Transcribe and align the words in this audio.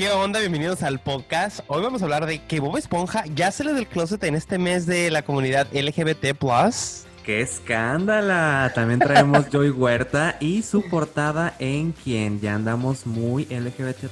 ¿Qué 0.00 0.10
onda? 0.10 0.40
Bienvenidos 0.40 0.82
al 0.82 0.98
podcast. 0.98 1.60
Hoy 1.66 1.82
vamos 1.82 2.00
a 2.00 2.06
hablar 2.06 2.24
de 2.24 2.42
que 2.42 2.58
Bob 2.58 2.78
Esponja 2.78 3.22
ya 3.34 3.52
sale 3.52 3.74
del 3.74 3.86
closet 3.86 4.24
en 4.24 4.34
este 4.34 4.56
mes 4.56 4.86
de 4.86 5.10
la 5.10 5.20
comunidad 5.20 5.66
LGBT+. 5.74 6.34
¡Qué 7.22 7.42
escándala! 7.42 8.72
También 8.74 8.98
traemos 8.98 9.50
Joy 9.52 9.68
Huerta 9.68 10.38
y 10.40 10.62
su 10.62 10.88
portada 10.88 11.54
en 11.58 11.92
quien 11.92 12.40
ya 12.40 12.54
andamos 12.54 13.04
muy 13.04 13.44
LGBT+. 13.44 14.06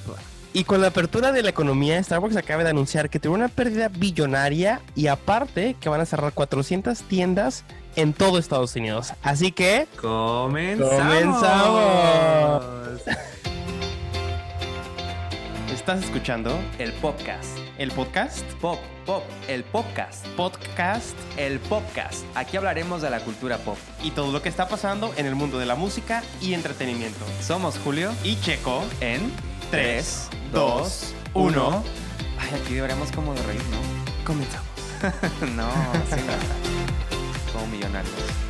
Y 0.52 0.64
con 0.64 0.82
la 0.82 0.88
apertura 0.88 1.32
de 1.32 1.42
la 1.42 1.48
economía, 1.48 2.02
Starbucks 2.04 2.36
acaba 2.36 2.64
de 2.64 2.68
anunciar 2.68 3.08
que 3.08 3.18
tuvo 3.18 3.32
una 3.32 3.48
pérdida 3.48 3.88
billonaria 3.88 4.82
y 4.94 5.06
aparte 5.06 5.74
que 5.80 5.88
van 5.88 6.02
a 6.02 6.04
cerrar 6.04 6.34
400 6.34 6.98
tiendas 7.04 7.64
en 7.96 8.12
todo 8.12 8.38
Estados 8.38 8.76
Unidos. 8.76 9.14
Así 9.22 9.52
que... 9.52 9.86
¡Comenzamos! 9.98 10.98
¡Comenzamos! 10.98 12.62
Estás 15.88 16.04
escuchando 16.04 16.50
El 16.78 16.92
podcast. 16.92 17.56
el 17.78 17.90
podcast 17.92 18.44
Pop, 18.60 18.78
pop, 19.06 19.22
el 19.48 19.64
podcast. 19.64 20.26
Podcast 20.36 21.16
El 21.38 21.60
podcast. 21.60 22.24
Aquí 22.34 22.58
hablaremos 22.58 23.00
de 23.00 23.08
la 23.08 23.20
cultura 23.20 23.56
pop. 23.56 23.78
y 24.04 24.10
todo 24.10 24.30
lo 24.30 24.42
que 24.42 24.50
está 24.50 24.68
pasando 24.68 25.14
en 25.16 25.24
el 25.24 25.34
mundo 25.34 25.58
de 25.58 25.64
la 25.64 25.76
música 25.76 26.22
y 26.42 26.52
entretenimiento. 26.52 27.24
Somos 27.40 27.78
Julio 27.78 28.12
Y 28.22 28.38
Checo 28.38 28.84
en 29.00 29.32
3, 29.70 30.28
2, 30.52 31.14
1. 31.32 31.84
Ay, 32.38 32.60
aquí 32.60 32.74
deberíamos 32.74 33.10
como 33.10 33.32
de 33.32 33.42
reír, 33.44 33.62
¿no? 33.70 33.78
Comenzamos. 34.26 34.68
no, 35.56 35.70
sí, 36.14 36.20
no. 36.26 37.52
Como 37.54 37.66
millonarios. 37.68 38.47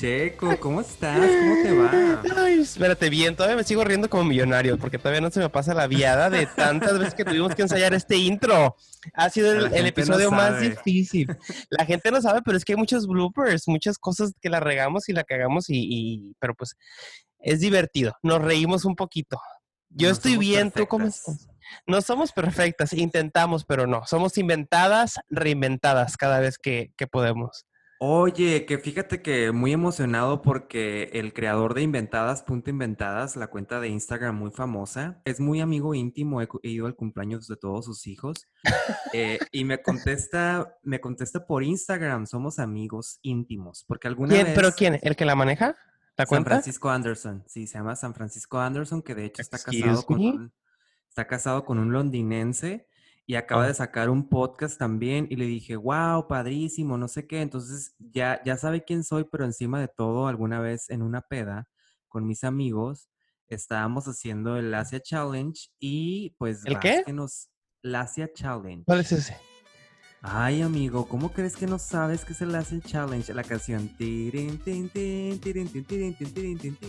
Checo, 0.00 0.58
¿cómo 0.60 0.80
estás? 0.80 1.18
¿Cómo 1.18 1.62
te 1.62 1.72
va? 1.72 2.22
Ay, 2.42 2.60
espérate 2.60 3.10
bien, 3.10 3.36
todavía 3.36 3.56
me 3.56 3.64
sigo 3.64 3.84
riendo 3.84 4.08
como 4.08 4.24
millonario 4.24 4.78
porque 4.78 4.96
todavía 4.96 5.20
no 5.20 5.30
se 5.30 5.40
me 5.40 5.50
pasa 5.50 5.74
la 5.74 5.86
viada 5.88 6.30
de 6.30 6.46
tantas 6.46 6.98
veces 6.98 7.12
que 7.14 7.22
tuvimos 7.22 7.54
que 7.54 7.60
ensayar 7.60 7.92
este 7.92 8.16
intro. 8.16 8.76
Ha 9.12 9.28
sido 9.28 9.52
el, 9.52 9.68
no 9.68 9.76
episodio 9.76 10.30
más 10.30 10.58
difícil. 10.62 11.28
La 11.68 11.84
gente 11.84 12.10
no 12.10 12.22
sabe, 12.22 12.40
pero 12.42 12.56
es 12.56 12.64
que 12.64 12.72
hay 12.72 12.78
muchos 12.78 13.06
bloopers, 13.06 13.68
muchas 13.68 13.98
cosas 13.98 14.32
que 14.40 14.48
la 14.48 14.58
regamos 14.60 15.06
y 15.10 15.12
la 15.12 15.22
cagamos 15.22 15.68
y, 15.68 15.76
y- 15.90 16.32
pero 16.38 16.54
pues 16.54 16.76
es 17.38 17.60
divertido. 17.60 18.14
Nos 18.22 18.40
reímos 18.40 18.86
un 18.86 18.96
poquito. 18.96 19.38
Yo 19.90 20.08
No 20.08 20.12
estoy 20.14 20.38
bien, 20.38 20.70
¿tú 20.70 20.86
cómo 20.86 21.08
estás? 21.08 21.46
No 21.86 22.00
somos 22.00 22.32
perfectas, 22.32 22.94
intentamos, 22.94 23.66
pero 23.66 23.86
no. 23.86 24.06
Somos 24.06 24.38
inventadas, 24.38 25.16
reinventadas 25.28 26.16
cada 26.16 26.40
vez 26.40 26.56
que, 26.56 26.94
que 26.96 27.06
podemos. 27.06 27.66
Oye, 28.02 28.64
que 28.64 28.78
fíjate 28.78 29.20
que 29.20 29.52
muy 29.52 29.74
emocionado 29.74 30.40
porque 30.40 31.10
el 31.12 31.34
creador 31.34 31.74
de 31.74 31.82
Inventadas, 31.82 32.42
punto 32.42 32.70
Inventadas, 32.70 33.36
la 33.36 33.48
cuenta 33.48 33.78
de 33.78 33.88
Instagram 33.88 34.34
muy 34.34 34.50
famosa, 34.50 35.20
es 35.26 35.38
muy 35.38 35.60
amigo 35.60 35.94
íntimo, 35.94 36.40
he, 36.40 36.48
he 36.62 36.70
ido 36.70 36.86
al 36.86 36.96
cumpleaños 36.96 37.46
de 37.46 37.58
todos 37.58 37.84
sus 37.84 38.06
hijos 38.06 38.48
eh, 39.12 39.38
y 39.52 39.66
me 39.66 39.82
contesta, 39.82 40.78
me 40.82 40.98
contesta 40.98 41.46
por 41.46 41.62
Instagram, 41.62 42.26
somos 42.26 42.58
amigos 42.58 43.18
íntimos, 43.20 43.84
porque 43.86 44.08
alguna 44.08 44.32
¿Quién? 44.32 44.46
vez... 44.46 44.54
¿Pero 44.54 44.72
quién? 44.72 44.98
¿El 45.02 45.14
que 45.14 45.26
la 45.26 45.34
maneja? 45.34 45.76
¿La 46.16 46.24
San 46.24 46.26
cuenta? 46.26 46.50
Francisco 46.52 46.88
Anderson, 46.88 47.44
sí, 47.48 47.66
se 47.66 47.76
llama 47.76 47.96
San 47.96 48.14
Francisco 48.14 48.58
Anderson, 48.60 49.02
que 49.02 49.14
de 49.14 49.26
hecho 49.26 49.42
está 49.42 49.58
casado 49.58 50.06
con 50.06 50.20
un, 50.20 50.52
está 51.06 51.26
casado 51.26 51.66
con 51.66 51.78
un 51.78 51.92
londinense 51.92 52.88
y 53.30 53.36
acaba 53.36 53.62
Oh. 53.62 53.66
de 53.68 53.74
sacar 53.74 54.10
un 54.10 54.28
podcast 54.28 54.76
también 54.76 55.28
y 55.30 55.36
le 55.36 55.44
dije, 55.44 55.76
wow, 55.76 56.26
padrísimo, 56.26 56.98
no 56.98 57.06
sé 57.06 57.28
qué. 57.28 57.42
Entonces 57.42 57.94
ya, 57.98 58.42
ya 58.44 58.56
sabe 58.56 58.82
quién 58.84 59.04
soy, 59.04 59.22
pero 59.30 59.44
encima 59.44 59.78
de 59.80 59.86
todo, 59.86 60.26
alguna 60.26 60.58
vez 60.58 60.90
en 60.90 61.00
una 61.00 61.20
peda 61.20 61.68
con 62.08 62.26
mis 62.26 62.42
amigos, 62.42 63.08
estábamos 63.46 64.06
haciendo 64.08 64.56
el 64.56 64.74
Asia 64.74 64.98
Challenge 65.00 65.68
y 65.78 66.30
pues 66.38 66.64
¿El 66.66 66.80
qué? 66.80 67.04
nos... 67.12 67.48
Asia 67.94 68.28
Challenge. 68.34 68.82
¿Cuál 68.84 68.98
es 69.00 69.12
ese? 69.12 69.36
Ay, 70.22 70.60
amigo, 70.60 71.08
¿cómo 71.08 71.32
crees 71.32 71.56
que 71.56 71.66
no 71.66 71.78
sabes 71.78 72.26
qué 72.26 72.34
es 72.34 72.42
el 72.42 72.54
Asia 72.54 72.78
Challenge? 72.84 73.32
La 73.32 73.42
canción. 73.42 73.90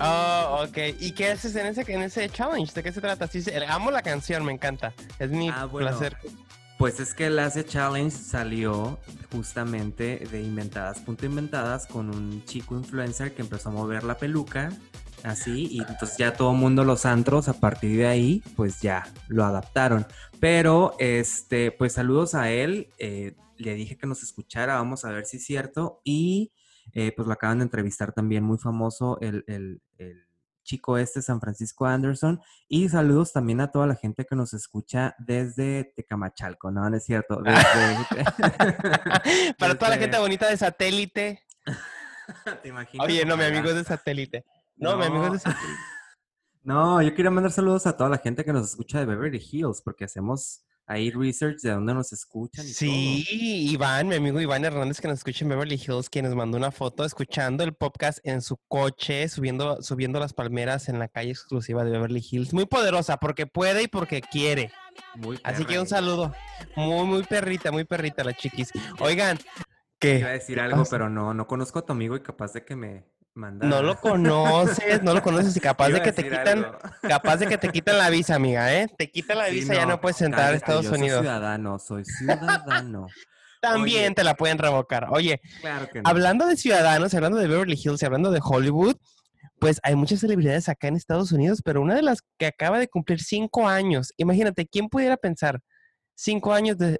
Oh, 0.01 0.66
ok. 0.67 0.78
¿Y 1.00 1.11
qué 1.13 1.29
haces 1.31 1.55
en 1.55 1.67
ese, 1.67 1.85
en 1.88 2.01
ese 2.01 2.29
challenge? 2.29 2.73
¿De 2.73 2.83
qué 2.83 2.91
se 2.91 3.00
trata? 3.00 3.28
Sí, 3.28 3.41
amo 3.69 3.89
la 3.89 4.01
canción, 4.01 4.44
me 4.44 4.51
encanta. 4.51 4.94
Es 5.17 5.31
mi 5.31 5.47
Ah, 5.47 5.63
bueno. 5.66 5.88
placer. 5.89 6.17
Pues 6.78 7.00
es 7.00 7.13
que 7.13 7.28
el 7.28 7.39
Asia 7.39 7.63
Challenge 7.63 8.11
salió 8.11 9.00
justamente 9.31 10.28
de 10.31 10.41
Inventadas. 10.41 11.00
Punto 11.00 11.25
Inventadas 11.25 11.85
con 11.85 12.09
un 12.09 12.44
chico 12.44 12.75
influencer 12.75 13.34
que 13.34 13.44
empezó 13.44 13.69
a 13.69 13.72
mover 13.72 14.03
la 14.03 14.17
peluca, 14.17 14.69
así, 15.23 15.67
y 15.71 15.79
entonces 15.79 16.17
ya 16.17 16.33
todo 16.33 16.53
mundo 16.53 16.83
los 16.83 17.05
antros 17.05 17.47
a 17.47 17.53
partir 17.53 17.97
de 17.97 18.07
ahí, 18.07 18.43
pues 18.55 18.81
ya 18.81 19.03
lo 19.27 19.43
adaptaron. 19.45 20.05
Pero, 20.39 20.95
este, 20.99 21.71
pues 21.71 21.93
saludos 21.93 22.33
a 22.35 22.49
él, 22.49 22.89
eh, 22.97 23.35
le 23.57 23.75
dije 23.75 23.97
que 23.97 24.07
nos 24.07 24.23
escuchara, 24.23 24.75
vamos 24.75 25.05
a 25.05 25.11
ver 25.11 25.25
si 25.25 25.37
es 25.37 25.45
cierto, 25.45 26.01
y 26.03 26.51
eh, 26.93 27.13
pues 27.15 27.27
lo 27.27 27.33
acaban 27.33 27.59
de 27.59 27.63
entrevistar 27.65 28.11
también, 28.11 28.43
muy 28.43 28.57
famoso 28.57 29.17
el, 29.21 29.43
el- 29.47 29.81
el 29.97 30.25
chico 30.63 30.97
este, 30.97 31.21
San 31.23 31.39
Francisco 31.41 31.85
Anderson, 31.85 32.39
y 32.67 32.87
saludos 32.89 33.33
también 33.33 33.61
a 33.61 33.71
toda 33.71 33.87
la 33.87 33.95
gente 33.95 34.25
que 34.25 34.35
nos 34.35 34.53
escucha 34.53 35.15
desde 35.19 35.91
Tecamachalco, 35.95 36.69
¿no? 36.71 36.87
No 36.89 36.95
es 36.97 37.03
cierto. 37.03 37.41
Desde... 37.43 38.23
Para 39.57 39.75
toda 39.75 39.89
la 39.91 39.97
gente 39.97 40.17
bonita 40.19 40.47
de 40.49 40.57
satélite. 40.57 41.43
¿Te 42.61 42.69
imaginas? 42.69 43.05
Oye, 43.05 43.25
no, 43.25 43.35
mi 43.37 43.43
amigo 43.43 43.69
es 43.69 43.75
de 43.75 43.83
satélite. 43.83 44.45
No, 44.81 44.97
mi 44.97 45.05
amigo 45.05 45.35
es 45.35 45.43
de 45.43 45.51
No. 46.63 47.01
yo 47.01 47.13
quería 47.15 47.31
mandar 47.31 47.51
saludos 47.51 47.87
a 47.87 47.95
toda 47.95 48.09
la 48.09 48.17
gente 48.17 48.43
que 48.43 48.51
nos 48.51 48.69
escucha 48.69 48.99
de 48.99 49.05
Beverly 49.05 49.41
Hills, 49.51 49.81
porque 49.81 50.05
hacemos 50.05 50.65
ahí 50.87 51.11
research 51.11 51.61
de 51.61 51.71
dónde 51.71 51.93
nos 51.93 52.11
escuchan 52.11 52.65
y 52.65 52.69
Sí, 52.69 53.25
Iván, 53.71 54.07
mi 54.07 54.15
amigo 54.15 54.41
Iván 54.41 54.65
Hernández 54.65 54.99
que 54.99 55.07
nos 55.07 55.19
escucha 55.19 55.45
en 55.45 55.49
Beverly 55.49 55.75
Hills, 55.75 56.09
quien 56.09 56.25
nos 56.25 56.35
mandó 56.35 56.57
una 56.57 56.71
foto 56.71 57.05
escuchando 57.05 57.63
el 57.63 57.73
podcast 57.73 58.19
en 58.23 58.41
su 58.41 58.57
coche, 58.67 59.29
subiendo, 59.29 59.81
subiendo 59.83 60.19
las 60.19 60.33
palmeras 60.33 60.89
en 60.89 60.99
la 60.99 61.07
calle 61.07 61.29
exclusiva 61.31 61.83
de 61.83 61.91
Beverly 61.91 62.25
Hills. 62.29 62.53
Muy 62.53 62.65
poderosa, 62.65 63.17
porque 63.17 63.45
puede 63.47 63.83
y 63.83 63.87
porque 63.87 64.21
quiere. 64.21 64.71
Muy 65.15 65.39
Así 65.43 65.63
que 65.65 65.79
un 65.79 65.87
saludo. 65.87 66.33
Muy, 66.75 67.05
muy 67.05 67.23
perrita, 67.23 67.71
muy 67.71 67.83
perrita 67.85 68.23
la 68.23 68.33
chiquis. 68.33 68.71
Oigan, 68.99 69.37
Iba 69.37 69.43
a 69.43 69.99
que 69.99 70.25
decir 70.25 70.55
¿Qué 70.55 70.61
algo, 70.61 70.83
pero 70.89 71.09
no, 71.09 71.33
no 71.33 71.45
conozco 71.45 71.79
a 71.79 71.85
tu 71.85 71.93
amigo 71.93 72.15
y 72.15 72.21
capaz 72.21 72.53
de 72.53 72.65
que 72.65 72.75
me 72.75 73.05
no 73.35 73.81
lo 73.81 73.95
conoces, 74.01 75.01
no 75.03 75.13
lo 75.13 75.21
conoces 75.21 75.55
y 75.55 75.59
capaz 75.59 75.89
de 75.89 76.01
que 76.01 76.11
te 76.11 76.23
quitan, 76.23 76.65
algo. 76.65 76.77
capaz 77.01 77.37
de 77.37 77.47
que 77.47 77.57
te 77.57 77.69
quitan 77.69 77.97
la 77.97 78.09
visa, 78.09 78.35
amiga, 78.35 78.73
¿eh? 78.73 78.87
Te 78.97 79.09
quitan 79.09 79.37
la 79.37 79.45
Sí, 79.47 79.55
visa, 79.55 79.73
ya 79.73 79.85
no 79.85 80.01
puedes 80.01 80.21
entrar 80.21 80.53
a 80.53 80.55
Estados 80.55 80.83
yo 80.85 80.89
soy 80.91 80.99
Unidos. 80.99 81.21
ciudadano, 81.21 81.79
soy 81.79 82.03
ciudadano. 82.05 83.07
También 83.61 84.05
Oye. 84.07 84.15
te 84.15 84.23
la 84.23 84.35
pueden 84.35 84.57
revocar. 84.57 85.07
Oye, 85.11 85.39
Claro 85.61 85.87
que 85.89 86.01
no. 86.01 86.09
hablando 86.09 86.47
de 86.47 86.57
ciudadanos, 86.57 87.13
hablando 87.13 87.37
de 87.37 87.47
Beverly 87.47 87.79
Hills 87.81 88.01
y 88.01 88.05
hablando 88.05 88.31
de 88.31 88.39
Hollywood, 88.43 88.95
pues 89.59 89.79
hay 89.83 89.95
muchas 89.95 90.19
celebridades 90.19 90.67
acá 90.67 90.87
en 90.87 90.95
Estados 90.95 91.31
Unidos, 91.31 91.61
pero 91.63 91.81
una 91.81 91.93
de 91.95 92.01
las 92.01 92.19
que 92.39 92.47
acaba 92.47 92.79
de 92.79 92.87
cumplir 92.87 93.21
cinco 93.21 93.67
años, 93.67 94.11
imagínate, 94.17 94.65
¿quién 94.65 94.89
pudiera 94.89 95.15
pensar 95.17 95.59
cinco 96.15 96.53
años 96.53 96.77
de 96.79 96.99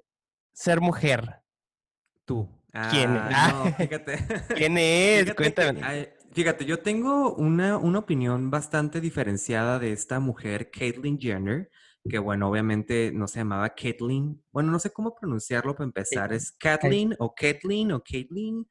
ser 0.52 0.80
mujer? 0.80 1.40
Tú. 2.24 2.48
¿Quién? 2.90 3.16
Ah, 3.18 3.52
no, 3.66 3.74
fíjate. 3.74 4.24
¿Quién 4.54 4.78
es? 4.78 5.22
Fíjate 5.24 5.34
Cuéntame. 5.34 5.80
hay- 5.82 6.08
fíjate, 6.32 6.64
yo 6.64 6.80
tengo 6.80 7.34
una, 7.34 7.76
una 7.76 8.00
opinión 8.00 8.50
bastante 8.50 9.00
diferenciada 9.00 9.78
de 9.78 9.92
esta 9.92 10.20
mujer, 10.20 10.70
Caitlyn 10.70 11.18
Jenner, 11.18 11.70
que 12.08 12.18
bueno, 12.18 12.48
obviamente 12.48 13.12
no 13.12 13.28
se 13.28 13.40
llamaba 13.40 13.70
Caitlyn. 13.70 14.42
Bueno, 14.50 14.72
no 14.72 14.78
sé 14.78 14.90
cómo 14.90 15.14
pronunciarlo 15.14 15.74
para 15.74 15.84
empezar. 15.84 16.32
¿Es 16.32 16.52
Kathleen 16.52 17.14
o 17.18 17.34
Caitlyn 17.34 17.92
o 17.92 18.02
Caitlyn? 18.02 18.66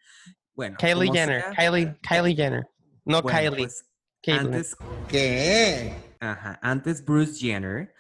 Bueno, 0.54 0.78
Kylie 0.78 1.12
Jenner, 1.12 1.42
sea. 1.42 1.54
Kylie, 1.56 1.96
Kylie 2.02 2.36
Jenner. 2.36 2.68
No 3.06 3.22
Bueno, 3.22 3.38
Kylie, 3.40 3.58
pues, 3.58 3.86
Caitlyn. 4.22 4.54
antes, 4.54 4.76
¿Qué? 5.08 5.94
Ajá, 6.20 6.60
antes 6.62 7.04
Bruce 7.04 7.40
Jenner. 7.40 7.94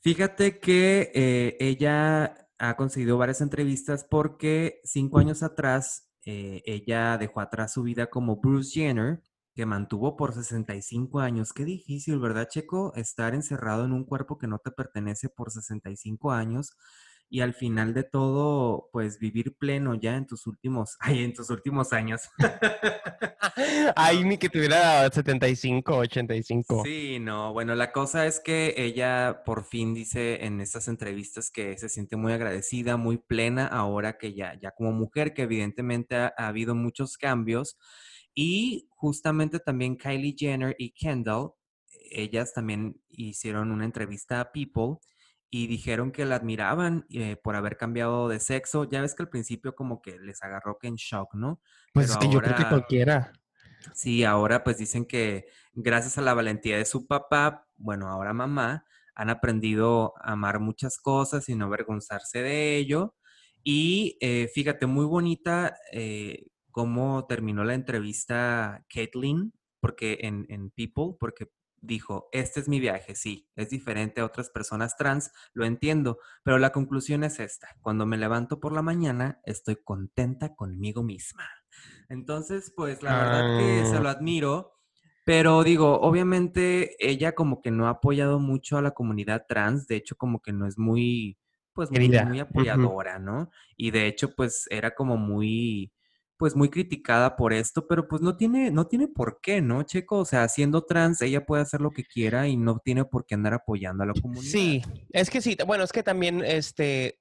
Fíjate 0.00 0.60
que 0.60 1.10
eh, 1.14 1.56
ella 1.60 2.48
ha 2.58 2.76
conseguido 2.76 3.18
varias 3.18 3.40
entrevistas 3.40 4.04
porque 4.04 4.80
cinco 4.84 5.18
años 5.18 5.42
atrás 5.42 6.09
eh, 6.24 6.62
ella 6.64 7.18
dejó 7.18 7.40
atrás 7.40 7.72
su 7.72 7.82
vida 7.82 8.08
como 8.08 8.36
Bruce 8.40 8.72
Jenner, 8.72 9.22
que 9.54 9.66
mantuvo 9.66 10.16
por 10.16 10.32
65 10.32 11.20
años. 11.20 11.52
Qué 11.52 11.64
difícil, 11.64 12.18
¿verdad, 12.18 12.48
Checo? 12.48 12.92
Estar 12.94 13.34
encerrado 13.34 13.84
en 13.84 13.92
un 13.92 14.04
cuerpo 14.04 14.38
que 14.38 14.46
no 14.46 14.58
te 14.58 14.70
pertenece 14.70 15.28
por 15.28 15.50
65 15.50 16.32
años 16.32 16.76
y 17.32 17.42
al 17.42 17.54
final 17.54 17.94
de 17.94 18.02
todo, 18.02 18.88
pues 18.92 19.20
vivir 19.20 19.54
pleno 19.56 19.94
ya 19.94 20.16
en 20.16 20.26
tus 20.26 20.48
últimos, 20.48 20.96
ay, 20.98 21.22
en 21.22 21.32
tus 21.32 21.48
últimos 21.48 21.92
años. 21.92 22.22
Ay, 23.96 24.24
ni 24.24 24.36
que 24.36 24.48
tuviera 24.48 25.08
75, 25.10 25.94
85. 25.94 26.82
Sí, 26.84 27.18
no, 27.20 27.52
bueno, 27.52 27.74
la 27.74 27.92
cosa 27.92 28.26
es 28.26 28.40
que 28.40 28.74
ella 28.76 29.42
por 29.44 29.64
fin 29.64 29.94
dice 29.94 30.44
en 30.44 30.60
estas 30.60 30.88
entrevistas 30.88 31.50
que 31.50 31.76
se 31.78 31.88
siente 31.88 32.16
muy 32.16 32.32
agradecida, 32.32 32.96
muy 32.96 33.18
plena 33.18 33.66
ahora 33.66 34.18
que 34.18 34.34
ya, 34.34 34.58
ya 34.60 34.72
como 34.72 34.92
mujer, 34.92 35.32
que 35.32 35.42
evidentemente 35.42 36.16
ha, 36.16 36.34
ha 36.36 36.48
habido 36.48 36.74
muchos 36.74 37.16
cambios. 37.16 37.76
Y 38.34 38.88
justamente 38.90 39.60
también 39.60 39.96
Kylie 39.96 40.34
Jenner 40.36 40.74
y 40.78 40.92
Kendall, 40.92 41.50
ellas 42.10 42.52
también 42.54 43.00
hicieron 43.08 43.70
una 43.70 43.84
entrevista 43.84 44.40
a 44.40 44.50
People 44.52 44.98
y 45.50 45.66
dijeron 45.66 46.12
que 46.12 46.24
la 46.24 46.36
admiraban 46.36 47.06
eh, 47.10 47.36
por 47.36 47.56
haber 47.56 47.76
cambiado 47.76 48.28
de 48.28 48.38
sexo. 48.38 48.84
Ya 48.84 49.00
ves 49.00 49.14
que 49.14 49.24
al 49.24 49.28
principio 49.28 49.74
como 49.74 50.00
que 50.00 50.18
les 50.20 50.42
agarró 50.42 50.78
que 50.78 50.86
en 50.86 50.94
shock, 50.94 51.34
¿no? 51.34 51.60
Pues 51.92 52.10
es 52.10 52.16
que 52.16 52.28
yo 52.28 52.40
creo 52.40 52.56
que 52.56 52.68
cualquiera. 52.68 53.32
Sí, 53.92 54.24
ahora 54.24 54.62
pues 54.62 54.78
dicen 54.78 55.04
que 55.04 55.46
gracias 55.72 56.18
a 56.18 56.22
la 56.22 56.34
valentía 56.34 56.76
de 56.76 56.84
su 56.84 57.06
papá, 57.06 57.66
bueno, 57.76 58.08
ahora 58.08 58.32
mamá, 58.32 58.84
han 59.14 59.30
aprendido 59.30 60.14
a 60.20 60.32
amar 60.32 60.60
muchas 60.60 60.98
cosas 60.98 61.48
y 61.48 61.56
no 61.56 61.66
avergonzarse 61.66 62.42
de 62.42 62.76
ello. 62.76 63.16
Y 63.64 64.16
eh, 64.20 64.48
fíjate, 64.54 64.86
muy 64.86 65.04
bonita 65.04 65.76
eh, 65.92 66.46
cómo 66.70 67.26
terminó 67.26 67.64
la 67.64 67.74
entrevista 67.74 68.84
Caitlyn, 68.88 69.52
porque 69.80 70.18
en, 70.22 70.46
en 70.48 70.70
People, 70.70 71.16
porque 71.18 71.48
dijo, 71.80 72.28
este 72.32 72.60
es 72.60 72.68
mi 72.68 72.80
viaje, 72.80 73.14
sí, 73.14 73.48
es 73.56 73.70
diferente 73.70 74.20
a 74.20 74.24
otras 74.24 74.50
personas 74.50 74.96
trans, 74.96 75.32
lo 75.52 75.64
entiendo, 75.64 76.18
pero 76.42 76.58
la 76.58 76.72
conclusión 76.72 77.24
es 77.24 77.40
esta, 77.40 77.68
cuando 77.80 78.06
me 78.06 78.18
levanto 78.18 78.60
por 78.60 78.72
la 78.72 78.82
mañana, 78.82 79.40
estoy 79.44 79.76
contenta 79.76 80.54
conmigo 80.54 81.02
misma. 81.02 81.48
Entonces, 82.08 82.72
pues 82.76 83.02
la 83.02 83.16
verdad 83.16 83.58
que 83.58 83.86
se 83.86 84.00
lo 84.00 84.08
ah. 84.08 84.12
admiro, 84.12 84.72
pero 85.24 85.62
digo, 85.62 86.00
obviamente 86.00 86.96
ella 86.98 87.34
como 87.34 87.62
que 87.62 87.70
no 87.70 87.86
ha 87.86 87.90
apoyado 87.90 88.38
mucho 88.38 88.78
a 88.78 88.82
la 88.82 88.90
comunidad 88.92 89.46
trans, 89.48 89.86
de 89.86 89.96
hecho 89.96 90.16
como 90.16 90.40
que 90.42 90.52
no 90.52 90.66
es 90.66 90.78
muy, 90.78 91.38
pues 91.72 91.90
muy, 91.90 92.08
muy 92.08 92.40
apoyadora, 92.40 93.18
¿no? 93.18 93.50
Y 93.76 93.90
de 93.90 94.06
hecho, 94.06 94.34
pues 94.34 94.66
era 94.70 94.94
como 94.94 95.16
muy 95.16 95.92
pues 96.40 96.56
muy 96.56 96.70
criticada 96.70 97.36
por 97.36 97.52
esto, 97.52 97.86
pero 97.86 98.08
pues 98.08 98.22
no 98.22 98.34
tiene, 98.34 98.70
no 98.70 98.86
tiene 98.86 99.08
por 99.08 99.40
qué, 99.42 99.60
¿no, 99.60 99.82
Checo? 99.82 100.20
O 100.20 100.24
sea, 100.24 100.48
siendo 100.48 100.86
trans, 100.86 101.20
ella 101.20 101.44
puede 101.44 101.60
hacer 101.60 101.82
lo 101.82 101.90
que 101.90 102.02
quiera 102.02 102.48
y 102.48 102.56
no 102.56 102.78
tiene 102.78 103.04
por 103.04 103.26
qué 103.26 103.34
andar 103.34 103.52
apoyando 103.52 104.04
a 104.04 104.06
la 104.06 104.14
comunidad. 104.14 104.50
Sí, 104.50 104.80
es 105.10 105.28
que 105.28 105.42
sí, 105.42 105.58
bueno, 105.66 105.84
es 105.84 105.92
que 105.92 106.02
también, 106.02 106.42
este, 106.42 107.18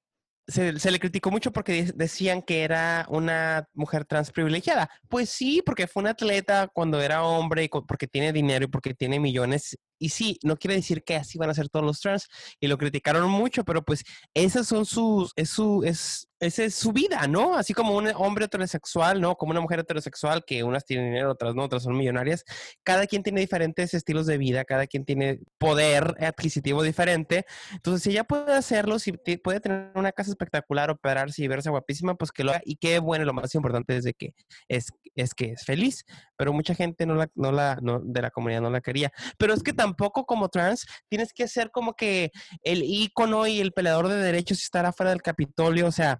se, 0.48 0.72
le 0.72 1.00
criticó 1.00 1.32
mucho 1.32 1.52
porque 1.52 1.92
decían 1.96 2.42
que 2.42 2.64
era 2.64 3.06
una 3.10 3.68
mujer 3.74 4.06
trans 4.06 4.32
privilegiada. 4.32 4.90
Pues 5.10 5.30
sí, 5.30 5.62
porque 5.66 5.86
fue 5.86 6.00
una 6.00 6.12
atleta 6.12 6.70
cuando 6.74 7.02
era 7.02 7.22
hombre 7.22 7.66
y 7.66 7.68
porque 7.68 8.08
tiene 8.08 8.32
dinero 8.32 8.64
y 8.64 8.70
porque 8.70 8.94
tiene 8.94 9.20
millones 9.20 9.78
y 10.00 10.10
sí, 10.10 10.40
no 10.44 10.58
quiere 10.58 10.76
decir 10.76 11.04
que 11.04 11.16
así 11.16 11.38
van 11.38 11.50
a 11.50 11.54
ser 11.54 11.70
todos 11.70 11.86
los 11.86 12.00
trans 12.00 12.28
y 12.60 12.68
lo 12.68 12.78
criticaron 12.78 13.30
mucho, 13.30 13.64
pero 13.64 13.84
pues 13.84 14.04
esas 14.34 14.68
son 14.68 14.86
sus, 14.86 15.34
es 15.36 15.50
su, 15.50 15.84
es, 15.84 16.30
esa 16.40 16.64
es 16.64 16.76
su 16.76 16.94
vida, 16.94 17.28
¿no? 17.28 17.58
Así 17.58 17.74
como 17.74 17.98
un 17.98 18.10
hombre 18.16 18.46
heterosexual, 18.46 19.20
¿no? 19.20 19.36
Como 19.36 19.52
una 19.52 19.60
mujer 19.60 19.80
heterosexual 19.80 20.46
que 20.46 20.64
unas 20.64 20.86
tienen 20.86 21.08
dinero, 21.08 21.32
otras 21.32 21.54
no, 21.54 21.64
otras 21.64 21.84
son 21.84 21.98
millonarias. 21.98 22.46
Cada 22.84 23.08
quien 23.08 23.24
tiene 23.24 23.42
diferentes 23.42 23.94
estilos 23.94 24.26
de 24.26 24.38
vida, 24.38 24.64
cada 24.64 24.88
quien 24.88 25.04
tiene 25.04 25.40
poder 25.58 26.16
adquisitivo 26.24 26.82
diferente. 26.82 27.46
Entonces, 27.74 28.04
si 28.04 28.12
ella 28.12 28.24
puede 28.24 28.54
hacerlo, 28.54 29.00
si 29.00 29.12
puede 29.12 29.60
tener 29.60 29.92
una 29.96 30.14
casa 30.14 30.30
espectacular, 30.30 30.90
operarse 30.90 31.44
y 31.44 31.48
verse 31.50 31.70
guapísima, 31.70 32.16
pues 32.16 32.32
que 32.32 32.46
lo 32.46 32.52
haga. 32.52 32.62
Y 32.64 32.78
qué 32.78 33.00
bueno, 33.00 33.26
lo 33.26 33.34
más 33.34 33.54
importante 33.54 33.98
es 33.98 34.06
de 34.06 34.14
que 34.14 34.34
es, 34.70 34.88
es 35.16 35.34
que 35.34 35.52
es 35.52 35.66
feliz. 35.66 36.06
Pero 36.38 36.54
mucha 36.54 36.74
gente 36.74 37.06
no 37.06 37.16
la, 37.16 37.30
no 37.36 37.52
la, 37.52 37.78
no, 37.82 38.00
de 38.00 38.22
la 38.22 38.32
comunidad 38.32 38.62
no 38.62 38.70
la 38.70 38.80
quería. 38.80 39.12
Pero 39.38 39.54
es 39.54 39.62
que 39.62 39.74
también 39.74 39.89
tampoco 39.90 40.26
como 40.26 40.50
trans 40.50 40.86
tienes 41.10 41.34
que 41.34 41.48
ser 41.48 41.72
como 41.72 41.94
que 41.94 42.32
el 42.62 42.84
ícono 42.84 43.48
y 43.48 43.60
el 43.60 43.72
peleador 43.72 44.08
de 44.08 44.16
derechos 44.16 44.60
y 44.60 44.64
estar 44.64 44.86
afuera 44.86 45.12
del 45.12 45.22
Capitolio, 45.22 45.88
o 45.88 45.92
sea, 45.92 46.20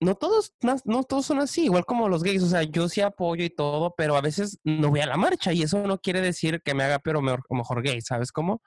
no 0.00 0.14
todos, 0.14 0.54
no, 0.84 1.02
todos 1.02 1.26
son 1.26 1.40
así, 1.40 1.64
igual 1.64 1.84
como 1.84 2.08
los 2.08 2.22
gays, 2.22 2.42
o 2.42 2.46
sea, 2.46 2.62
yo 2.62 2.88
sí 2.88 3.00
apoyo 3.00 3.44
y 3.44 3.50
todo, 3.50 3.94
pero 3.96 4.16
a 4.16 4.20
veces 4.20 4.58
no 4.62 4.90
voy 4.90 5.00
a 5.00 5.06
la 5.06 5.16
marcha 5.16 5.52
y 5.52 5.62
eso 5.62 5.84
no 5.86 5.98
quiere 5.98 6.20
decir 6.20 6.62
que 6.62 6.72
me 6.72 6.84
haga 6.84 7.00
peor 7.00 7.16
o 7.16 7.22
mejor, 7.22 7.42
mejor 7.50 7.82
gay, 7.82 8.00
¿sabes 8.00 8.30
cómo? 8.30 8.62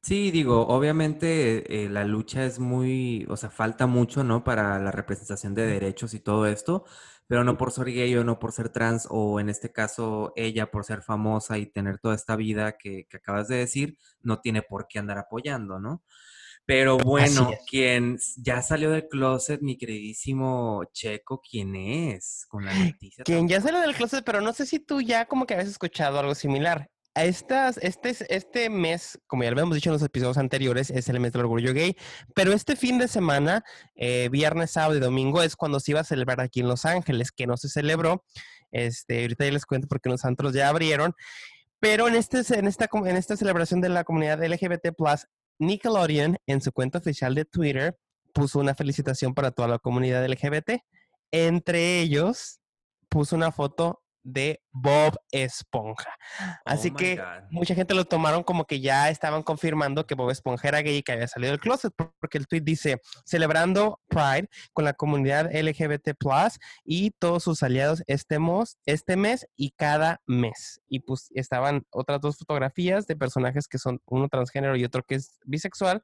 Sí, 0.00 0.30
digo, 0.30 0.66
obviamente 0.66 1.84
eh, 1.84 1.88
la 1.88 2.04
lucha 2.04 2.44
es 2.44 2.58
muy, 2.58 3.26
o 3.28 3.36
sea, 3.36 3.50
falta 3.50 3.86
mucho, 3.86 4.24
¿no? 4.24 4.44
Para 4.44 4.78
la 4.78 4.90
representación 4.90 5.54
de 5.54 5.66
derechos 5.66 6.14
y 6.14 6.20
todo 6.20 6.46
esto, 6.46 6.84
pero 7.26 7.44
no 7.44 7.56
por 7.56 7.72
ser 7.72 7.86
gay 7.86 8.14
o 8.16 8.24
no 8.24 8.38
por 8.38 8.52
ser 8.52 8.68
trans, 8.68 9.06
o 9.10 9.40
en 9.40 9.48
este 9.48 9.72
caso 9.72 10.32
ella 10.36 10.70
por 10.70 10.84
ser 10.84 11.02
famosa 11.02 11.58
y 11.58 11.66
tener 11.66 11.98
toda 11.98 12.14
esta 12.14 12.36
vida 12.36 12.76
que, 12.76 13.06
acabas 13.14 13.48
de 13.48 13.56
decir, 13.56 13.98
no 14.22 14.40
tiene 14.40 14.62
por 14.62 14.86
qué 14.88 14.98
andar 14.98 15.18
apoyando, 15.18 15.78
¿no? 15.78 16.02
Pero 16.66 16.96
bueno, 16.96 17.50
quien 17.68 18.18
ya 18.38 18.62
salió 18.62 18.90
del 18.90 19.06
closet, 19.08 19.60
mi 19.60 19.76
queridísimo 19.76 20.82
Checo, 20.94 21.42
¿quién 21.42 21.76
es? 21.76 22.46
Con 22.48 22.64
la 22.64 22.72
noticia. 22.72 23.24
Quien 23.24 23.48
ya 23.48 23.60
salió 23.60 23.80
del 23.80 23.94
closet, 23.94 24.24
pero 24.24 24.40
no 24.40 24.52
sé 24.54 24.64
si 24.64 24.78
tú 24.78 25.02
ya 25.02 25.26
como 25.26 25.46
que 25.46 25.52
habías 25.54 25.68
escuchado 25.68 26.18
algo 26.18 26.34
similar. 26.34 26.88
Estas, 27.14 27.78
este, 27.78 28.16
este 28.28 28.70
mes, 28.70 29.20
como 29.28 29.44
ya 29.44 29.50
lo 29.50 29.54
habíamos 29.54 29.76
dicho 29.76 29.88
en 29.88 29.94
los 29.94 30.02
episodios 30.02 30.36
anteriores, 30.36 30.90
es 30.90 31.08
el 31.08 31.20
mes 31.20 31.32
del 31.32 31.42
orgullo 31.42 31.72
gay, 31.72 31.96
pero 32.34 32.52
este 32.52 32.74
fin 32.74 32.98
de 32.98 33.06
semana, 33.06 33.62
eh, 33.94 34.28
viernes, 34.32 34.72
sábado 34.72 34.96
y 34.96 35.00
domingo, 35.00 35.40
es 35.40 35.54
cuando 35.54 35.78
se 35.78 35.92
iba 35.92 36.00
a 36.00 36.04
celebrar 36.04 36.40
aquí 36.40 36.60
en 36.60 36.68
Los 36.68 36.84
Ángeles, 36.84 37.30
que 37.30 37.46
no 37.46 37.56
se 37.56 37.68
celebró. 37.68 38.24
Este, 38.72 39.22
ahorita 39.22 39.44
ya 39.44 39.52
les 39.52 39.64
cuento 39.64 39.86
porque 39.86 40.08
los 40.08 40.22
santos 40.22 40.52
ya 40.54 40.68
abrieron. 40.68 41.14
Pero 41.78 42.08
en, 42.08 42.16
este, 42.16 42.40
en, 42.58 42.66
esta, 42.66 42.88
en 42.92 43.16
esta 43.16 43.36
celebración 43.36 43.80
de 43.80 43.90
la 43.90 44.04
comunidad 44.04 44.44
LGBT, 44.44 44.88
Nickelodeon, 45.58 46.38
en 46.46 46.60
su 46.60 46.72
cuenta 46.72 46.98
oficial 46.98 47.34
de 47.34 47.44
Twitter, 47.44 47.96
puso 48.32 48.58
una 48.58 48.74
felicitación 48.74 49.34
para 49.34 49.52
toda 49.52 49.68
la 49.68 49.78
comunidad 49.78 50.26
LGBT. 50.26 50.80
Entre 51.30 52.00
ellos, 52.00 52.60
puso 53.08 53.36
una 53.36 53.52
foto 53.52 54.03
de 54.24 54.60
Bob 54.72 55.16
Esponja. 55.30 56.16
Así 56.64 56.90
oh 56.92 56.96
que 56.96 57.22
mucha 57.50 57.74
gente 57.74 57.94
lo 57.94 58.04
tomaron 58.04 58.42
como 58.42 58.64
que 58.64 58.80
ya 58.80 59.10
estaban 59.10 59.42
confirmando 59.42 60.06
que 60.06 60.14
Bob 60.14 60.30
Esponja 60.30 60.68
era 60.68 60.82
gay 60.82 60.96
y 60.96 61.02
que 61.02 61.12
había 61.12 61.28
salido 61.28 61.52
del 61.52 61.60
closet, 61.60 61.92
porque 61.96 62.38
el 62.38 62.46
tweet 62.46 62.62
dice, 62.62 63.00
celebrando 63.24 64.00
Pride 64.08 64.48
con 64.72 64.84
la 64.84 64.94
comunidad 64.94 65.50
LGBT 65.54 66.16
y 66.84 67.10
todos 67.12 67.44
sus 67.44 67.62
aliados 67.62 68.02
este, 68.06 68.38
este 68.86 69.16
mes 69.16 69.46
y 69.56 69.70
cada 69.72 70.20
mes. 70.26 70.80
Y 70.88 71.00
pues 71.00 71.28
estaban 71.34 71.84
otras 71.90 72.20
dos 72.20 72.38
fotografías 72.38 73.06
de 73.06 73.16
personajes 73.16 73.68
que 73.68 73.78
son 73.78 74.00
uno 74.06 74.28
transgénero 74.28 74.76
y 74.76 74.84
otro 74.84 75.02
que 75.02 75.16
es 75.16 75.38
bisexual, 75.44 76.02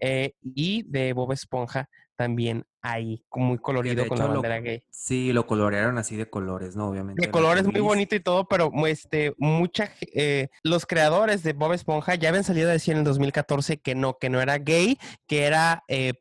eh, 0.00 0.32
y 0.42 0.82
de 0.84 1.12
Bob 1.12 1.32
Esponja 1.32 1.88
también 2.20 2.66
ahí, 2.82 3.24
muy 3.34 3.56
colorido 3.56 4.06
con 4.06 4.18
la 4.18 4.26
bandera 4.26 4.60
gay. 4.60 4.82
Sí, 4.90 5.32
lo 5.32 5.46
colorearon 5.46 5.96
así 5.96 6.16
de 6.16 6.28
colores, 6.28 6.76
¿no? 6.76 6.90
Obviamente. 6.90 7.24
De 7.24 7.32
colores 7.32 7.64
muy 7.64 7.80
bonito 7.80 8.14
y 8.14 8.20
todo, 8.20 8.46
pero 8.46 8.70
este, 8.86 9.32
mucha, 9.38 9.90
eh, 10.12 10.48
los 10.62 10.84
creadores 10.84 11.42
de 11.42 11.54
Bob 11.54 11.72
Esponja 11.72 12.16
ya 12.16 12.28
habían 12.28 12.44
salido 12.44 12.68
a 12.68 12.72
decir 12.72 12.92
en 12.92 12.98
el 12.98 13.04
2014 13.04 13.80
que 13.80 13.94
no, 13.94 14.18
que 14.18 14.28
no 14.28 14.42
era 14.42 14.58
gay, 14.58 14.98
que 15.26 15.44
era 15.44 15.82
eh, 15.88 16.12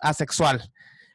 asexual. 0.00 0.72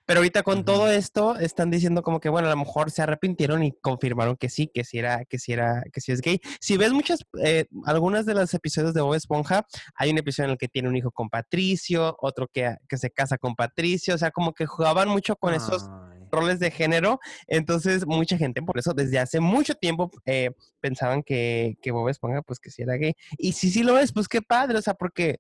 Pero 0.08 0.22
ahorita 0.22 0.42
con 0.42 0.64
todo 0.64 0.90
esto 0.90 1.36
están 1.36 1.70
diciendo 1.70 2.02
como 2.02 2.22
que, 2.22 2.30
bueno, 2.30 2.48
a 2.48 2.52
lo 2.52 2.58
mejor 2.58 2.92
se 2.92 3.02
arrepintieron 3.02 3.62
y 3.62 3.74
confirmaron 3.74 4.38
que 4.38 4.48
sí, 4.48 4.72
que 4.74 4.86
sí 4.86 5.00
era, 5.00 5.26
que 5.26 5.38
sí 5.38 5.52
era, 5.52 5.84
que 5.92 6.00
sí 6.00 6.14
es 6.14 6.22
gay. 6.22 6.40
Si 6.62 6.78
ves 6.78 6.94
muchas, 6.94 7.26
eh, 7.44 7.66
algunas 7.86 8.26
de 8.26 8.34
los 8.34 8.54
episodios 8.54 8.94
de 8.94 9.02
Bob 9.02 9.16
Esponja, 9.16 9.68
hay 9.96 10.12
un 10.12 10.18
episodio 10.18 10.46
en 10.46 10.52
el 10.52 10.58
que 10.58 10.70
tiene 10.70 10.88
un 10.88 10.96
hijo 10.96 11.12
con 11.12 11.30
Patricio, 11.30 12.16
otro 12.22 12.48
que, 12.48 12.78
que 12.88 12.98
se 12.98 13.12
casa 13.12 13.38
con 13.38 13.54
Patricio, 13.56 14.16
o 14.16 14.18
sea, 14.18 14.32
como 14.32 14.54
que 14.54 14.66
jugaban 14.66 15.10
mucho 15.10 15.36
con 15.36 15.54
esos 15.54 15.90
roles 16.32 16.60
de 16.60 16.72
género. 16.72 17.20
Entonces, 17.48 18.06
mucha 18.08 18.38
gente, 18.38 18.62
por 18.62 18.80
eso, 18.80 18.94
desde 18.94 19.20
hace 19.20 19.42
mucho 19.42 19.76
tiempo 19.76 20.10
eh, 20.26 20.52
pensaban 20.80 21.22
que, 21.22 21.78
que 21.82 21.92
Bob 21.92 22.08
Esponja, 22.08 22.42
pues 22.44 22.60
que 22.60 22.72
sí 22.72 22.82
era 22.82 22.96
gay. 22.96 23.14
Y 23.38 23.52
si 23.52 23.70
sí 23.70 23.84
lo 23.84 23.98
es, 24.00 24.14
pues 24.14 24.30
qué 24.30 24.42
padre, 24.42 24.78
o 24.78 24.82
sea, 24.82 24.94
porque 24.94 25.38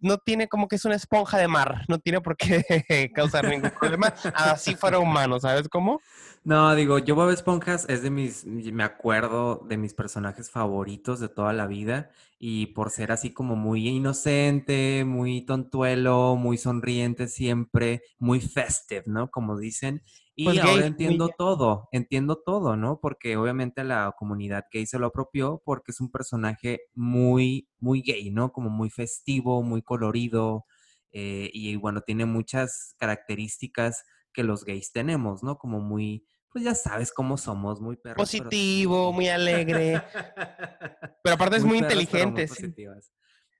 no 0.00 0.18
tiene 0.18 0.48
como 0.48 0.68
que 0.68 0.76
es 0.76 0.84
una 0.84 0.94
esponja 0.96 1.38
de 1.38 1.48
mar, 1.48 1.84
no 1.88 1.98
tiene 1.98 2.20
por 2.20 2.36
qué 2.36 2.64
causar 3.14 3.48
ningún 3.48 3.70
problema, 3.70 4.12
así 4.34 4.74
fuera 4.74 4.98
humano, 4.98 5.38
¿sabes 5.40 5.68
cómo? 5.68 6.00
No, 6.44 6.74
digo, 6.74 6.98
yo 6.98 7.14
Bob 7.14 7.30
Esponjas 7.30 7.86
es 7.88 8.02
de 8.02 8.10
mis, 8.10 8.44
me 8.44 8.84
acuerdo 8.84 9.64
de 9.66 9.78
mis 9.78 9.94
personajes 9.94 10.50
favoritos 10.50 11.18
de 11.18 11.28
toda 11.28 11.54
la 11.54 11.66
vida 11.66 12.10
y 12.38 12.66
por 12.66 12.90
ser 12.90 13.12
así 13.12 13.32
como 13.32 13.56
muy 13.56 13.88
inocente, 13.88 15.04
muy 15.06 15.40
tontuelo, 15.46 16.36
muy 16.36 16.58
sonriente 16.58 17.28
siempre, 17.28 18.02
muy 18.18 18.40
festive, 18.40 19.04
¿no? 19.06 19.30
Como 19.30 19.56
dicen. 19.56 20.02
Y 20.36 20.44
pues 20.44 20.58
ahora 20.58 20.86
entiendo 20.86 21.30
todo, 21.38 21.88
entiendo 21.92 22.42
todo, 22.44 22.76
¿no? 22.76 22.98
Porque 23.00 23.36
obviamente 23.36 23.84
la 23.84 24.12
comunidad 24.18 24.64
gay 24.72 24.84
se 24.84 24.98
lo 24.98 25.06
apropió 25.06 25.62
porque 25.64 25.92
es 25.92 26.00
un 26.00 26.10
personaje 26.10 26.80
muy, 26.92 27.68
muy 27.78 28.02
gay, 28.02 28.30
¿no? 28.30 28.50
Como 28.52 28.68
muy 28.68 28.90
festivo, 28.90 29.62
muy 29.62 29.82
colorido 29.82 30.66
eh, 31.12 31.48
y 31.52 31.76
bueno, 31.76 32.00
tiene 32.00 32.26
muchas 32.26 32.96
características 32.98 34.04
que 34.32 34.42
los 34.42 34.64
gays 34.64 34.90
tenemos, 34.90 35.44
¿no? 35.44 35.56
Como 35.56 35.80
muy, 35.80 36.26
pues 36.50 36.64
ya 36.64 36.74
sabes 36.74 37.12
cómo 37.12 37.36
somos, 37.38 37.80
muy 37.80 37.96
perros. 37.96 38.16
Positivo, 38.16 39.12
muy 39.12 39.28
alegre. 39.28 40.02
pero 41.22 41.36
aparte 41.36 41.58
es 41.58 41.64
muy, 41.64 41.78
inteligente. 41.78 42.48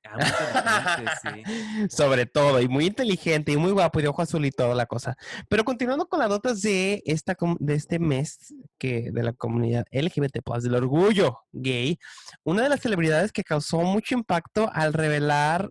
Ah, 0.05 0.17
muy 0.17 1.05
inteligente, 1.07 1.13
sí. 1.23 1.89
Sobre 1.97 2.27
todo, 2.27 2.61
y 2.61 2.69
muy 2.69 2.87
inteligente, 2.87 3.53
y 3.53 3.57
muy 3.57 3.73
guapo, 3.73 3.99
y 3.99 4.03
de 4.03 4.09
ojo 4.09 4.23
azul 4.23 4.45
y 4.45 4.51
toda 4.51 4.75
la 4.75 4.87
cosa. 4.87 5.17
Pero 5.49 5.65
continuando 5.65 6.07
con 6.07 6.19
las 6.21 6.29
notas 6.29 6.63
de, 6.63 7.03
esta, 7.07 7.37
de 7.59 7.75
este 7.75 7.99
mes 7.99 8.55
que, 8.79 9.11
de 9.13 9.23
la 9.23 9.33
comunidad 9.33 9.85
LGBT, 9.91 10.39
del 10.63 10.75
orgullo 10.75 11.41
gay, 11.53 11.99
una 12.45 12.63
de 12.63 12.69
las 12.69 12.81
celebridades 12.81 13.33
que 13.33 13.45
causó 13.45 13.81
mucho 13.81 14.15
impacto 14.15 14.71
al 14.73 14.93
revelar 14.93 15.71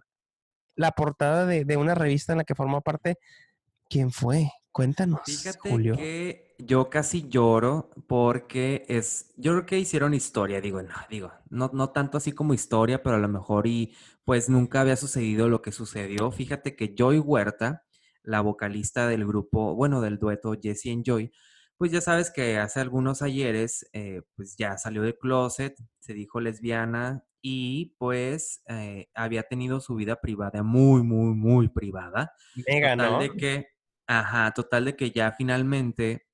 la 0.76 0.92
portada 0.92 1.46
de, 1.46 1.66
de 1.66 1.78
una 1.78 1.96
revista 1.96 2.34
en 2.34 2.40
la 2.40 2.44
que 2.44 2.56
formó 2.56 2.82
parte, 2.82 3.18
¿quién 3.90 4.12
fue? 4.12 4.50
Cuéntanos, 4.72 5.22
Fíjate 5.26 5.70
Julio. 5.70 5.96
que 5.96 6.56
yo 6.58 6.90
casi 6.90 7.30
lloro 7.30 7.92
porque 8.08 8.86
es, 8.88 9.32
yo 9.38 9.52
creo 9.52 9.66
que 9.68 9.78
hicieron 9.78 10.16
historia, 10.16 10.62
digo, 10.62 10.82
no, 10.82 10.96
digo, 11.12 11.32
no, 11.52 11.70
no 11.74 11.92
tanto 11.92 12.18
así 12.18 12.32
como 12.32 12.56
historia, 12.56 13.04
pero 13.04 13.18
a 13.18 13.20
lo 13.20 13.28
mejor 13.28 13.68
y 13.68 13.94
pues 14.26 14.50
nunca 14.50 14.82
había 14.82 14.96
sucedido 14.96 15.50
lo 15.50 15.62
que 15.62 15.72
sucedió. 15.72 16.32
Fíjate 16.32 16.76
que 16.76 16.94
Joy 16.98 17.20
Huerta, 17.20 17.84
la 18.24 18.42
vocalista 18.42 19.08
del 19.08 19.26
grupo, 19.26 19.76
bueno, 19.76 20.02
del 20.02 20.18
dueto 20.20 20.54
Jessie 20.62 20.94
and 20.94 21.04
Joy, 21.06 21.32
pues 21.78 21.92
ya 21.92 22.02
sabes 22.02 22.32
que 22.32 22.58
hace 22.58 22.80
algunos 22.80 23.22
ayeres, 23.22 23.90
eh, 23.94 24.22
pues 24.36 24.56
ya 24.58 24.78
salió 24.78 25.02
del 25.02 25.18
closet, 25.18 25.76
se 26.00 26.14
dijo 26.14 26.40
lesbiana 26.40 27.26
y 27.42 27.96
pues 27.98 28.64
eh, 28.70 29.10
había 29.14 29.44
tenido 29.44 29.82
su 29.82 29.96
vida 29.96 30.22
privada 30.22 30.64
muy, 30.64 31.04
muy, 31.04 31.34
muy 31.36 31.68
privada. 31.68 32.34
Mega, 32.68 32.96
Total 32.96 33.12
¿no? 33.12 33.20
de 33.20 33.30
que, 33.32 33.68
ajá, 34.08 34.52
total 34.54 34.86
de 34.86 34.96
que 34.96 35.12
ya 35.12 35.34
finalmente 35.34 36.28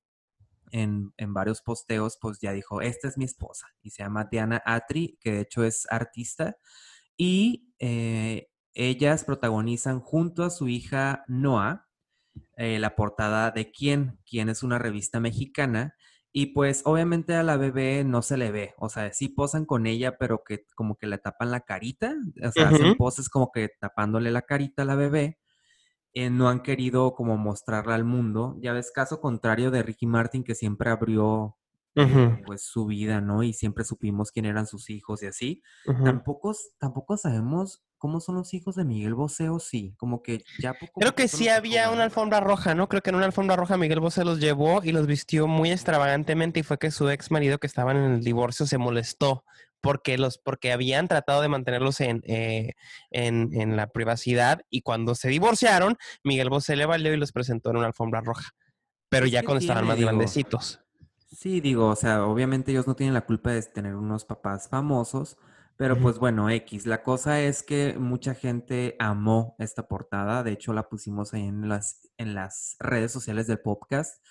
en, 0.70 1.12
en 1.16 1.34
varios 1.34 1.62
posteos, 1.62 2.16
pues 2.20 2.38
ya 2.40 2.52
dijo, 2.52 2.80
esta 2.80 3.08
es 3.08 3.18
mi 3.18 3.24
esposa. 3.24 3.66
Y 3.82 3.90
se 3.90 4.02
llama 4.04 4.28
Diana 4.30 4.62
Atri, 4.64 5.18
que 5.20 5.32
de 5.32 5.40
hecho 5.40 5.64
es 5.64 5.86
artista. 5.90 6.56
Y 7.22 7.74
eh, 7.80 8.48
ellas 8.72 9.24
protagonizan 9.24 10.00
junto 10.00 10.42
a 10.42 10.48
su 10.48 10.68
hija 10.68 11.22
Noah 11.28 11.86
eh, 12.56 12.78
la 12.78 12.96
portada 12.96 13.50
de 13.50 13.70
Quién, 13.72 14.20
Quién 14.24 14.48
es 14.48 14.62
una 14.62 14.78
revista 14.78 15.20
mexicana. 15.20 15.94
Y 16.32 16.46
pues 16.54 16.82
obviamente 16.86 17.34
a 17.36 17.42
la 17.42 17.58
bebé 17.58 18.04
no 18.04 18.22
se 18.22 18.38
le 18.38 18.52
ve, 18.52 18.74
o 18.78 18.88
sea, 18.88 19.12
sí 19.12 19.28
posan 19.28 19.66
con 19.66 19.86
ella, 19.86 20.16
pero 20.18 20.42
que 20.46 20.64
como 20.76 20.96
que 20.96 21.06
le 21.08 21.18
tapan 21.18 21.50
la 21.50 21.60
carita, 21.60 22.14
o 22.42 22.52
sea, 22.52 22.68
hacen 22.68 22.92
Ujú. 22.92 22.96
poses 22.96 23.28
como 23.28 23.52
que 23.52 23.70
tapándole 23.80 24.30
la 24.30 24.42
carita 24.42 24.82
a 24.82 24.86
la 24.86 24.96
bebé 24.96 25.38
eh, 26.14 26.30
no 26.30 26.48
han 26.48 26.62
querido 26.62 27.14
como 27.14 27.36
mostrarla 27.36 27.94
al 27.94 28.04
mundo. 28.04 28.56
Ya 28.60 28.72
ves, 28.72 28.90
caso 28.92 29.20
contrario 29.20 29.70
de 29.70 29.82
Ricky 29.82 30.06
Martin, 30.06 30.44
que 30.44 30.54
siempre 30.54 30.90
abrió 30.90 31.56
eh, 31.96 32.42
pues 32.46 32.62
su 32.62 32.86
vida, 32.86 33.20
¿no? 33.20 33.42
Y 33.42 33.52
siempre 33.52 33.84
supimos 33.84 34.30
quién 34.30 34.46
eran 34.46 34.66
sus 34.66 34.90
hijos 34.90 35.22
y 35.22 35.26
así. 35.26 35.62
Tampoco, 36.04 36.54
tampoco 36.78 37.16
sabemos 37.16 37.82
cómo 37.98 38.20
son 38.20 38.36
los 38.36 38.54
hijos 38.54 38.76
de 38.76 38.84
Miguel 38.84 39.14
Bosé 39.14 39.48
o 39.50 39.58
sí. 39.58 39.94
Como 39.98 40.22
que 40.22 40.42
ya 40.58 40.72
poco 40.74 41.00
Creo 41.00 41.14
que 41.14 41.28
sí 41.28 41.48
había 41.48 41.90
una 41.90 42.04
alfombra 42.04 42.40
roja, 42.40 42.74
¿no? 42.74 42.88
Creo 42.88 43.02
que 43.02 43.10
en 43.10 43.16
una 43.16 43.26
alfombra 43.26 43.56
roja 43.56 43.76
Miguel 43.76 44.00
Bosé 44.00 44.24
los 44.24 44.40
llevó 44.40 44.82
y 44.82 44.92
los 44.92 45.06
vistió 45.06 45.46
muy 45.46 45.70
extravagantemente 45.70 46.60
y 46.60 46.62
fue 46.62 46.78
que 46.78 46.90
su 46.90 47.08
ex 47.10 47.30
marido 47.30 47.58
que 47.58 47.66
estaban 47.66 47.96
en 47.96 48.12
el 48.12 48.20
divorcio 48.22 48.66
se 48.66 48.78
molestó 48.78 49.44
porque 49.82 50.18
los 50.18 50.38
porque 50.38 50.72
habían 50.72 51.08
tratado 51.08 51.42
de 51.42 51.48
mantenerlos 51.48 52.00
en, 52.00 52.22
eh, 52.26 52.72
en, 53.10 53.50
en 53.54 53.76
la 53.76 53.86
privacidad 53.86 54.60
y 54.68 54.82
cuando 54.82 55.14
se 55.14 55.28
divorciaron 55.28 55.96
Miguel 56.22 56.50
Bosé 56.50 56.76
le 56.76 56.86
valió 56.86 57.14
y 57.14 57.16
los 57.16 57.32
presentó 57.32 57.70
en 57.70 57.78
una 57.78 57.86
alfombra 57.86 58.20
roja, 58.20 58.50
pero 59.08 59.26
ya 59.26 59.40
¿qué 59.40 59.46
cuando 59.46 59.60
estaban 59.60 59.86
más 59.86 59.98
grandecitos. 59.98 60.80
Sí, 61.32 61.60
digo, 61.60 61.88
o 61.88 61.96
sea, 61.96 62.24
obviamente 62.26 62.72
ellos 62.72 62.86
no 62.86 62.96
tienen 62.96 63.14
la 63.14 63.24
culpa 63.24 63.52
de 63.52 63.62
tener 63.62 63.94
unos 63.94 64.24
papás 64.24 64.68
famosos, 64.68 65.36
pero 65.76 65.98
pues 65.98 66.18
bueno, 66.18 66.50
X. 66.50 66.86
La 66.86 67.02
cosa 67.02 67.40
es 67.40 67.62
que 67.62 67.96
mucha 67.98 68.34
gente 68.34 68.96
amó 68.98 69.54
esta 69.58 69.88
portada, 69.88 70.42
de 70.42 70.52
hecho 70.52 70.74
la 70.74 70.88
pusimos 70.88 71.32
ahí 71.32 71.46
en 71.46 71.68
las, 71.68 72.10
en 72.18 72.34
las 72.34 72.76
redes 72.80 73.12
sociales 73.12 73.46
del 73.46 73.60
podcast. 73.60 74.22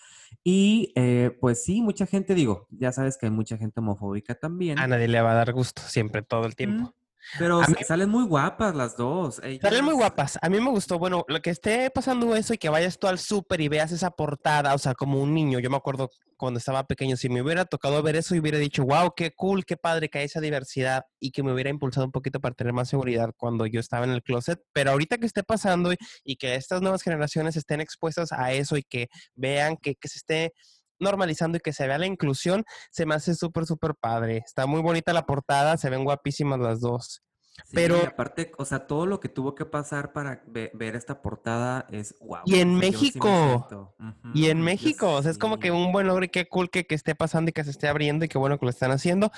Y 0.43 0.93
eh, 0.95 1.35
pues 1.39 1.63
sí, 1.63 1.81
mucha 1.81 2.05
gente, 2.05 2.35
digo, 2.35 2.67
ya 2.69 2.91
sabes 2.91 3.17
que 3.17 3.25
hay 3.25 3.31
mucha 3.31 3.57
gente 3.57 3.79
homofóbica 3.79 4.33
A 4.33 4.39
también, 4.39 4.77
nadie 4.77 5.07
le 5.07 5.21
va 5.21 5.31
a 5.31 5.35
dar 5.35 5.53
gusto 5.53 5.81
siempre, 5.81 6.21
todo 6.21 6.45
el 6.45 6.55
tiempo. 6.55 6.93
Pero 7.37 7.59
mí 7.59 7.75
sa- 7.79 7.85
salen 7.87 8.09
muy 8.09 8.25
guapas 8.25 8.75
las 8.75 8.95
dos. 8.97 9.35
Salen 9.35 9.61
muy 9.85 9.93
Ellas, 9.93 9.93
guapas. 9.93 10.39
A 10.41 10.49
mí 10.49 10.59
me 10.59 10.69
gustó. 10.69 10.97
Bueno, 10.99 11.25
lo 11.27 11.41
que 11.41 11.49
esté 11.49 11.89
pasando 11.89 12.35
eso 12.35 12.53
y 12.53 12.57
que 12.57 12.69
vayas 12.69 12.97
tú 12.99 13.07
al 13.07 13.19
súper 13.19 13.61
y 13.61 13.67
veas 13.67 13.91
esa 13.91 14.11
portada, 14.11 14.73
o 14.73 14.77
sea, 14.77 14.93
como 14.95 15.21
un 15.21 15.33
niño. 15.33 15.59
Yo 15.59 15.69
me 15.69 15.77
acuerdo 15.77 16.09
cuando 16.37 16.57
estaba 16.57 16.85
pequeño, 16.87 17.17
si 17.17 17.27
me 17.27 17.41
hubiera 17.41 17.65
tocado 17.65 18.01
ver 18.01 18.15
eso 18.15 18.33
y 18.33 18.39
hubiera 18.39 18.57
dicho, 18.57 18.83
wow, 18.85 19.13
qué 19.15 19.31
cool, 19.35 19.65
qué 19.65 19.75
padre 19.75 20.09
que 20.09 20.19
hay 20.19 20.25
esa 20.25 20.39
diversidad 20.39 21.03
y 21.19 21.31
que 21.31 21.43
me 21.43 21.51
hubiera 21.53 21.69
impulsado 21.69 22.05
un 22.05 22.13
poquito 22.13 22.39
para 22.39 22.55
tener 22.55 22.71
más 22.73 22.87
seguridad 22.89 23.31
cuando 23.35 23.65
yo 23.65 23.79
estaba 23.81 24.05
en 24.05 24.11
el 24.11 24.23
closet. 24.23 24.61
Pero 24.71 24.91
ahorita 24.91 25.17
que 25.17 25.25
esté 25.25 25.43
pasando 25.43 25.91
y, 25.91 25.97
y 26.23 26.37
que 26.37 26.55
estas 26.55 26.81
nuevas 26.81 27.01
generaciones 27.03 27.57
estén 27.57 27.81
expuestas 27.81 28.31
a 28.31 28.53
eso 28.53 28.77
y 28.77 28.83
que 28.83 29.09
vean 29.35 29.75
que, 29.75 29.95
que 29.95 30.07
se 30.07 30.17
esté 30.19 30.53
normalizando 30.99 31.57
y 31.57 31.61
que 31.61 31.73
se 31.73 31.87
vea 31.87 31.97
la 31.97 32.05
inclusión, 32.07 32.63
se 32.91 33.05
me 33.05 33.15
hace 33.15 33.35
súper, 33.35 33.65
súper 33.65 33.95
padre. 33.95 34.41
Está 34.45 34.65
muy 34.65 34.81
bonita 34.81 35.13
la 35.13 35.25
portada, 35.25 35.77
se 35.77 35.89
ven 35.89 36.03
guapísimas 36.03 36.59
las 36.59 36.79
dos. 36.81 37.21
sí, 37.65 37.71
Pero- 37.73 37.97
y 38.01 38.05
aparte, 38.05 38.51
o 38.57 38.63
sea, 38.63 38.87
todo 38.87 39.05
lo 39.05 39.19
que 39.19 39.27
tuvo 39.27 39.53
que 39.53 39.65
pasar 39.65 40.13
para 40.13 40.41
ve- 40.47 40.71
ver 40.73 40.95
esta 40.95 41.21
portada 41.21 41.85
es 41.89 42.15
wow. 42.21 42.39
Y 42.45 42.59
en 42.59 42.77
o 42.77 42.79
sea, 42.79 42.89
yo 42.91 42.97
sí 42.97 43.19
me 43.19 43.19
México. 43.19 43.93
Y 44.33 44.45
en 44.49 44.61
México, 44.61 45.13
o 45.13 45.21
sea, 45.21 45.31
es 45.31 45.37
como 45.37 45.59
que 45.59 45.69
un 45.71 45.91
buen 45.91 46.07
logro 46.07 46.23
y 46.23 46.29
qué 46.29 46.47
cool 46.47 46.69
que, 46.69 46.85
que 46.85 46.95
esté 46.95 47.15
pasando 47.15 47.49
y 47.49 47.53
que 47.53 47.63
se 47.65 47.71
esté 47.71 47.87
abriendo 47.89 48.23
y 48.23 48.29
qué 48.29 48.37
bueno 48.37 48.57
que 48.57 48.65
lo 48.65 48.69
están 48.69 48.91
haciendo. 48.91 49.29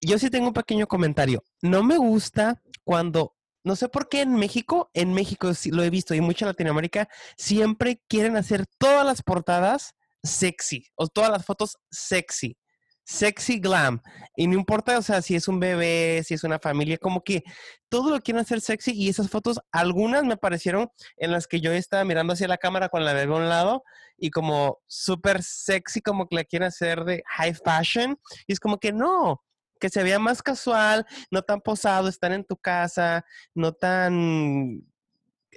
Yo 0.00 0.18
sí 0.18 0.30
tengo 0.30 0.46
un 0.48 0.54
pequeño 0.54 0.86
comentario. 0.86 1.42
No 1.60 1.82
me 1.82 1.98
gusta 1.98 2.62
cuando, 2.84 3.34
no 3.64 3.76
sé 3.76 3.88
por 3.90 4.08
qué 4.08 4.22
en 4.22 4.34
México, 4.36 4.90
en 4.94 5.12
México 5.12 5.52
sí 5.52 5.70
lo 5.70 5.82
he 5.82 5.90
visto 5.90 6.14
y 6.14 6.22
mucho 6.22 6.46
en 6.46 6.50
Latinoamérica, 6.50 7.08
siempre 7.36 8.00
quieren 8.08 8.36
hacer 8.36 8.64
todas 8.78 9.04
las 9.04 9.22
portadas 9.22 9.94
sexy 10.22 10.86
o 10.94 11.08
todas 11.08 11.30
las 11.30 11.44
fotos 11.44 11.76
sexy. 11.90 12.56
Sexy 13.04 13.58
glam. 13.58 14.02
Y 14.36 14.46
no 14.46 14.54
importa, 14.54 14.98
o 14.98 15.02
sea, 15.02 15.22
si 15.22 15.34
es 15.34 15.48
un 15.48 15.58
bebé, 15.58 16.22
si 16.26 16.34
es 16.34 16.44
una 16.44 16.58
familia, 16.58 16.98
como 16.98 17.22
que 17.24 17.42
todo 17.88 18.10
lo 18.10 18.20
quieren 18.20 18.42
hacer 18.42 18.60
sexy 18.60 18.92
y 18.92 19.08
esas 19.08 19.30
fotos, 19.30 19.58
algunas 19.72 20.24
me 20.24 20.36
parecieron 20.36 20.90
en 21.16 21.32
las 21.32 21.46
que 21.46 21.62
yo 21.62 21.72
estaba 21.72 22.04
mirando 22.04 22.34
hacia 22.34 22.48
la 22.48 22.58
cámara 22.58 22.90
con 22.90 23.06
la 23.06 23.14
bebé 23.14 23.32
a 23.32 23.38
un 23.38 23.48
lado 23.48 23.82
y 24.18 24.28
como 24.28 24.80
súper 24.86 25.42
sexy, 25.42 26.02
como 26.02 26.28
que 26.28 26.36
la 26.36 26.44
quieren 26.44 26.68
hacer 26.68 27.04
de 27.04 27.22
high 27.26 27.54
fashion. 27.54 28.18
Y 28.46 28.52
es 28.52 28.60
como 28.60 28.78
que 28.78 28.92
no, 28.92 29.42
que 29.80 29.88
se 29.88 30.02
vea 30.02 30.18
más 30.18 30.42
casual, 30.42 31.06
no 31.30 31.40
tan 31.40 31.62
posado, 31.62 32.08
estar 32.08 32.32
en 32.32 32.44
tu 32.44 32.56
casa, 32.56 33.24
no 33.54 33.72
tan 33.72 34.82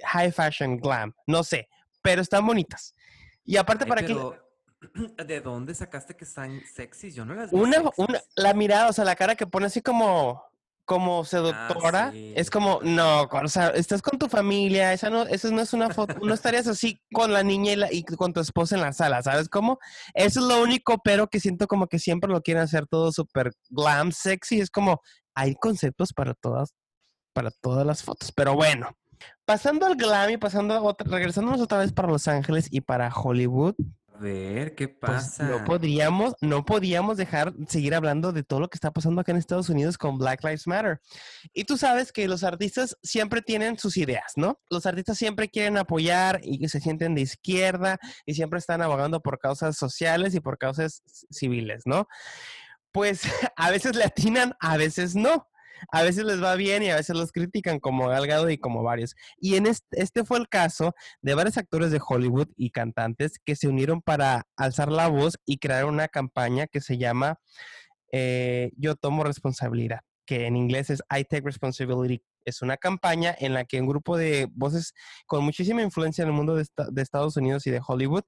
high 0.04 0.32
fashion 0.32 0.78
glam, 0.78 1.12
no 1.26 1.44
sé, 1.44 1.68
pero 2.02 2.22
están 2.22 2.46
bonitas. 2.46 2.94
Y 3.44 3.56
aparte 3.56 3.84
Ay, 3.84 3.88
para 3.88 4.06
que 4.06 4.16
¿de 5.26 5.40
dónde 5.40 5.74
sacaste 5.74 6.16
que 6.16 6.24
están 6.24 6.60
sexys? 6.74 7.14
Yo 7.14 7.24
no 7.24 7.34
las 7.34 7.50
vi 7.50 7.58
una, 7.58 7.78
una, 7.96 8.20
la 8.36 8.54
mirada, 8.54 8.88
o 8.88 8.92
sea, 8.92 9.04
la 9.04 9.16
cara 9.16 9.34
que 9.36 9.46
pone 9.46 9.66
así 9.66 9.80
como 9.82 10.42
como 10.84 11.24
seductora, 11.24 12.10
sí, 12.10 12.32
es 12.36 12.50
como, 12.50 12.80
no, 12.82 13.22
o 13.22 13.48
sea, 13.48 13.68
estás 13.68 14.02
con 14.02 14.18
tu 14.18 14.28
familia, 14.28 14.92
esa 14.92 15.10
no, 15.10 15.22
esa 15.22 15.48
no 15.52 15.60
es 15.62 15.72
una 15.72 15.90
foto, 15.90 16.16
no 16.20 16.34
estarías 16.34 16.66
así 16.66 17.00
con 17.12 17.32
la 17.32 17.44
niña 17.44 17.72
y, 17.72 17.76
la- 17.76 17.92
y 17.92 18.02
con 18.02 18.32
tu 18.32 18.40
esposa 18.40 18.74
en 18.74 18.80
la 18.80 18.92
sala, 18.92 19.22
¿sabes 19.22 19.48
cómo? 19.48 19.78
Eso 20.12 20.40
es 20.40 20.46
lo 20.46 20.60
único, 20.60 20.98
pero 21.02 21.28
que 21.28 21.38
siento 21.38 21.68
como 21.68 21.86
que 21.86 22.00
siempre 22.00 22.30
lo 22.30 22.42
quieren 22.42 22.64
hacer 22.64 22.88
todo 22.88 23.12
súper 23.12 23.52
glam, 23.70 24.10
sexy, 24.10 24.60
es 24.60 24.70
como, 24.70 25.00
hay 25.36 25.54
conceptos 25.54 26.12
para 26.12 26.34
todas, 26.34 26.74
para 27.32 27.52
todas 27.52 27.86
las 27.86 28.02
fotos, 28.02 28.32
pero 28.32 28.54
bueno. 28.54 28.88
Pasando 29.44 29.86
al 29.86 29.94
glam 29.94 30.30
y 30.30 30.36
pasando 30.36 30.74
a 30.74 30.82
otra, 30.82 31.08
regresándonos 31.08 31.60
otra 31.60 31.78
vez 31.78 31.92
para 31.92 32.08
Los 32.08 32.26
Ángeles 32.26 32.66
y 32.72 32.80
para 32.80 33.08
Hollywood, 33.14 33.76
ver, 34.22 34.74
¿qué 34.74 34.88
pues 34.88 35.12
pasa? 35.12 35.44
no 35.44 35.64
podríamos, 35.64 36.34
no 36.40 36.64
podíamos 36.64 37.16
dejar 37.16 37.52
seguir 37.68 37.94
hablando 37.94 38.32
de 38.32 38.42
todo 38.42 38.60
lo 38.60 38.68
que 38.68 38.76
está 38.76 38.90
pasando 38.90 39.20
acá 39.20 39.32
en 39.32 39.38
Estados 39.38 39.68
Unidos 39.68 39.98
con 39.98 40.16
Black 40.16 40.42
Lives 40.42 40.66
Matter. 40.66 41.00
Y 41.52 41.64
tú 41.64 41.76
sabes 41.76 42.12
que 42.12 42.26
los 42.28 42.44
artistas 42.44 42.96
siempre 43.02 43.42
tienen 43.42 43.78
sus 43.78 43.96
ideas, 43.96 44.32
¿no? 44.36 44.58
Los 44.70 44.86
artistas 44.86 45.18
siempre 45.18 45.50
quieren 45.50 45.76
apoyar 45.76 46.40
y 46.42 46.58
que 46.58 46.68
se 46.68 46.80
sienten 46.80 47.14
de 47.14 47.20
izquierda 47.20 47.98
y 48.24 48.34
siempre 48.34 48.58
están 48.58 48.80
abogando 48.80 49.20
por 49.20 49.38
causas 49.38 49.76
sociales 49.76 50.34
y 50.34 50.40
por 50.40 50.56
causas 50.56 51.02
civiles, 51.30 51.82
¿no? 51.84 52.06
Pues 52.92 53.22
a 53.56 53.70
veces 53.70 53.96
le 53.96 54.04
atinan, 54.04 54.54
a 54.60 54.76
veces 54.76 55.14
no. 55.14 55.48
A 55.90 56.02
veces 56.02 56.24
les 56.24 56.42
va 56.42 56.54
bien 56.54 56.82
y 56.82 56.90
a 56.90 56.96
veces 56.96 57.16
los 57.16 57.32
critican, 57.32 57.80
como 57.80 58.08
Galgado 58.08 58.50
y 58.50 58.58
como 58.58 58.82
varios. 58.82 59.14
Y 59.38 59.56
en 59.56 59.66
este, 59.66 60.00
este 60.02 60.24
fue 60.24 60.38
el 60.38 60.48
caso 60.48 60.94
de 61.20 61.34
varios 61.34 61.56
actores 61.58 61.90
de 61.90 62.00
Hollywood 62.06 62.48
y 62.56 62.70
cantantes 62.70 63.38
que 63.44 63.56
se 63.56 63.68
unieron 63.68 64.00
para 64.02 64.46
alzar 64.56 64.90
la 64.92 65.08
voz 65.08 65.38
y 65.44 65.58
crear 65.58 65.84
una 65.86 66.08
campaña 66.08 66.66
que 66.66 66.80
se 66.80 66.98
llama 66.98 67.38
eh, 68.12 68.70
Yo 68.76 68.94
tomo 68.96 69.24
responsabilidad, 69.24 70.00
que 70.26 70.46
en 70.46 70.56
inglés 70.56 70.90
es 70.90 71.00
I 71.10 71.24
take 71.24 71.42
responsibility. 71.44 72.22
Es 72.44 72.60
una 72.60 72.76
campaña 72.76 73.34
en 73.38 73.54
la 73.54 73.64
que 73.64 73.80
un 73.80 73.86
grupo 73.86 74.16
de 74.16 74.48
voces 74.52 74.94
con 75.26 75.44
muchísima 75.44 75.82
influencia 75.82 76.22
en 76.22 76.28
el 76.28 76.34
mundo 76.34 76.56
de, 76.56 76.62
esta- 76.62 76.88
de 76.90 77.00
Estados 77.02 77.36
Unidos 77.36 77.66
y 77.66 77.70
de 77.70 77.80
Hollywood 77.86 78.24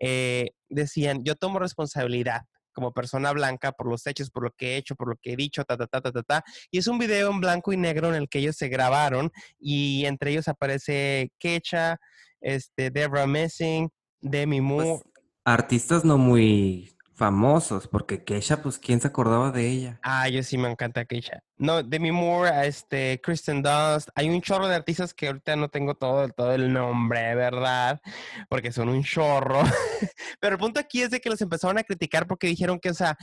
eh, 0.00 0.50
decían, 0.70 1.22
yo 1.22 1.34
tomo 1.34 1.58
responsabilidad 1.58 2.42
como 2.78 2.92
persona 2.92 3.32
blanca 3.32 3.72
por 3.72 3.88
los 3.88 4.06
hechos, 4.06 4.30
por 4.30 4.44
lo 4.44 4.52
que 4.52 4.74
he 4.74 4.76
hecho, 4.76 4.94
por 4.94 5.08
lo 5.08 5.16
que 5.20 5.32
he 5.32 5.36
dicho, 5.36 5.64
ta, 5.64 5.76
ta, 5.76 5.88
ta, 5.88 6.00
ta, 6.00 6.12
ta, 6.12 6.22
ta. 6.22 6.44
Y 6.70 6.78
es 6.78 6.86
un 6.86 6.96
video 6.96 7.28
en 7.28 7.40
blanco 7.40 7.72
y 7.72 7.76
negro 7.76 8.08
en 8.08 8.14
el 8.14 8.28
que 8.28 8.38
ellos 8.38 8.54
se 8.54 8.68
grabaron 8.68 9.32
y 9.58 10.04
entre 10.04 10.30
ellos 10.30 10.46
aparece 10.46 11.32
Kecha, 11.40 11.98
este, 12.40 12.92
Deborah 12.92 13.26
Messing, 13.26 13.90
Demi 14.20 14.60
Moore. 14.60 15.00
Pues, 15.02 15.02
artistas 15.44 16.04
no 16.04 16.18
muy 16.18 16.92
famosos, 17.18 17.88
porque 17.88 18.22
Keisha, 18.22 18.62
pues, 18.62 18.78
¿quién 18.78 19.00
se 19.00 19.08
acordaba 19.08 19.50
de 19.50 19.68
ella? 19.68 20.00
Ah, 20.04 20.28
yo 20.28 20.40
sí 20.44 20.56
me 20.56 20.70
encanta 20.70 21.04
Keisha. 21.04 21.42
No, 21.56 21.82
Demi 21.82 22.12
Moore, 22.12 22.66
este, 22.66 23.20
Kristen 23.20 23.60
Dust. 23.60 24.08
Hay 24.14 24.30
un 24.30 24.40
chorro 24.40 24.68
de 24.68 24.76
artistas 24.76 25.12
que 25.12 25.26
ahorita 25.26 25.56
no 25.56 25.68
tengo 25.68 25.96
todo, 25.96 26.28
todo 26.28 26.54
el 26.54 26.72
nombre, 26.72 27.34
¿verdad? 27.34 28.00
Porque 28.48 28.70
son 28.70 28.88
un 28.88 29.02
chorro. 29.02 29.62
Pero 30.40 30.54
el 30.54 30.60
punto 30.60 30.78
aquí 30.78 31.02
es 31.02 31.10
de 31.10 31.20
que 31.20 31.28
los 31.28 31.42
empezaron 31.42 31.76
a 31.76 31.82
criticar 31.82 32.28
porque 32.28 32.46
dijeron 32.46 32.78
que, 32.78 32.90
o 32.90 32.94
sea, 32.94 33.16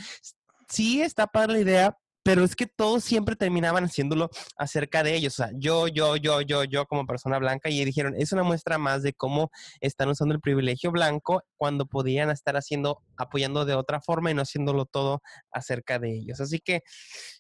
sí 0.67 1.01
está 1.01 1.25
para 1.25 1.53
la 1.53 1.59
idea, 1.59 1.97
pero 2.25 2.43
es 2.43 2.55
que 2.55 2.65
todos 2.65 3.03
siempre 3.03 3.35
terminaban 3.35 3.83
haciéndolo 3.83 4.31
acerca 4.57 5.03
de 5.03 5.13
ellos. 5.13 5.39
O 5.39 5.43
sea, 5.43 5.51
yo, 5.53 5.87
yo, 5.87 6.15
yo, 6.15 6.41
yo, 6.41 6.63
yo 6.63 6.87
como 6.87 7.05
persona 7.05 7.37
blanca 7.37 7.69
y 7.69 7.85
dijeron, 7.85 8.15
es 8.17 8.31
una 8.31 8.41
muestra 8.41 8.79
más 8.79 9.03
de 9.03 9.13
cómo 9.13 9.51
están 9.79 10.09
usando 10.09 10.33
el 10.33 10.41
privilegio 10.41 10.91
blanco 10.91 11.43
cuando 11.55 11.85
podían 11.85 12.31
estar 12.31 12.57
haciendo, 12.57 13.03
apoyando 13.15 13.63
de 13.63 13.75
otra 13.75 14.01
forma 14.01 14.31
y 14.31 14.33
no 14.33 14.41
haciéndolo 14.41 14.85
todo 14.85 15.21
acerca 15.51 15.99
de 15.99 16.15
ellos. 16.15 16.41
Así 16.41 16.57
que, 16.57 16.81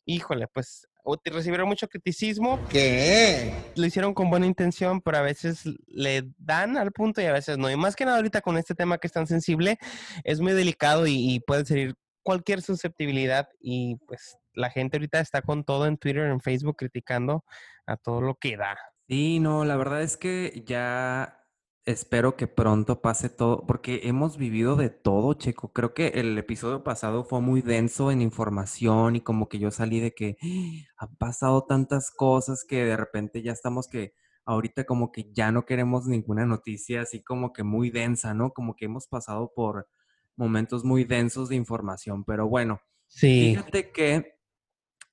híjole, 0.05 0.47
pues 0.53 0.87
recibieron 1.25 1.67
mucho 1.67 1.87
criticismo. 1.87 2.59
¿Qué? 2.69 3.55
Lo 3.75 3.87
hicieron 3.87 4.13
con 4.13 4.29
buena 4.29 4.45
intención, 4.45 5.01
pero 5.01 5.17
a 5.17 5.21
veces 5.21 5.63
le 5.87 6.29
dan 6.37 6.77
al 6.77 6.91
punto 6.91 7.21
y 7.21 7.25
a 7.25 7.33
veces 7.33 7.57
no. 7.57 7.71
Y 7.71 7.75
más 7.75 7.95
que 7.95 8.05
nada 8.05 8.17
ahorita 8.17 8.41
con 8.41 8.55
este 8.55 8.75
tema 8.75 8.99
que 8.99 9.07
es 9.07 9.13
tan 9.13 9.25
sensible, 9.25 9.79
es 10.23 10.41
muy 10.41 10.53
delicado 10.53 11.07
y, 11.07 11.33
y 11.33 11.39
puede 11.39 11.65
ser 11.65 11.95
cualquier 12.21 12.61
susceptibilidad 12.61 13.47
y 13.59 13.95
pues 14.05 14.37
la 14.55 14.69
gente 14.69 14.97
ahorita 14.97 15.19
está 15.19 15.41
con 15.41 15.63
todo 15.63 15.85
en 15.85 15.97
Twitter, 15.97 16.25
en 16.25 16.41
Facebook, 16.41 16.77
criticando 16.77 17.43
a 17.85 17.97
todo 17.97 18.21
lo 18.21 18.35
que 18.35 18.57
da. 18.57 18.77
Sí, 19.07 19.39
no, 19.39 19.65
la 19.65 19.75
verdad 19.75 20.01
es 20.01 20.17
que 20.17 20.63
ya 20.65 21.45
espero 21.85 22.35
que 22.35 22.47
pronto 22.47 23.01
pase 23.01 23.29
todo, 23.29 23.65
porque 23.67 24.01
hemos 24.03 24.37
vivido 24.37 24.75
de 24.75 24.89
todo, 24.89 25.35
Checo. 25.35 25.71
Creo 25.71 25.93
que 25.93 26.07
el 26.07 26.37
episodio 26.37 26.83
pasado 26.83 27.23
fue 27.23 27.41
muy 27.41 27.61
denso 27.61 28.11
en 28.11 28.21
información 28.21 29.15
y 29.15 29.21
como 29.21 29.47
que 29.47 29.59
yo 29.59 29.69
salí 29.69 29.99
de 29.99 30.13
que 30.13 30.37
¡Ah! 30.41 31.05
han 31.05 31.15
pasado 31.17 31.65
tantas 31.65 32.09
cosas 32.09 32.65
que 32.67 32.83
de 32.83 32.97
repente 32.97 33.43
ya 33.43 33.51
estamos 33.51 33.87
que 33.87 34.13
ahorita 34.45 34.85
como 34.85 35.11
que 35.11 35.31
ya 35.31 35.51
no 35.51 35.65
queremos 35.65 36.07
ninguna 36.07 36.45
noticia 36.45 37.01
así 37.01 37.23
como 37.23 37.53
que 37.53 37.63
muy 37.63 37.91
densa, 37.91 38.33
¿no? 38.33 38.51
Como 38.51 38.75
que 38.75 38.85
hemos 38.85 39.07
pasado 39.07 39.51
por 39.55 39.87
momentos 40.35 40.83
muy 40.83 41.03
densos 41.03 41.49
de 41.49 41.55
información, 41.55 42.23
pero 42.25 42.47
bueno. 42.47 42.81
Sí. 43.07 43.55
Fíjate 43.55 43.91
que 43.91 44.34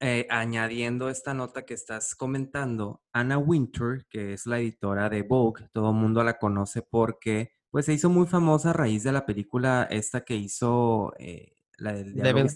eh, 0.05 0.27
añadiendo 0.31 1.09
esta 1.09 1.33
nota 1.33 1.65
que 1.65 1.75
estás 1.75 2.17
comentando, 2.17 3.03
Anna 3.13 3.39
Winter, 3.39 4.05
que 4.11 4.33
es 4.33 4.47
la 4.47 4.59
editora 4.59 5.09
de 5.09 5.23
Vogue, 5.23 5.69
todo 5.73 5.91
el 5.91 5.97
mundo 5.97 6.25
la 6.25 6.39
conoce 6.39 6.83
porque 6.83 7.53
pues 7.71 7.87
se 7.87 7.93
hizo 7.93 8.11
muy 8.11 8.27
famosa 8.27 8.71
a 8.71 8.73
raíz 8.73 9.05
de 9.05 9.13
la 9.13 9.25
película 9.25 9.87
esta 9.89 10.25
que 10.25 10.35
hizo 10.35 11.13
eh, 11.21 11.55
la 11.79 11.93
del 11.93 12.15
Devil, 12.15 12.49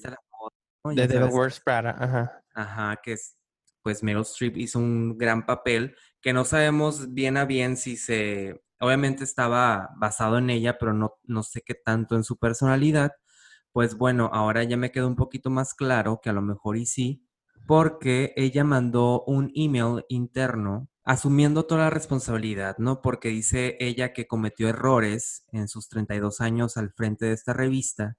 De 0.92 1.06
Devil 1.06 1.30
Wears 1.32 1.60
Prada, 1.60 1.96
ajá. 1.96 2.44
Ajá, 2.52 3.00
que 3.00 3.12
es, 3.12 3.38
pues 3.80 4.02
Meryl 4.02 4.22
Streep 4.22 4.56
hizo 4.56 4.80
un 4.80 5.16
gran 5.16 5.46
papel 5.46 5.94
que 6.20 6.32
no 6.32 6.44
sabemos 6.44 7.14
bien 7.14 7.36
a 7.36 7.44
bien 7.44 7.76
si 7.76 7.96
se, 7.96 8.60
obviamente 8.80 9.22
estaba 9.22 9.90
basado 9.96 10.38
en 10.38 10.50
ella, 10.50 10.78
pero 10.78 10.92
no, 10.92 11.14
no 11.22 11.44
sé 11.44 11.62
qué 11.62 11.74
tanto 11.74 12.16
en 12.16 12.24
su 12.24 12.38
personalidad. 12.38 13.12
Pues 13.70 13.94
bueno, 13.96 14.30
ahora 14.32 14.64
ya 14.64 14.76
me 14.76 14.90
quedó 14.90 15.06
un 15.06 15.16
poquito 15.16 15.48
más 15.48 15.74
claro 15.74 16.20
que 16.20 16.30
a 16.30 16.32
lo 16.32 16.42
mejor 16.42 16.76
y 16.76 16.86
sí, 16.86 17.25
porque 17.66 18.32
ella 18.36 18.64
mandó 18.64 19.24
un 19.26 19.50
email 19.54 20.04
interno 20.08 20.88
asumiendo 21.04 21.66
toda 21.66 21.82
la 21.82 21.90
responsabilidad, 21.90 22.78
¿no? 22.78 23.00
Porque 23.00 23.28
dice 23.28 23.76
ella 23.80 24.12
que 24.12 24.26
cometió 24.26 24.68
errores 24.68 25.44
en 25.52 25.68
sus 25.68 25.88
32 25.88 26.40
años 26.40 26.76
al 26.76 26.92
frente 26.92 27.26
de 27.26 27.32
esta 27.32 27.52
revista 27.52 28.16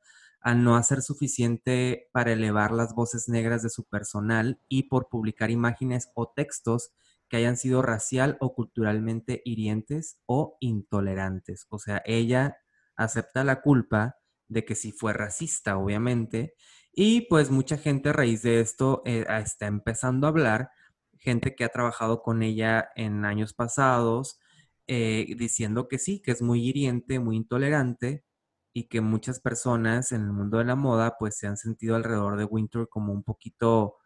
al 0.47 0.63
no 0.63 0.75
hacer 0.77 1.01
suficiente 1.01 2.09
para 2.13 2.31
elevar 2.31 2.71
las 2.71 2.93
voces 2.93 3.27
negras 3.27 3.63
de 3.63 3.69
su 3.69 3.83
personal 3.85 4.61
y 4.69 4.83
por 4.83 5.09
publicar 5.09 5.51
imágenes 5.51 6.09
o 6.15 6.31
textos 6.33 6.93
que 7.27 7.37
hayan 7.37 7.57
sido 7.57 7.81
racial 7.81 8.37
o 8.39 8.53
culturalmente 8.53 9.41
hirientes 9.43 10.21
o 10.25 10.55
intolerantes. 10.61 11.65
O 11.69 11.79
sea, 11.79 12.01
ella 12.05 12.57
acepta 12.95 13.43
la 13.43 13.61
culpa 13.61 14.15
de 14.47 14.63
que 14.63 14.75
si 14.75 14.93
fue 14.93 15.11
racista, 15.11 15.77
obviamente, 15.77 16.53
y 16.99 17.21
pues 17.29 17.51
mucha 17.51 17.77
gente 17.77 18.09
a 18.09 18.13
raíz 18.13 18.41
de 18.41 18.59
esto 18.59 19.03
eh, 19.05 19.23
está 19.29 19.67
empezando 19.67 20.25
a 20.25 20.31
hablar, 20.31 20.71
gente 21.19 21.55
que 21.55 21.63
ha 21.63 21.69
trabajado 21.69 22.23
con 22.23 22.41
ella 22.41 22.89
en 22.95 23.23
años 23.23 23.53
pasados, 23.53 24.39
eh, 24.87 25.35
diciendo 25.37 25.87
que 25.87 25.99
sí, 25.99 26.23
que 26.23 26.31
es 26.31 26.41
muy 26.41 26.67
hiriente, 26.67 27.19
muy 27.19 27.37
intolerante 27.37 28.23
y 28.73 28.87
que 28.87 29.01
muchas 29.01 29.39
personas 29.39 30.11
en 30.11 30.23
el 30.23 30.31
mundo 30.33 30.57
de 30.57 30.65
la 30.65 30.75
moda 30.75 31.17
pues 31.19 31.37
se 31.37 31.45
han 31.45 31.57
sentido 31.57 31.95
alrededor 31.95 32.35
de 32.35 32.45
Winter 32.45 32.87
como 32.89 33.13
un 33.13 33.23
poquito 33.23 33.97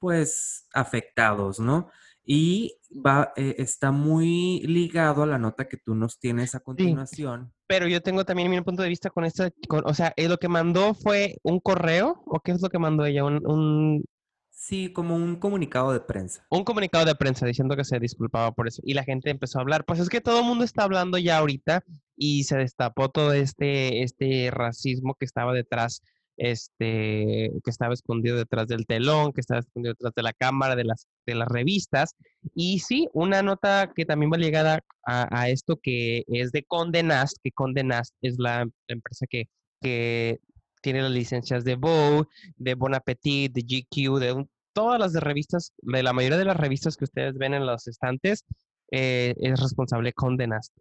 pues 0.00 0.66
afectados, 0.74 1.60
¿no? 1.60 1.88
Y 2.32 2.78
va, 3.04 3.32
eh, 3.34 3.56
está 3.58 3.90
muy 3.90 4.60
ligado 4.60 5.24
a 5.24 5.26
la 5.26 5.36
nota 5.36 5.66
que 5.66 5.78
tú 5.78 5.96
nos 5.96 6.20
tienes 6.20 6.54
a 6.54 6.60
continuación. 6.60 7.52
pero 7.66 7.88
yo 7.88 8.00
tengo 8.02 8.24
también 8.24 8.48
mi 8.48 8.60
punto 8.60 8.84
de 8.84 8.88
vista 8.88 9.10
con 9.10 9.24
esto, 9.24 9.48
o 9.68 9.94
sea, 9.94 10.14
¿lo 10.16 10.36
que 10.36 10.46
mandó 10.46 10.94
fue 10.94 11.38
un 11.42 11.58
correo 11.58 12.22
o 12.26 12.38
qué 12.38 12.52
es 12.52 12.62
lo 12.62 12.68
que 12.68 12.78
mandó 12.78 13.04
ella? 13.04 13.24
Un, 13.24 14.04
Sí, 14.48 14.92
como 14.92 15.16
un 15.16 15.40
comunicado 15.40 15.92
de 15.92 15.98
prensa. 15.98 16.46
Un 16.50 16.62
comunicado 16.62 17.04
de 17.04 17.16
prensa 17.16 17.46
diciendo 17.46 17.74
que 17.74 17.82
se 17.82 17.98
disculpaba 17.98 18.52
por 18.52 18.68
eso. 18.68 18.80
Y 18.84 18.94
la 18.94 19.02
gente 19.02 19.30
empezó 19.30 19.58
a 19.58 19.62
hablar. 19.62 19.84
Pues 19.84 19.98
es 19.98 20.08
que 20.08 20.20
todo 20.20 20.40
el 20.40 20.44
mundo 20.44 20.62
está 20.64 20.84
hablando 20.84 21.18
ya 21.18 21.38
ahorita 21.38 21.82
y 22.14 22.44
se 22.44 22.58
destapó 22.58 23.08
todo 23.08 23.32
este, 23.32 24.04
este 24.04 24.50
racismo 24.52 25.16
que 25.18 25.24
estaba 25.24 25.52
detrás 25.52 26.02
este, 26.36 27.50
que 27.62 27.70
estaba 27.70 27.94
escondido 27.94 28.36
detrás 28.36 28.66
del 28.66 28.86
telón, 28.86 29.32
que 29.32 29.40
estaba 29.40 29.60
escondido 29.60 29.94
detrás 29.94 30.14
de 30.14 30.22
la 30.22 30.32
cámara, 30.32 30.76
de 30.76 30.84
las, 30.84 31.06
de 31.26 31.34
las 31.34 31.48
revistas. 31.48 32.14
Y 32.54 32.80
sí, 32.80 33.08
una 33.12 33.42
nota 33.42 33.92
que 33.94 34.06
también 34.06 34.32
va 34.32 34.38
ligada 34.38 34.80
a, 35.04 35.48
esto 35.48 35.78
que 35.82 36.24
es 36.28 36.52
de 36.52 36.62
Condenast, 36.64 37.36
que 37.42 37.52
Condenast 37.52 38.14
es 38.22 38.38
la, 38.38 38.66
empresa 38.88 39.26
que, 39.28 39.48
que 39.80 40.38
tiene 40.82 41.02
las 41.02 41.12
licencias 41.12 41.64
de 41.64 41.76
Vogue, 41.76 42.28
de 42.56 42.74
Bon 42.74 42.94
Appetit, 42.94 43.52
de 43.52 43.62
GQ, 43.62 44.18
de 44.18 44.46
todas 44.72 44.98
las 44.98 45.12
revistas, 45.14 45.72
de 45.78 46.02
la 46.02 46.12
mayoría 46.12 46.38
de 46.38 46.44
las 46.44 46.56
revistas 46.56 46.96
que 46.96 47.04
ustedes 47.04 47.36
ven 47.36 47.54
en 47.54 47.66
los 47.66 47.86
estantes, 47.86 48.44
eh, 48.90 49.34
es 49.38 49.60
responsable 49.60 50.12
Condenast. 50.12 50.72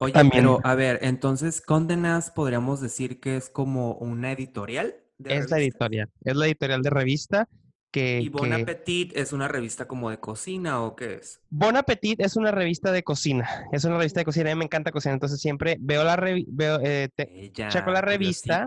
Oye, 0.00 0.14
pero 0.30 0.60
a 0.64 0.74
ver, 0.74 0.98
entonces 1.02 1.60
Condenas 1.60 2.30
podríamos 2.30 2.80
decir 2.80 3.20
que 3.20 3.36
es 3.36 3.50
como 3.50 3.94
una 3.94 4.32
editorial. 4.32 4.94
es 5.24 5.50
la 5.50 5.58
editorial, 5.58 6.08
es 6.24 6.36
la 6.36 6.46
editorial 6.46 6.82
de 6.82 6.90
revista 6.90 7.48
que... 7.90 8.20
¿Y 8.20 8.28
Bon 8.28 8.52
Appetit 8.52 9.12
es 9.16 9.32
una 9.32 9.48
revista 9.48 9.86
como 9.86 10.10
de 10.10 10.18
cocina 10.18 10.82
o 10.82 10.96
qué 10.96 11.14
es? 11.14 11.40
Bon 11.50 11.76
Appetit 11.76 12.20
es 12.20 12.36
una 12.36 12.50
revista 12.50 12.90
de 12.90 13.02
cocina, 13.02 13.66
es 13.72 13.84
una 13.84 13.98
revista 13.98 14.20
de 14.20 14.24
cocina, 14.24 14.50
a 14.50 14.54
mí 14.54 14.58
me 14.58 14.64
encanta 14.64 14.92
cocinar, 14.92 15.14
entonces 15.14 15.40
siempre 15.40 15.76
veo 15.80 16.04
la 16.04 16.16
revista, 16.16 16.50
veo, 16.54 16.80
eh, 16.82 17.10
checo 17.52 17.90
la 17.90 18.00
revista 18.00 18.66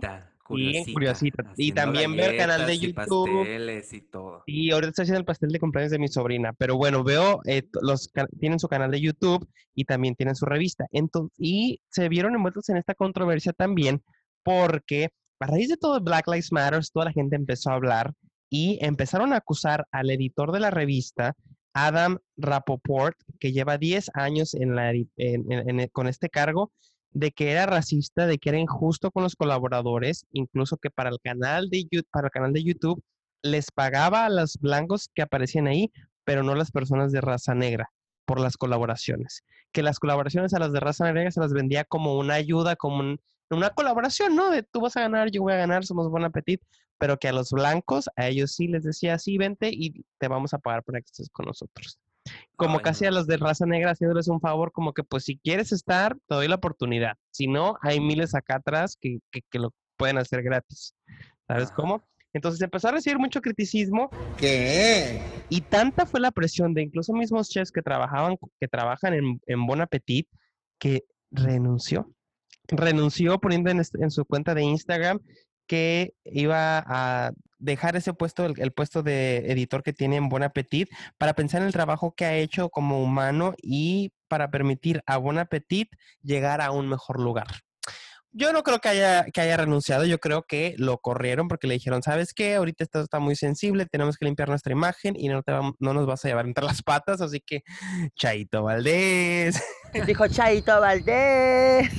y 1.58 1.71
también 1.71 2.15
ver 2.15 2.31
el 2.31 2.38
canal 2.38 2.65
de 2.65 2.77
YouTube. 2.77 3.47
Y, 3.91 4.01
todo. 4.01 4.43
y 4.45 4.71
ahorita 4.71 4.89
estoy 4.89 5.03
haciendo 5.03 5.19
el 5.19 5.25
pastel 5.25 5.49
de 5.49 5.60
cumpleaños 5.60 5.91
de 5.91 5.99
mi 5.99 6.08
sobrina. 6.08 6.53
Pero 6.53 6.77
bueno, 6.77 7.03
veo, 7.03 7.41
eh, 7.45 7.63
los 7.81 8.12
tienen 8.39 8.60
su 8.60 8.67
canal 8.67 8.91
de 8.91 9.01
YouTube 9.01 9.47
y 9.73 9.86
también 9.86 10.15
tienen 10.15 10.36
su 10.36 10.45
revista. 10.45 10.86
Entonces, 10.91 11.36
y 11.39 11.81
se 11.89 12.10
vieron 12.10 12.36
envueltos 12.36 12.69
en 12.69 12.77
esta 12.77 12.93
controversia 12.95 13.53
también 13.53 14.03
porque 14.43 15.10
a 15.39 15.47
raíz 15.47 15.69
de 15.69 15.77
todo 15.77 15.99
Black 15.99 16.27
Lives 16.27 16.51
Matter, 16.51 16.81
toda 16.93 17.05
la 17.05 17.12
gente 17.12 17.36
empezó 17.36 17.71
a 17.71 17.73
hablar 17.73 18.13
y 18.49 18.77
empezaron 18.81 19.34
a 19.34 19.38
acusar 19.38 19.86
al 19.91 20.10
editor 20.10 20.51
de 20.51 20.60
la 20.60 20.71
revista, 20.71 21.36
Adam 21.73 22.19
Rapoport, 22.38 23.17
que 23.39 23.51
lleva 23.51 23.77
10 23.77 24.12
años 24.13 24.53
en 24.53 24.75
la, 24.75 24.93
con 25.91 26.08
este 26.08 26.29
cargo, 26.29 26.71
de 27.15 27.32
que 27.32 27.51
era 27.51 27.65
racista, 27.65 28.28
de 28.28 28.38
que 28.38 28.49
era 28.49 28.60
injusto 28.60 29.10
con 29.10 29.23
los 29.23 29.38
colaboradores, 29.38 30.25
incluso 30.34 30.75
que 30.75 30.91
para 30.91 31.10
el 31.10 31.19
canal 31.23 31.69
de 31.69 31.84
YouTube, 31.84 32.10
para 32.12 32.28
el 32.28 32.32
canal 32.32 32.51
de 32.51 32.63
YouTube 32.63 33.01
les 33.41 33.71
pagaba 33.71 34.25
a 34.25 34.30
los 34.30 34.58
blancos 34.60 35.10
que 35.15 35.21
aparecían 35.21 35.67
ahí, 35.67 35.91
pero 36.25 36.43
no 36.43 36.56
las 36.56 36.71
personas 36.71 37.13
de 37.13 37.21
raza 37.21 37.56
negra 37.56 37.89
por 38.25 38.41
las 38.41 38.58
colaboraciones. 38.58 39.43
Que 39.71 39.82
las 39.82 39.99
colaboraciones 39.99 40.54
a 40.54 40.60
las 40.60 40.73
de 40.73 40.82
raza 40.82 41.10
negra 41.13 41.32
se 41.32 41.39
las 41.39 41.54
vendía 41.54 41.86
como 41.86 42.17
una 42.17 42.34
ayuda, 42.34 42.75
como 42.75 43.15
una 43.49 43.69
colaboración, 43.69 44.36
¿no? 44.36 44.49
De 44.49 44.63
tú 44.63 44.82
vas 44.82 44.97
a 44.97 45.01
ganar, 45.01 45.32
yo 45.32 45.41
voy 45.41 45.54
a 45.54 45.58
ganar, 45.58 45.86
somos 45.86 46.10
buen 46.10 46.25
apetit, 46.25 46.62
pero 46.97 47.17
que 47.17 47.30
a 47.30 47.34
los 47.34 47.51
blancos, 47.51 48.10
a 48.17 48.28
ellos 48.28 48.51
sí 48.51 48.67
les 48.67 48.84
decía, 48.84 49.17
sí, 49.19 49.38
vente 49.38 49.69
y 49.71 50.04
te 50.17 50.28
vamos 50.28 50.54
a 50.54 50.60
pagar 50.60 50.84
para 50.84 50.99
que 50.99 51.06
estés 51.06 51.30
con 51.30 51.45
nosotros 51.45 51.97
como 52.55 52.79
casi 52.79 53.05
a 53.05 53.11
los 53.11 53.27
de 53.27 53.38
raza 53.38 53.65
negra 53.65 53.91
haciéndoles 53.91 54.27
un 54.27 54.39
favor, 54.39 54.71
como 54.71 54.93
que 54.93 55.03
pues 55.03 55.23
si 55.23 55.38
quieres 55.38 55.71
estar, 55.71 56.15
te 56.27 56.35
doy 56.35 56.47
la 56.47 56.55
oportunidad. 56.55 57.15
Si 57.31 57.47
no, 57.47 57.77
hay 57.81 57.99
miles 57.99 58.33
acá 58.33 58.55
atrás 58.57 58.97
que, 58.99 59.19
que, 59.31 59.59
lo 59.59 59.73
pueden 59.97 60.17
hacer 60.17 60.43
gratis. 60.43 60.95
¿Sabes 61.47 61.67
Ajá. 61.67 61.75
cómo? 61.75 62.03
Entonces 62.33 62.61
empezó 62.61 62.89
a 62.89 62.91
recibir 62.91 63.17
mucho 63.17 63.39
criticismo 63.41 64.09
¿Qué? 64.38 65.21
y 65.49 65.61
tanta 65.61 66.05
fue 66.05 66.19
la 66.19 66.31
presión 66.31 66.73
de 66.73 66.81
incluso 66.81 67.13
mismos 67.13 67.49
chefs 67.49 67.71
que 67.71 67.81
trabajaban, 67.81 68.35
que 68.59 68.67
trabajan 68.67 69.13
en, 69.13 69.39
en 69.45 69.65
Bon 69.65 69.79
Appetit, 69.79 70.27
que 70.77 71.03
renunció. 71.31 72.11
Renunció 72.67 73.39
poniendo 73.39 73.69
en 73.69 74.11
su 74.11 74.25
cuenta 74.25 74.53
de 74.53 74.63
Instagram 74.63 75.19
que 75.67 76.13
iba 76.25 76.83
a 76.85 77.31
dejar 77.65 77.95
ese 77.95 78.13
puesto, 78.13 78.45
el, 78.45 78.71
puesto 78.71 79.04
de 79.04 79.51
editor 79.51 79.84
que 79.84 79.93
tiene 79.93 80.15
en 80.15 80.30
Bon 80.30 80.43
Appetit, 80.43 80.89
para 81.17 81.34
pensar 81.34 81.62
en 81.62 81.67
el 81.67 81.73
trabajo 81.73 82.13
que 82.15 82.25
ha 82.25 82.36
hecho 82.36 82.69
como 82.69 83.01
humano 83.04 83.56
y 83.62 84.13
para 84.28 84.49
permitir 84.51 85.01
a 85.06 85.17
Bon 85.17 85.38
Appetit 85.38 85.89
llegar 86.21 86.62
a 86.62 86.71
un 86.71 86.88
mejor 86.88 87.19
lugar. 87.19 87.47
Yo 88.38 88.51
no 88.51 88.63
creo 88.63 88.80
que 88.80 88.89
haya, 88.89 89.25
que 89.32 89.39
haya 89.39 89.56
renunciado, 89.56 90.04
yo 90.04 90.19
creo 90.19 90.43
que 90.43 90.75
lo 90.78 90.97
corrieron 90.97 91.47
porque 91.47 91.67
le 91.67 91.75
dijeron, 91.75 92.04
¿sabes 92.04 92.34
qué? 92.34 92.56
Ahorita 92.56 92.84
esto 92.84 92.99
está 92.99 93.19
muy 93.19 93.38
sensible, 93.38 93.86
tenemos 93.86 94.17
que 94.17 94.25
limpiar 94.25 94.49
nuestra 94.49 94.73
imagen 94.73 95.15
y 95.17 95.30
no, 95.30 95.41
te 95.41 95.54
no 95.54 95.93
nos 95.93 96.06
vas 96.06 96.25
a 96.25 96.28
llevar 96.28 96.45
entre 96.45 96.65
las 96.65 96.84
patas, 96.84 97.21
así 97.21 97.39
que 97.39 97.62
Chaito 98.15 98.63
Valdés. 98.63 99.63
Dijo 100.06 100.28
Chaito 100.28 100.82
Valdés. 100.82 101.89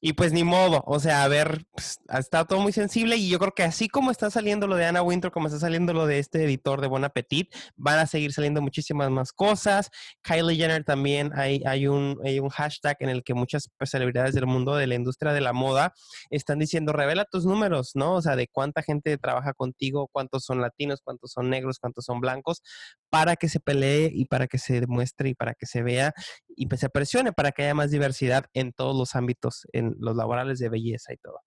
Y 0.00 0.12
pues 0.12 0.32
ni 0.32 0.44
modo, 0.44 0.82
o 0.86 1.00
sea, 1.00 1.24
a 1.24 1.28
ver, 1.28 1.64
pues, 1.72 1.98
estado 2.18 2.46
todo 2.46 2.60
muy 2.60 2.72
sensible 2.72 3.16
y 3.16 3.28
yo 3.28 3.38
creo 3.38 3.52
que 3.52 3.64
así 3.64 3.88
como 3.88 4.10
está 4.10 4.30
saliendo 4.30 4.66
lo 4.66 4.76
de 4.76 4.86
Anna 4.86 5.02
Winter, 5.02 5.30
como 5.30 5.48
está 5.48 5.58
saliendo 5.58 5.92
lo 5.92 6.06
de 6.06 6.18
este 6.18 6.44
editor 6.44 6.80
de 6.80 6.86
Bon 6.86 7.04
Appetit, 7.04 7.52
van 7.76 7.98
a 7.98 8.06
seguir 8.06 8.32
saliendo 8.32 8.62
muchísimas 8.62 9.10
más 9.10 9.32
cosas. 9.32 9.90
Kylie 10.22 10.56
Jenner 10.56 10.84
también, 10.84 11.32
hay, 11.34 11.62
hay, 11.66 11.86
un, 11.86 12.18
hay 12.24 12.38
un 12.38 12.48
hashtag 12.48 12.96
en 13.00 13.08
el 13.08 13.24
que 13.24 13.34
muchas 13.34 13.70
pues, 13.76 13.90
celebridades 13.90 14.34
del 14.34 14.46
mundo 14.46 14.76
de 14.76 14.86
la 14.86 14.94
industria 14.94 15.32
de 15.32 15.40
la 15.40 15.52
moda 15.52 15.92
están 16.30 16.58
diciendo, 16.58 16.92
revela 16.92 17.24
tus 17.24 17.44
números, 17.44 17.92
¿no? 17.94 18.14
O 18.14 18.22
sea, 18.22 18.36
de 18.36 18.48
cuánta 18.48 18.82
gente 18.82 19.18
trabaja 19.18 19.52
contigo, 19.52 20.08
cuántos 20.12 20.44
son 20.44 20.60
latinos, 20.60 21.00
cuántos 21.02 21.32
son 21.32 21.50
negros, 21.50 21.78
cuántos 21.80 22.04
son 22.04 22.20
blancos, 22.20 22.62
para 23.10 23.36
que 23.36 23.48
se 23.48 23.60
pelee 23.60 24.10
y 24.12 24.26
para 24.26 24.46
que 24.46 24.58
se 24.58 24.80
demuestre 24.80 25.30
y 25.30 25.34
para 25.34 25.54
que 25.54 25.66
se 25.66 25.82
vea 25.82 26.14
y 26.58 26.66
pues, 26.66 26.80
se 26.80 26.90
presione 26.90 27.32
para 27.32 27.52
que 27.52 27.62
haya 27.62 27.74
más 27.74 27.90
diversidad 27.90 28.46
en 28.52 28.72
todos 28.72 28.96
los 28.96 29.14
ámbitos, 29.14 29.66
en 29.72 29.87
los 29.98 30.16
laborales 30.16 30.58
de 30.58 30.68
belleza 30.68 31.12
y 31.12 31.16
todo. 31.16 31.40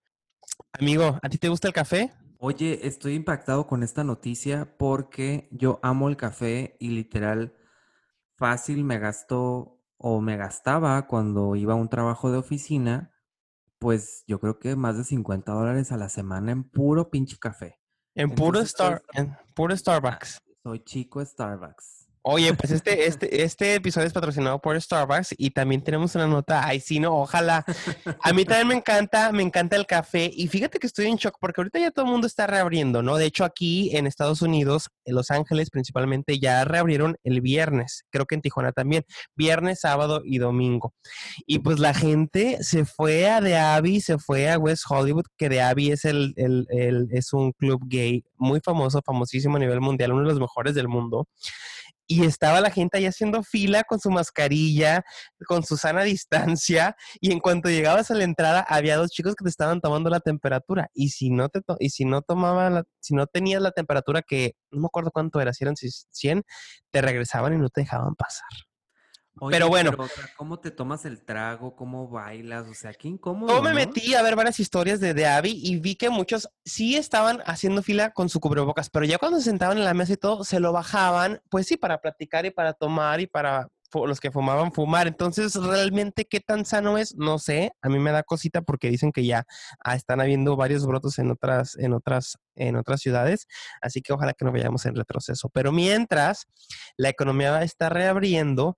Amigo, 0.73 1.19
¿a 1.21 1.29
ti 1.29 1.37
te 1.37 1.49
gusta 1.49 1.67
el 1.67 1.73
café? 1.73 2.11
Oye, 2.37 2.87
estoy 2.87 3.13
impactado 3.13 3.67
con 3.67 3.83
esta 3.83 4.03
noticia 4.03 4.75
porque 4.77 5.47
yo 5.51 5.79
amo 5.83 6.09
el 6.09 6.17
café 6.17 6.75
y 6.79 6.89
literal 6.89 7.53
fácil 8.35 8.83
me 8.83 8.97
gasto 8.97 9.79
o 9.97 10.21
me 10.21 10.37
gastaba 10.37 11.05
cuando 11.05 11.55
iba 11.55 11.73
a 11.73 11.75
un 11.75 11.89
trabajo 11.89 12.31
de 12.31 12.39
oficina, 12.39 13.11
pues 13.77 14.23
yo 14.25 14.39
creo 14.39 14.57
que 14.57 14.75
más 14.75 14.97
de 14.97 15.03
50 15.03 15.51
dólares 15.51 15.91
a 15.91 15.97
la 15.97 16.09
semana 16.09 16.51
en 16.51 16.63
puro 16.63 17.11
pinche 17.11 17.37
café. 17.37 17.79
En 18.15 18.31
puro, 18.31 18.59
Star, 18.61 19.03
pues, 19.13 19.23
en 19.23 19.37
puro 19.53 19.77
Starbucks. 19.77 20.41
Soy 20.63 20.83
chico 20.83 21.23
Starbucks. 21.23 22.00
Oye, 22.23 22.53
pues 22.53 22.69
este, 22.71 23.07
este, 23.07 23.41
este 23.41 23.73
episodio 23.73 24.05
es 24.05 24.13
patrocinado 24.13 24.59
por 24.61 24.79
Starbucks 24.79 25.33
y 25.39 25.49
también 25.49 25.81
tenemos 25.83 26.13
una 26.13 26.27
nota, 26.27 26.63
ay 26.67 26.79
sí, 26.79 26.99
no, 26.99 27.17
ojalá. 27.19 27.65
A 28.21 28.31
mí 28.31 28.45
también 28.45 28.67
me 28.67 28.75
encanta, 28.75 29.31
me 29.31 29.41
encanta 29.41 29.75
el 29.75 29.87
café 29.87 30.29
y 30.31 30.47
fíjate 30.47 30.77
que 30.77 30.85
estoy 30.85 31.07
en 31.07 31.15
shock 31.15 31.37
porque 31.39 31.61
ahorita 31.61 31.79
ya 31.79 31.89
todo 31.89 32.05
el 32.05 32.11
mundo 32.11 32.27
está 32.27 32.45
reabriendo, 32.45 33.01
¿no? 33.01 33.17
De 33.17 33.25
hecho 33.25 33.43
aquí 33.43 33.95
en 33.97 34.05
Estados 34.05 34.43
Unidos, 34.43 34.89
en 35.03 35.15
Los 35.15 35.31
Ángeles 35.31 35.71
principalmente, 35.71 36.37
ya 36.37 36.63
reabrieron 36.63 37.17
el 37.23 37.41
viernes, 37.41 38.03
creo 38.11 38.27
que 38.27 38.35
en 38.35 38.41
Tijuana 38.41 38.71
también, 38.71 39.03
viernes, 39.35 39.79
sábado 39.79 40.21
y 40.23 40.37
domingo. 40.37 40.93
Y 41.47 41.57
pues 41.59 41.79
la 41.79 41.95
gente 41.95 42.59
se 42.61 42.85
fue 42.85 43.31
a 43.31 43.41
The 43.41 43.57
Abbey, 43.57 43.99
se 43.99 44.19
fue 44.19 44.47
a 44.51 44.59
West 44.59 44.83
Hollywood, 44.87 45.25
que 45.37 45.49
The 45.49 45.63
Abbey 45.63 45.89
es, 45.89 46.05
el, 46.05 46.35
el- 46.37 46.67
el- 46.69 47.07
es 47.13 47.33
un 47.33 47.51
club 47.53 47.81
gay 47.87 48.23
muy 48.37 48.59
famoso, 48.63 49.01
famosísimo 49.03 49.55
a 49.57 49.59
nivel 49.59 49.81
mundial, 49.81 50.11
uno 50.11 50.21
de 50.21 50.27
los 50.29 50.39
mejores 50.39 50.75
del 50.75 50.87
mundo 50.87 51.27
y 52.11 52.25
estaba 52.25 52.59
la 52.61 52.71
gente 52.71 52.97
ahí 52.97 53.05
haciendo 53.05 53.43
fila 53.43 53.83
con 53.83 53.99
su 53.99 54.09
mascarilla, 54.11 55.03
con 55.47 55.63
su 55.63 55.77
sana 55.77 56.03
distancia, 56.55 56.95
y 57.21 57.31
en 57.31 57.39
cuanto 57.39 57.69
llegabas 57.69 58.11
a 58.11 58.15
la 58.15 58.23
entrada 58.25 58.61
había 58.67 58.97
dos 58.97 59.11
chicos 59.11 59.35
que 59.35 59.43
te 59.43 59.49
estaban 59.49 59.79
tomando 59.81 60.09
la 60.09 60.19
temperatura, 60.19 60.89
y 60.93 61.09
si 61.09 61.29
no 61.29 61.49
te 61.49 61.61
y 61.79 61.89
si 61.89 62.05
no 62.05 62.21
tomaba 62.21 62.69
la- 62.69 62.83
si 62.99 63.15
no 63.15 63.27
tenías 63.27 63.61
la 63.61 63.71
temperatura 63.71 64.21
que 64.21 64.53
no 64.71 64.81
me 64.81 64.85
acuerdo 64.87 65.11
cuánto 65.11 65.39
era, 65.41 65.53
si 65.53 65.63
eran 65.63 65.75
100, 65.77 66.43
te 66.91 67.01
regresaban 67.01 67.53
y 67.53 67.57
no 67.57 67.69
te 67.69 67.81
dejaban 67.81 68.15
pasar. 68.15 68.49
Pero 69.49 69.69
bueno. 69.69 69.91
o 69.97 70.07
sea, 70.07 70.29
¿cómo 70.35 70.59
te 70.59 70.71
tomas 70.71 71.05
el 71.05 71.23
trago? 71.23 71.75
¿Cómo 71.75 72.07
bailas? 72.09 72.67
O 72.67 72.73
sea, 72.73 72.93
qué 72.93 73.07
incómodo, 73.07 73.55
Yo 73.55 73.61
me 73.61 73.69
¿no? 73.69 73.75
metí 73.75 74.13
a 74.13 74.21
ver 74.21 74.35
varias 74.35 74.59
historias 74.59 74.99
de, 74.99 75.13
de 75.13 75.25
Abby 75.25 75.59
y 75.63 75.77
vi 75.77 75.95
que 75.95 76.09
muchos 76.09 76.49
sí 76.65 76.95
estaban 76.95 77.41
haciendo 77.45 77.81
fila 77.81 78.11
con 78.11 78.29
su 78.29 78.39
cubrebocas, 78.39 78.89
pero 78.89 79.05
ya 79.05 79.17
cuando 79.17 79.39
se 79.39 79.45
sentaban 79.45 79.77
en 79.77 79.85
la 79.85 79.93
mesa 79.93 80.13
y 80.13 80.17
todo, 80.17 80.43
se 80.43 80.59
lo 80.59 80.73
bajaban, 80.73 81.41
pues 81.49 81.67
sí, 81.67 81.77
para 81.77 81.99
platicar 82.01 82.45
y 82.45 82.51
para 82.51 82.73
tomar 82.73 83.21
y 83.21 83.27
para 83.27 83.67
los 84.05 84.19
que 84.19 84.31
fumaban 84.31 84.71
fumar. 84.71 85.07
Entonces, 85.07 85.55
realmente, 85.55 86.25
¿qué 86.25 86.39
tan 86.39 86.65
sano 86.65 86.97
es? 86.97 87.15
No 87.15 87.39
sé. 87.39 87.73
A 87.81 87.89
mí 87.89 87.99
me 87.99 88.11
da 88.11 88.23
cosita 88.23 88.61
porque 88.61 88.89
dicen 88.89 89.11
que 89.11 89.25
ya 89.25 89.45
ah, 89.83 89.95
están 89.95 90.21
habiendo 90.21 90.55
varios 90.55 90.85
brotos 90.85 91.19
en 91.19 91.31
otras, 91.31 91.77
en 91.77 91.93
otras, 91.93 92.37
en 92.55 92.75
otras 92.75 93.01
ciudades. 93.01 93.47
Así 93.81 94.01
que 94.01 94.13
ojalá 94.13 94.33
que 94.33 94.45
no 94.45 94.51
vayamos 94.51 94.85
en 94.85 94.95
retroceso. 94.95 95.49
Pero 95.49 95.71
mientras, 95.71 96.47
la 96.97 97.09
economía 97.09 97.61
está 97.63 97.89
reabriendo. 97.89 98.77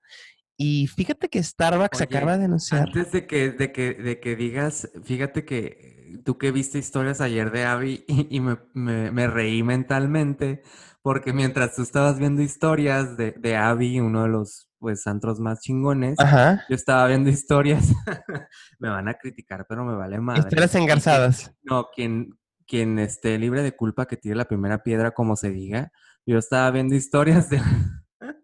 Y 0.58 0.88
fíjate 0.88 1.30
que 1.30 1.42
Starbucks 1.42 2.02
Oye, 2.02 2.04
acaba 2.18 2.38
de 2.38 2.46
anunciar. 2.46 2.88
Antes 2.88 3.12
de 3.12 3.28
que, 3.28 3.52
de 3.52 3.72
que, 3.72 3.94
de 3.96 4.20
que 4.20 4.36
digas, 4.36 4.90
fíjate 5.04 5.46
que 5.46 6.20
tú 6.24 6.38
que 6.38 6.52
viste 6.52 6.78
historias 6.78 7.22
ayer 7.22 7.52
de 7.52 7.66
Abby 7.66 8.04
y, 8.08 8.28
y 8.38 8.40
me, 8.40 8.58
me- 8.74 9.12
me 9.12 9.28
reí 9.28 9.64
mentalmente 9.64 10.62
porque 11.02 11.34
mientras 11.34 11.76
tú 11.76 11.82
estabas 11.82 12.18
viendo 12.18 12.42
historias 12.42 13.18
de, 13.18 13.32
de 13.32 13.58
Abby, 13.58 14.00
uno 14.00 14.24
de 14.24 14.30
los 14.30 14.70
pues 14.80 15.06
antros 15.08 15.40
más 15.40 15.62
chingones, 15.62 16.20
Ajá. 16.20 16.64
yo 16.70 16.76
estaba 16.76 17.08
viendo 17.08 17.30
historias, 17.30 17.90
me 18.80 18.90
van 18.90 19.08
a 19.08 19.14
criticar, 19.16 19.66
pero 19.68 19.86
me 19.86 19.96
vale 19.96 20.20
madre. 20.20 20.42
Historias 20.42 20.76
engarzadas. 20.76 21.52
no, 21.64 21.88
quien, 21.96 22.38
quien 22.68 23.00
esté 23.00 23.38
libre 23.38 23.64
de 23.64 23.74
culpa 23.76 24.06
que 24.06 24.18
tire 24.18 24.36
la 24.36 24.46
primera 24.46 24.84
piedra, 24.84 25.12
como 25.12 25.36
se 25.36 25.50
diga. 25.52 25.92
Yo 26.26 26.38
estaba 26.38 26.70
viendo 26.72 26.96
historias 26.96 27.50
de... 27.50 27.62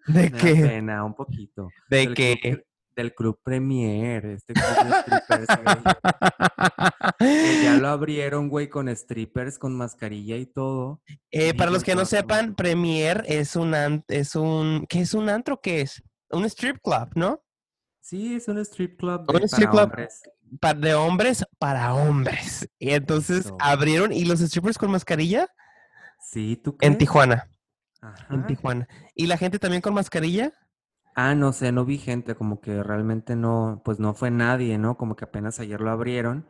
¿De 0.08 0.32
qué? 0.32 0.56
pena, 0.56 1.04
un 1.06 1.14
poquito. 1.16 1.70
¿De 1.90 1.98
del 2.00 2.14
qué? 2.14 2.38
Club, 2.42 2.64
del 2.96 3.14
Club 3.16 3.40
Premier, 3.44 4.26
este 4.26 4.54
club 4.54 4.66
de 4.84 4.94
strippers, 5.02 5.48
que 7.20 7.64
ya 7.64 7.76
lo 7.78 7.88
abrieron, 7.88 8.50
güey, 8.50 8.68
con 8.70 8.94
strippers, 8.96 9.58
con 9.58 9.76
mascarilla 9.76 10.36
y 10.36 10.46
todo. 10.46 11.02
Eh, 11.32 11.54
para 11.54 11.72
los 11.72 11.84
que 11.84 11.96
no 11.96 12.06
sepan, 12.06 12.56
Premier 12.56 13.24
es 13.28 13.56
un, 13.56 13.74
an- 13.74 14.04
es 14.08 14.36
un, 14.36 14.86
¿qué 14.90 15.02
es 15.02 15.14
un 15.14 15.30
antro? 15.30 15.60
¿Qué 15.62 15.82
es? 15.82 16.04
Un 16.32 16.46
strip 16.46 16.78
club, 16.84 17.10
¿no? 17.16 17.42
Sí, 18.02 18.36
es 18.36 18.48
un 18.48 18.58
strip 18.60 19.00
club 19.00 19.26
Un 19.28 19.40
de, 19.40 19.46
strip 19.46 19.70
para 19.70 19.72
club. 19.72 19.84
hombres. 19.86 20.22
Pa- 20.60 20.74
de 20.74 20.94
hombres 20.96 21.46
para 21.58 21.94
hombres. 21.94 22.68
Y 22.80 22.90
entonces 22.92 23.46
Eso. 23.46 23.58
abrieron, 23.60 24.12
¿y 24.12 24.26
los 24.26 24.40
strippers 24.40 24.78
con 24.78 24.92
mascarilla? 24.92 25.48
Sí, 26.22 26.58
¿tú 26.62 26.72
En 26.82 26.94
crees? 26.94 26.98
Tijuana, 26.98 27.48
Ajá. 28.02 28.34
en 28.34 28.46
Tijuana. 28.46 28.88
¿Y 29.16 29.28
la 29.28 29.38
gente 29.38 29.60
también 29.60 29.82
con 29.82 29.94
mascarilla? 29.94 30.54
Ah, 31.16 31.36
no 31.36 31.52
sé, 31.52 31.72
no 31.72 31.84
vi 31.86 31.98
gente, 31.98 32.36
como 32.36 32.62
que 32.62 32.82
realmente 32.82 33.36
no, 33.36 33.82
pues 33.84 34.00
no 34.00 34.14
fue 34.14 34.32
nadie, 34.32 34.78
¿no? 34.78 34.96
Como 34.98 35.16
que 35.16 35.26
apenas 35.26 35.60
ayer 35.60 35.82
lo 35.82 35.92
abrieron. 35.92 36.48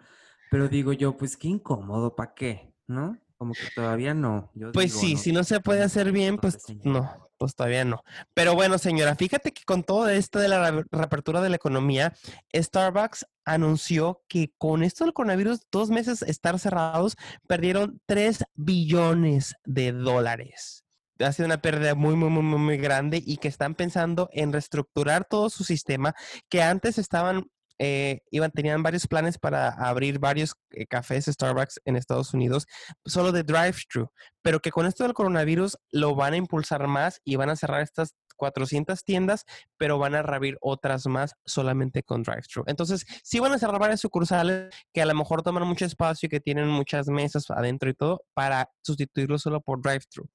Pero 0.52 0.68
digo 0.68 0.94
yo, 0.94 1.18
pues 1.18 1.38
qué 1.38 1.48
incómodo, 1.48 2.16
¿para 2.16 2.34
qué? 2.34 2.74
¿No? 2.88 3.18
Como 3.38 3.54
que 3.54 3.68
todavía 3.74 4.14
no. 4.14 4.52
Yo 4.54 4.72
Pues 4.72 4.88
digo, 4.88 5.00
sí, 5.00 5.18
si 5.18 5.32
no 5.32 5.44
se 5.44 5.60
puede 5.62 5.82
hacer 5.84 6.12
bien, 6.12 6.38
pues 6.38 6.58
no, 6.84 7.30
pues 7.38 7.56
todavía 7.56 7.86
no. 7.86 8.04
Pero 8.34 8.54
bueno, 8.54 8.78
señora, 8.78 9.16
fíjate 9.16 9.54
que 9.54 9.64
con 9.64 9.84
todo 9.84 10.10
esto 10.10 10.40
de 10.40 10.50
la 10.50 10.70
re- 10.72 10.84
reapertura 10.92 11.40
de 11.42 11.50
la 11.50 11.56
economía, 11.56 12.14
Starbucks 12.54 13.26
anunció 13.46 14.22
que 14.28 14.52
con 14.58 14.84
esto 14.84 15.06
del 15.06 15.14
coronavirus, 15.14 15.62
dos 15.72 15.90
meses 15.90 16.22
estar 16.22 16.60
cerrados, 16.60 17.16
perdieron 17.48 18.02
3 18.06 18.44
billones 18.56 19.56
de 19.66 19.94
dólares. 19.94 20.84
Ha 21.19 21.32
sido 21.34 21.45
una 21.45 21.62
pérdida 21.62 21.95
muy, 21.95 22.15
muy, 22.15 22.29
muy, 22.29 22.43
muy, 22.43 22.77
grande 22.77 23.21
y 23.25 23.38
que 23.38 23.47
están 23.47 23.75
pensando 23.75 24.29
en 24.32 24.53
reestructurar 24.53 25.25
todo 25.29 25.49
su 25.49 25.63
sistema, 25.63 26.15
que 26.49 26.62
antes 26.62 26.97
estaban 26.97 27.45
eh, 27.82 28.19
iban, 28.29 28.51
tenían 28.51 28.84
varios 28.84 29.08
planes 29.08 29.38
para 29.38 29.69
abrir 29.69 30.19
varios 30.19 30.53
eh, 30.71 30.86
cafés 30.86 31.25
Starbucks 31.25 31.79
en 31.86 31.95
Estados 31.95 32.34
Unidos, 32.34 32.67
solo 33.05 33.32
de 33.32 33.43
drive-thru, 33.43 34.12
pero 34.41 34.60
que 34.60 34.69
con 34.69 34.86
esto 34.86 35.05
del 35.05 35.13
coronavirus 35.13 35.77
lo 35.91 36.13
van 36.13 36.34
a 36.34 36.38
impulsar 36.38 36.88
más 36.88 37.21
y 37.23 37.38
van 37.38 37.49
a 37.49 37.55
cerrar 37.55 37.82
estas 37.82 38.15
400 38.36 39.03
tiendas, 39.05 39.45
pero 39.77 39.97
van 39.97 40.15
a 40.15 40.21
reabrir 40.21 40.58
otras 40.62 41.08
más 41.08 41.36
solamente 41.45 42.03
con 42.03 42.23
drive-thru. 42.23 42.63
Entonces, 42.67 43.05
sí 43.23 43.39
van 43.39 43.53
a 43.53 43.60
cerrar 43.60 43.79
varias 43.79 44.01
sucursales 44.01 44.73
que 44.93 45.01
a 45.01 45.05
lo 45.05 45.15
mejor 45.15 45.41
toman 45.41 45.67
mucho 45.67 45.86
espacio 45.86 46.27
y 46.27 46.29
que 46.29 46.39
tienen 46.41 46.67
muchas 46.67 47.08
mesas 47.08 47.49
adentro 47.49 47.89
y 47.89 47.93
todo 47.93 48.23
para 48.34 48.69
sustituirlo 48.82 49.38
solo 49.38 49.62
por 49.62 49.82
drive-thru. 49.82 50.27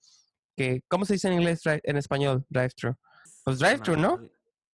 Que, 0.56 0.82
¿Cómo 0.88 1.04
se 1.04 1.14
dice 1.14 1.28
en 1.28 1.34
inglés, 1.34 1.62
en 1.64 1.96
español, 1.96 2.44
drive-thru? 2.48 2.94
Pues 3.44 3.58
drive-thru, 3.58 3.96
¿no? 3.96 4.18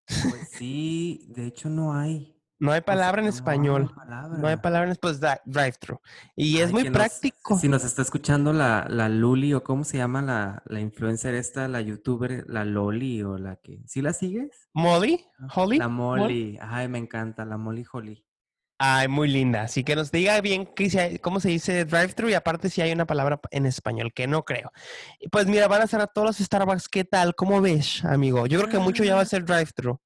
Pues 0.07 0.49
sí, 0.53 1.27
de 1.29 1.47
hecho 1.47 1.69
no 1.69 1.95
hay. 1.95 2.37
No 2.59 2.73
hay 2.73 2.83
palabra 2.83 3.23
en 3.23 3.29
español. 3.29 3.91
No 4.39 4.47
hay 4.47 4.57
palabra 4.59 4.85
en 4.85 4.91
español. 4.93 5.19
Pues 5.19 5.41
drive-thru. 5.47 5.99
Y 6.37 6.59
es 6.59 6.67
Ay, 6.67 6.73
muy 6.75 6.83
nos- 6.85 6.93
práctico. 6.93 7.59
si 7.59 7.69
nos 7.69 7.85
está 7.85 8.03
escuchando 8.03 8.53
la, 8.53 8.87
la 8.91 9.09
Luli 9.09 9.55
o 9.55 9.65
cómo 9.65 9.83
se 9.85 9.97
llama 9.97 10.21
la, 10.21 10.63
la 10.67 10.81
influencer 10.81 11.35
esta, 11.35 11.69
la 11.69 11.81
youtuber, 11.81 12.45
la 12.49 12.67
Loli 12.67 13.23
o 13.23 13.39
la 13.39 13.57
que... 13.57 13.83
¿Sí 13.87 14.03
la 14.03 14.13
sigues? 14.13 14.69
Molly, 14.75 15.25
Holly. 15.55 15.79
La 15.79 15.89
Mol- 15.89 16.19
Molly. 16.19 16.59
Ay, 16.61 16.89
me 16.89 16.99
encanta, 16.99 17.47
la 17.47 17.57
Molly 17.57 17.85
Holly. 17.91 18.27
Ay, 18.83 19.09
muy 19.09 19.29
linda. 19.29 19.61
Así 19.61 19.85
que 19.85 19.95
nos 19.95 20.11
diga 20.11 20.41
bien 20.41 20.67
cómo 21.21 21.39
se 21.39 21.51
dice 21.51 21.85
drive-thru 21.85 22.31
y 22.31 22.35
aparte 22.35 22.71
si 22.71 22.81
hay 22.81 22.93
una 22.93 23.05
palabra 23.05 23.39
en 23.51 23.67
español, 23.67 24.11
que 24.15 24.27
no 24.27 24.43
creo. 24.47 24.73
Pues 25.31 25.47
mira, 25.47 25.69
van 25.69 25.83
a 25.83 25.87
ser 25.87 26.01
a 26.01 26.07
todos 26.07 26.29
los 26.29 26.39
Starbucks. 26.39 26.89
¿Qué 26.89 27.05
tal? 27.05 27.35
¿Cómo 27.35 27.61
ves, 27.61 28.03
amigo? 28.07 28.47
Yo 28.47 28.59
creo 28.59 28.71
que 28.71 28.79
mucho 28.79 29.05
ya 29.05 29.15
va 29.15 29.21
a 29.21 29.27
ser 29.27 29.45
drive-thru. 29.45 30.01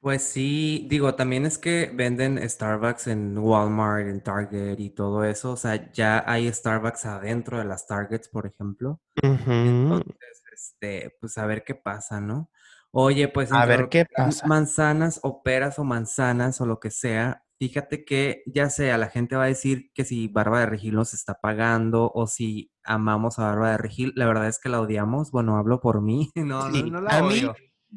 Pues 0.00 0.22
sí, 0.22 0.86
digo, 0.90 1.14
también 1.14 1.46
es 1.46 1.56
que 1.56 1.90
venden 1.92 2.38
Starbucks 2.46 3.06
en 3.06 3.38
Walmart, 3.38 4.06
en 4.06 4.22
Target 4.22 4.78
y 4.78 4.90
todo 4.90 5.24
eso. 5.24 5.52
O 5.52 5.56
sea, 5.56 5.90
ya 5.90 6.22
hay 6.26 6.52
Starbucks 6.52 7.06
adentro 7.06 7.58
de 7.58 7.64
las 7.64 7.86
Targets, 7.86 8.28
por 8.28 8.46
ejemplo. 8.46 9.00
Entonces, 9.22 10.42
este, 10.52 11.16
pues 11.18 11.38
a 11.38 11.46
ver 11.46 11.64
qué 11.64 11.74
pasa, 11.74 12.20
¿no? 12.20 12.50
Oye, 12.90 13.28
pues 13.28 13.50
A 13.52 13.64
ver 13.64 13.88
qué 13.88 14.04
pasa. 14.04 14.46
manzanas 14.46 15.18
o 15.22 15.42
peras 15.42 15.78
o 15.78 15.84
manzanas 15.84 16.60
o 16.60 16.66
lo 16.66 16.78
que 16.78 16.90
sea, 16.90 17.42
fíjate 17.58 18.04
que 18.04 18.42
ya 18.46 18.68
sea, 18.70 18.98
la 18.98 19.08
gente 19.08 19.36
va 19.36 19.44
a 19.44 19.48
decir 19.48 19.90
que 19.94 20.04
si 20.04 20.28
Barba 20.28 20.60
de 20.60 20.66
Regil 20.66 20.94
nos 20.94 21.14
está 21.14 21.34
pagando 21.40 22.10
o 22.14 22.26
si 22.26 22.70
amamos 22.84 23.38
a 23.38 23.44
Barba 23.46 23.70
de 23.72 23.78
Regil, 23.78 24.12
la 24.16 24.26
verdad 24.26 24.48
es 24.48 24.58
que 24.58 24.68
la 24.68 24.80
odiamos. 24.80 25.30
Bueno, 25.30 25.56
hablo 25.56 25.80
por 25.80 26.02
mí. 26.02 26.30
No, 26.36 26.68
no, 26.68 26.74
Sí, 26.74 26.90
no 26.90 27.00
la 27.00 27.18
a 27.18 27.22
mí. 27.22 27.42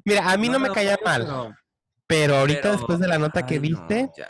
Mira, 0.06 0.32
a 0.32 0.38
mí 0.38 0.50
no, 0.50 0.60
me 0.60 0.70
caía 0.70 0.98
mal, 1.04 1.56
pero- 2.08 2.38
ahorita 2.38 2.62
pero, 2.62 2.74
después 2.74 3.00
de 3.00 3.08
la 3.08 3.18
nota 3.20 3.46
que 3.46 3.56
ay, 3.56 3.60
viste, 3.60 4.10
ya, 4.18 4.30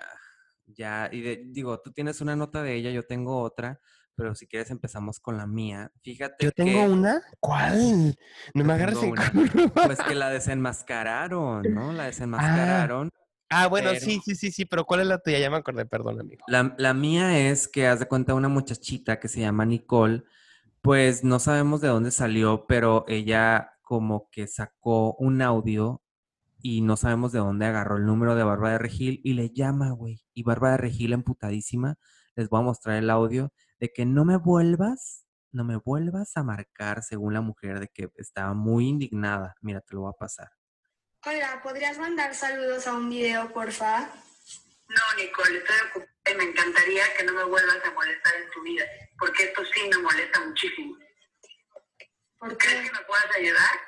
ya, 0.66 1.10
y 1.12 1.22
de- 1.22 1.44
digo, 1.48 1.80
tú 1.82 1.92
tienes 1.92 2.22
una 2.22 2.36
nota 2.36 2.64
de 2.64 2.76
ella, 2.76 2.90
yo 2.92 3.06
tengo 3.06 3.42
otra, 3.42 3.80
pero 4.16 4.36
si 4.36 4.48
quieres 4.48 4.70
empezamos 4.72 5.20
con 5.20 5.38
la 5.38 5.46
mía. 5.48 5.92
Fíjate 6.02 6.44
yo 6.46 6.52
tengo 6.52 6.72
que, 6.86 6.90
una. 6.90 7.22
¿Cuál? 7.40 8.18
No 8.54 8.64
me 8.66 8.74
agarres 8.74 9.02
en 9.04 9.12
una. 9.12 9.32
pues 9.86 10.00
que 10.02 10.16
la 10.16 10.30
desenmascararon, 10.30 11.62
¿no? 11.74 11.94
La 11.94 12.04
desenmascararon. 12.12 13.12
Ah, 13.14 13.19
bueno, 13.70 13.90
pero- 13.92 14.02
sí, 14.02 14.22
sí, 14.24 14.36
sí, 14.36 14.52
sí, 14.52 14.66
pero 14.66 14.86
¿cuál 14.86 15.02
es 15.02 15.08
la 15.08 15.20
tuya? 15.20 15.40
Ya 15.40 15.50
me 15.50 15.58
acordé, 15.58 15.86
perdón, 15.86 16.20
amigo. 16.20 16.44
La, 16.48 16.76
la 16.78 16.94
mía 16.94 17.50
es 17.50 17.68
que 17.68 17.88
haz 17.88 18.00
de 18.00 18.08
cuenta 18.08 18.34
una 18.34 18.48
muchachita 18.50 19.20
que 19.20 19.28
se 19.28 19.42
llama 19.42 19.66
Nicole, 19.66 20.24
pues 20.82 21.24
no 21.24 21.40
sabemos 21.40 21.82
de 21.82 21.88
dónde 21.90 22.12
salió, 22.12 22.66
pero 22.68 23.06
ella 23.08 23.74
como 23.82 24.30
que 24.32 24.48
sacó 24.48 25.16
un 25.16 25.42
audio 25.42 26.02
y 26.62 26.82
no 26.82 26.96
sabemos 26.98 27.32
de 27.32 27.40
dónde 27.40 27.66
agarró 27.66 27.98
el 27.98 28.06
número 28.06 28.36
de 28.36 28.44
Barba 28.44 28.72
de 28.72 28.78
Regil 28.78 29.22
y 29.24 29.34
le 29.34 29.50
llama, 29.50 29.92
güey. 29.92 30.22
Y 30.34 30.44
Barba 30.44 30.72
de 30.72 30.78
Regil 30.78 31.14
emputadísima, 31.14 31.96
les 32.36 32.50
voy 32.50 32.60
a 32.60 32.64
mostrar 32.64 32.98
el 32.98 33.10
audio 33.10 33.52
de 33.80 33.90
que 33.94 34.06
no 34.06 34.26
me 34.26 34.38
vuelvas, 34.38 35.26
no 35.52 35.64
me 35.64 35.78
vuelvas 35.78 36.36
a 36.38 36.44
marcar 36.44 37.02
según 37.02 37.34
la 37.34 37.42
mujer 37.42 37.80
de 37.80 37.88
que 37.88 38.10
estaba 38.18 38.54
muy 38.54 38.88
indignada. 38.88 39.56
Mira, 39.62 39.82
te 39.82 39.96
lo 39.96 40.02
voy 40.02 40.12
a 40.14 40.18
pasar. 40.20 40.50
Hola, 41.26 41.60
¿podrías 41.62 41.98
mandar 41.98 42.34
saludos 42.34 42.88
a 42.88 42.94
un 42.94 43.10
video, 43.10 43.52
porfa? 43.52 44.10
No, 44.88 45.04
Nicole, 45.18 45.58
estoy 45.58 45.76
ocupada 45.90 46.32
y 46.32 46.36
me 46.36 46.44
encantaría 46.46 47.14
que 47.16 47.24
no 47.24 47.34
me 47.34 47.44
vuelvas 47.44 47.84
a 47.84 47.92
molestar 47.92 48.36
en 48.36 48.50
tu 48.52 48.62
vida, 48.62 48.86
porque 49.20 49.44
esto 49.44 49.62
sí 49.66 49.90
me 49.90 49.98
molesta 49.98 50.40
muchísimo. 50.40 50.98
¿Por 52.38 52.58
¿Crees 52.58 52.76
qué? 52.76 52.84
que 52.88 52.92
me 52.94 53.06
puedas 53.06 53.36
ayudar? 53.36 53.82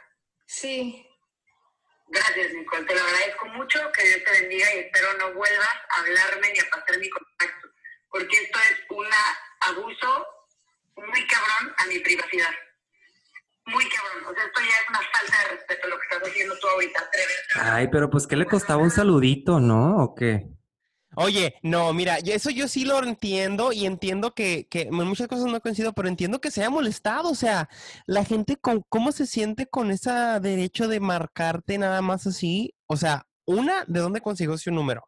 Sí. 0.45 1.07
Gracias, 2.09 2.53
Nicole, 2.53 2.85
te 2.85 2.95
lo 2.95 3.01
agradezco 3.01 3.45
mucho, 3.45 3.91
que 3.93 4.03
Dios 4.03 4.23
te 4.25 4.31
bendiga 4.31 4.75
y 4.75 4.79
espero 4.79 5.13
no 5.13 5.33
vuelvas 5.33 5.75
a 5.89 5.99
hablarme 6.01 6.51
ni 6.51 6.59
a 6.59 6.69
pasar 6.69 6.99
mi 6.99 7.09
contacto, 7.09 7.69
porque 8.09 8.35
esto 8.35 8.59
es 8.59 8.77
un 8.89 9.07
abuso 9.61 10.27
muy 10.97 11.27
cabrón 11.27 11.73
a 11.77 11.85
mi 11.85 11.97
privacidad. 11.99 12.53
Muy 13.65 13.83
cabrón, 13.85 14.31
o 14.31 14.33
sea, 14.33 14.43
esto 14.45 14.59
ya 14.59 14.67
es 14.67 14.89
una 14.89 14.99
falta 14.99 15.43
de 15.43 15.55
respeto 15.55 15.87
lo 15.87 15.97
que 15.97 16.03
estás 16.03 16.29
haciendo 16.29 16.55
tú 16.59 16.67
ahorita, 16.67 17.09
Ay, 17.55 17.87
pero 17.91 18.09
pues, 18.09 18.25
¿qué 18.25 18.35
le 18.35 18.45
costaba 18.45 18.81
un 18.81 18.89
saludito, 18.89 19.59
no? 19.59 20.03
¿O 20.03 20.15
qué? 20.15 20.47
Oye, 21.15 21.55
no, 21.61 21.93
mira, 21.93 22.17
eso 22.19 22.49
yo 22.49 22.69
sí 22.69 22.85
lo 22.85 23.03
entiendo 23.03 23.73
y 23.73 23.85
entiendo 23.85 24.33
que, 24.33 24.67
que 24.69 24.83
en 24.83 24.93
muchas 24.93 25.27
cosas 25.27 25.45
no 25.45 25.59
coincido, 25.59 25.91
pero 25.91 26.07
entiendo 26.07 26.39
que 26.39 26.51
se 26.51 26.61
haya 26.61 26.69
molestado. 26.69 27.29
O 27.29 27.35
sea, 27.35 27.69
la 28.05 28.23
gente, 28.23 28.55
con, 28.55 28.81
¿cómo 28.87 29.11
se 29.11 29.25
siente 29.25 29.67
con 29.67 29.91
ese 29.91 30.09
derecho 30.41 30.87
de 30.87 31.01
marcarte 31.01 31.77
nada 31.77 32.01
más 32.01 32.27
así? 32.27 32.73
O 32.87 32.95
sea, 32.95 33.27
una, 33.45 33.83
¿de 33.87 33.99
dónde 33.99 34.21
consiguió 34.21 34.57
su 34.57 34.71
número? 34.71 35.03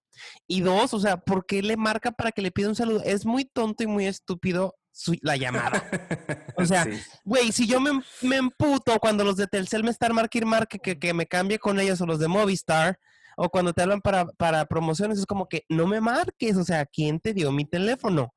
Y 0.45 0.61
dos, 0.61 0.93
o 0.93 0.99
sea, 0.99 1.17
¿por 1.17 1.45
qué 1.45 1.61
le 1.61 1.77
marca 1.77 2.11
para 2.11 2.31
que 2.33 2.41
le 2.41 2.51
pida 2.51 2.67
un 2.67 2.75
saludo? 2.75 3.01
Es 3.05 3.25
muy 3.25 3.45
tonto 3.45 3.83
y 3.83 3.87
muy 3.87 4.05
estúpido 4.05 4.75
su- 4.93 5.17
la 5.21 5.35
llamada. 5.35 5.83
O 6.55 6.65
sea, 6.65 6.83
Sí. 6.85 6.91
Güey, 7.25 7.51
si 7.51 7.67
yo 7.67 7.81
me, 7.81 7.99
me 8.21 8.37
emputo 8.37 8.97
cuando 8.99 9.23
los 9.23 9.35
de 9.37 9.47
Telcel 9.47 9.83
me 9.83 9.89
están 9.89 10.13
marque 10.13 10.37
y 10.37 10.45
marque 10.45 10.77
que, 10.79 10.97
que 10.99 11.13
me 11.13 11.25
cambie 11.25 11.57
con 11.59 11.79
ellos 11.79 11.99
o 11.99 12.05
los 12.05 12.19
de 12.19 12.27
Movistar, 12.27 12.99
o 13.35 13.49
cuando 13.49 13.73
te 13.73 13.81
hablan 13.81 13.99
para, 14.01 14.25
para 14.25 14.65
promociones, 14.67 15.17
es 15.17 15.25
como 15.25 15.47
que 15.49 15.65
no 15.67 15.87
me 15.87 15.99
marques, 15.99 16.55
o 16.55 16.63
sea, 16.63 16.85
¿quién 16.85 17.19
te 17.19 17.33
dio 17.33 17.51
mi 17.51 17.65
teléfono? 17.65 18.33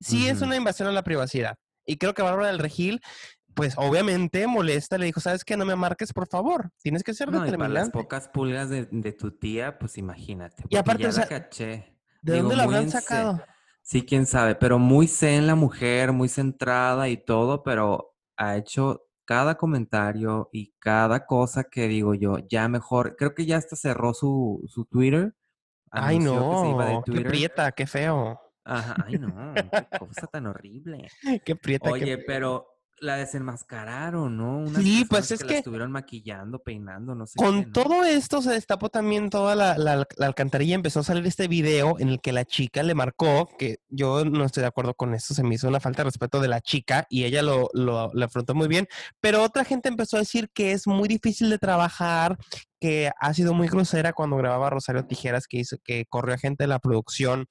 Sí 0.00 0.28
es 0.28 0.42
una 0.42 0.56
invasión 0.56 0.86
a 0.88 0.92
la 0.92 1.02
privacidad. 1.02 1.56
Y 1.86 1.96
creo 1.96 2.12
que 2.14 2.22
Bárbara 2.22 2.48
del 2.48 2.58
Regil, 2.58 3.00
pues 3.54 3.74
obviamente 3.76 4.46
molesta, 4.46 4.98
le 4.98 5.06
dijo, 5.06 5.20
¿sabes 5.20 5.44
qué? 5.44 5.56
No 5.56 5.64
me 5.64 5.76
marques, 5.76 6.12
por 6.12 6.28
favor. 6.28 6.70
Tienes 6.82 7.02
que 7.02 7.14
ser 7.14 7.30
No, 7.32 7.46
y 7.46 7.50
para 7.50 7.68
las 7.68 7.90
pocas 7.90 8.28
pulgas 8.28 8.68
de, 8.68 8.86
de 8.90 9.12
tu 9.12 9.30
tía, 9.32 9.78
pues 9.78 9.96
imagínate. 9.98 10.62
Y 10.68 10.76
aparte, 10.76 11.10
la 11.10 11.26
caché. 11.26 11.96
¿De 12.22 12.34
Digo, 12.34 12.48
dónde 12.48 12.56
lo 12.56 12.64
muy 12.68 12.74
habrán 12.76 12.90
sacado? 12.90 13.42
Sí, 13.90 14.06
quién 14.06 14.24
sabe, 14.24 14.54
pero 14.54 14.78
muy 14.78 15.08
zen 15.08 15.48
la 15.48 15.56
mujer, 15.56 16.12
muy 16.12 16.28
centrada 16.28 17.08
y 17.08 17.16
todo, 17.16 17.64
pero 17.64 18.14
ha 18.36 18.56
hecho 18.56 19.02
cada 19.24 19.56
comentario 19.56 20.48
y 20.52 20.72
cada 20.78 21.26
cosa 21.26 21.64
que 21.64 21.88
digo 21.88 22.14
yo, 22.14 22.38
ya 22.38 22.68
mejor, 22.68 23.16
creo 23.16 23.34
que 23.34 23.46
ya 23.46 23.56
hasta 23.56 23.74
cerró 23.74 24.14
su, 24.14 24.62
su 24.68 24.84
Twitter. 24.84 25.34
Ay, 25.90 26.18
anunció 26.18 26.48
que 26.50 26.56
se 26.56 26.68
iba 26.68 26.84
de 26.84 26.92
no, 26.92 27.02
qué 27.02 27.20
prieta, 27.24 27.72
qué 27.72 27.86
feo. 27.88 28.40
Ajá, 28.62 28.94
ay 29.04 29.18
no, 29.18 29.54
qué 29.72 29.98
cosa 29.98 30.28
tan 30.28 30.46
horrible. 30.46 31.08
Qué 31.44 31.56
prieta, 31.56 31.90
Oye, 31.90 32.18
pero 32.18 32.68
la 33.00 33.16
desenmascararon, 33.16 34.36
¿no? 34.36 34.58
Unas 34.58 34.82
Sí, 34.82 35.04
pues 35.08 35.30
es 35.30 35.40
que 35.42 35.52
la 35.52 35.58
estuvieron 35.58 35.90
maquillando, 35.90 36.58
peinando, 36.58 37.14
no 37.14 37.26
sé 37.26 37.38
Con 37.38 37.60
qué, 37.60 37.66
¿no? 37.66 37.72
todo 37.72 38.04
esto 38.04 38.42
se 38.42 38.50
destapó 38.52 38.90
también 38.90 39.30
toda 39.30 39.54
la, 39.56 39.76
la- 39.78 40.06
la 40.16 40.26
alcantarilla. 40.26 40.74
Empezó 40.74 41.00
a 41.00 41.04
salir 41.04 41.26
este 41.26 41.48
video 41.48 41.98
en 41.98 42.08
el 42.10 42.20
que 42.20 42.32
la 42.32 42.44
chica 42.44 42.82
le 42.82 42.94
marcó, 42.94 43.48
que 43.58 43.78
yo 43.88 44.24
no 44.24 44.44
estoy 44.44 44.60
de 44.62 44.66
acuerdo 44.68 44.94
con 44.94 45.14
esto, 45.14 45.34
se 45.34 45.42
me 45.42 45.54
hizo 45.54 45.66
una 45.68 45.80
falta 45.80 46.02
de 46.02 46.10
respeto 46.10 46.40
de 46.40 46.48
la 46.48 46.60
chica 46.60 47.06
y 47.08 47.24
ella 47.24 47.42
lo, 47.42 47.68
lo, 47.72 48.10
lo 48.12 48.24
afrontó 48.24 48.54
muy 48.54 48.68
bien. 48.68 48.86
Pero 49.20 49.42
otra 49.42 49.64
gente 49.64 49.88
empezó 49.88 50.16
a 50.16 50.20
decir 50.20 50.50
que 50.52 50.72
es 50.72 50.86
muy 50.86 51.08
difícil 51.08 51.50
de 51.50 51.58
trabajar, 51.58 52.36
que 52.80 53.10
ha 53.18 53.34
sido 53.34 53.54
muy 53.54 53.68
grosera 53.68 54.12
cuando 54.12 54.36
grababa 54.36 54.70
Rosario 54.70 55.04
Tijeras, 55.06 55.46
que 55.46 55.58
hizo 55.58 55.76
que 55.82 56.04
corrió 56.08 56.34
a 56.34 56.38
gente 56.38 56.64
de 56.64 56.68
la 56.68 56.78
producción. 56.78 57.46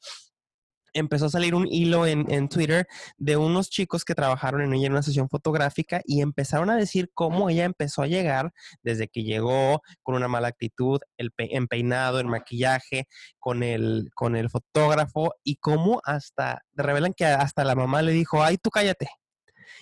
Empezó 1.00 1.26
a 1.26 1.30
salir 1.30 1.56
un 1.56 1.68
hilo 1.68 2.06
en, 2.06 2.32
en 2.32 2.50
Twitter 2.50 2.88
de 3.18 3.38
unos 3.38 3.70
chicos 3.70 4.06
que 4.06 4.14
trabajaron 4.16 4.62
en 4.62 4.74
ella 4.74 4.88
en 4.88 4.92
una 4.94 5.02
sesión 5.02 5.30
fotográfica 5.30 6.02
y 6.06 6.22
empezaron 6.22 6.70
a 6.70 6.76
decir 6.76 7.10
cómo 7.14 7.50
ella 7.50 7.66
empezó 7.66 8.02
a 8.04 8.08
llegar 8.08 8.52
desde 8.84 9.08
que 9.08 9.24
llegó 9.24 9.82
con 10.04 10.16
una 10.16 10.28
mala 10.28 10.50
actitud, 10.50 11.00
el 11.18 11.32
pe- 11.32 11.56
en 11.56 11.68
peinado, 11.68 12.20
en 12.20 12.28
maquillaje, 12.28 13.08
con 13.40 13.64
el, 13.64 14.10
con 14.14 14.36
el 14.36 14.50
fotógrafo 14.50 15.34
y 15.44 15.56
cómo 15.56 16.02
hasta, 16.04 16.62
revelan 16.74 17.14
que 17.14 17.26
hasta 17.26 17.64
la 17.64 17.76
mamá 17.76 18.02
le 18.02 18.12
dijo, 18.12 18.44
ay, 18.44 18.58
tú 18.58 18.70
cállate. 18.70 19.08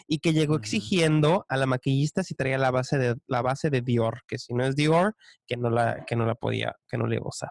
Y 0.08 0.20
que 0.20 0.34
llegó 0.34 0.56
exigiendo 0.56 1.46
a 1.50 1.58
la 1.58 1.66
maquillista 1.66 2.24
si 2.24 2.36
traía 2.36 2.58
la 2.58 2.72
base 2.72 2.98
de, 2.98 3.16
la 3.26 3.42
base 3.42 3.70
de 3.70 3.82
Dior, 3.82 4.22
que 4.28 4.38
si 4.38 4.54
no 4.54 4.64
es 4.66 4.76
Dior, 4.76 5.16
que 5.48 5.58
no 5.58 5.70
la, 5.70 6.06
que 6.06 6.16
no 6.16 6.26
la 6.26 6.36
podía, 6.36 6.76
que 6.88 6.98
no 6.98 7.08
le 7.08 7.16
iba 7.16 7.26
a 7.26 7.30
usar 7.30 7.50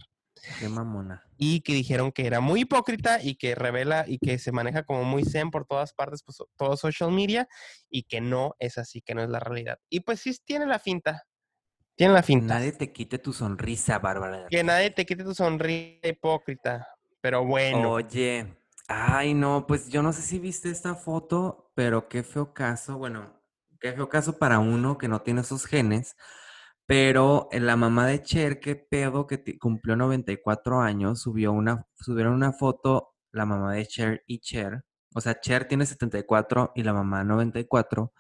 Qué 0.61 0.69
mamona. 0.69 1.23
Y 1.39 1.61
que 1.61 1.73
dijeron 1.75 2.13
que 2.13 2.27
era 2.27 2.41
muy 2.41 2.61
hipócrita 2.63 3.23
y 3.23 3.37
que 3.37 3.55
revela 3.55 4.05
y 4.07 4.19
que 4.19 4.39
se 4.39 4.53
maneja 4.53 4.85
como 4.85 5.05
muy 5.05 5.25
zen 5.25 5.51
por 5.51 5.67
todas 5.67 5.93
partes, 5.93 6.23
pues 6.23 6.39
todo 6.57 6.77
social 6.77 7.13
media 7.13 7.49
y 7.91 8.05
que 8.05 8.21
no 8.21 8.55
es 8.59 8.79
así, 8.79 9.03
que 9.03 9.15
no 9.15 9.23
es 9.23 9.29
la 9.29 9.41
realidad. 9.41 9.79
Y 9.91 10.01
pues 10.01 10.21
sí 10.21 10.37
tiene 10.45 10.67
la 10.67 10.79
finta, 10.79 11.25
tiene 11.97 12.15
la 12.15 12.21
Que 12.21 12.27
finta. 12.27 12.55
nadie 12.55 12.73
te 12.73 12.93
quite 12.93 13.19
tu 13.19 13.33
sonrisa, 13.33 13.99
Bárbara. 13.99 14.47
Que 14.51 14.63
nadie 14.65 14.91
te 14.91 15.05
quite 15.07 15.25
tu 15.25 15.35
sonrisa 15.35 16.09
hipócrita, 16.09 16.87
pero 17.21 17.45
bueno. 17.45 17.93
Oye, 17.93 18.57
ay 18.89 19.35
no, 19.35 19.67
pues 19.67 19.89
yo 19.89 20.03
no 20.03 20.13
sé 20.13 20.23
si 20.23 20.39
viste 20.39 20.71
esta 20.71 20.95
foto, 20.95 21.71
pero 21.75 22.09
qué 22.09 22.23
feo 22.23 22.53
caso, 22.55 22.99
bueno, 22.99 23.41
qué 23.81 23.93
feo 23.93 24.09
caso 24.09 24.39
para 24.39 24.59
uno 24.59 24.97
que 24.99 25.09
no 25.09 25.23
tiene 25.23 25.41
esos 25.43 25.67
genes, 25.67 26.17
pero 26.87 27.49
eh, 27.53 27.61
la 27.61 27.77
mamá 27.77 28.07
de 28.07 28.23
Cher, 28.23 28.61
qué 28.61 28.77
pedo, 28.77 29.27
que 29.27 29.59
cumplió 29.59 29.97
94 29.97 30.81
años, 30.81 31.21
subió 31.21 31.53
una, 31.53 31.87
subieron 31.95 32.35
una 32.35 32.53
foto, 32.53 33.15
la 33.33 33.47
mamá 33.47 33.75
de 33.75 33.87
Cher 33.87 34.23
y 34.27 34.41
Cher, 34.41 34.85
o 35.15 35.21
sea, 35.21 35.41
Cher 35.41 35.67
tiene 35.69 35.87
74 35.87 36.73
y 36.75 36.83
la 36.83 36.93
mamá 36.93 37.25
94, 37.25 38.13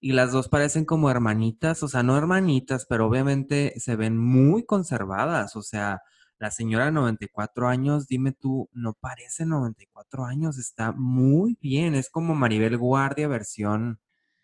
y 0.00 0.12
las 0.12 0.32
dos 0.32 0.48
parecen 0.48 0.84
como 0.84 1.10
hermanitas, 1.10 1.82
o 1.82 1.88
sea, 1.88 2.02
no 2.02 2.16
hermanitas, 2.18 2.86
pero 2.86 3.06
obviamente 3.06 3.74
se 3.78 3.96
ven 3.96 4.18
muy 4.18 4.64
conservadas, 4.64 5.56
o 5.56 5.62
sea, 5.62 6.02
La 6.38 6.50
señora 6.50 6.86
de 6.86 6.92
94 6.92 7.68
años, 7.68 8.06
dime 8.08 8.32
tú, 8.32 8.68
no 8.72 8.94
parece 8.94 9.46
94 9.46 10.24
años, 10.24 10.58
está 10.58 10.92
muy 10.92 11.56
bien. 11.60 11.94
Es 11.94 12.10
como 12.10 12.34
Maribel 12.34 12.76
Guardia 12.76 13.28
versión 13.28 14.00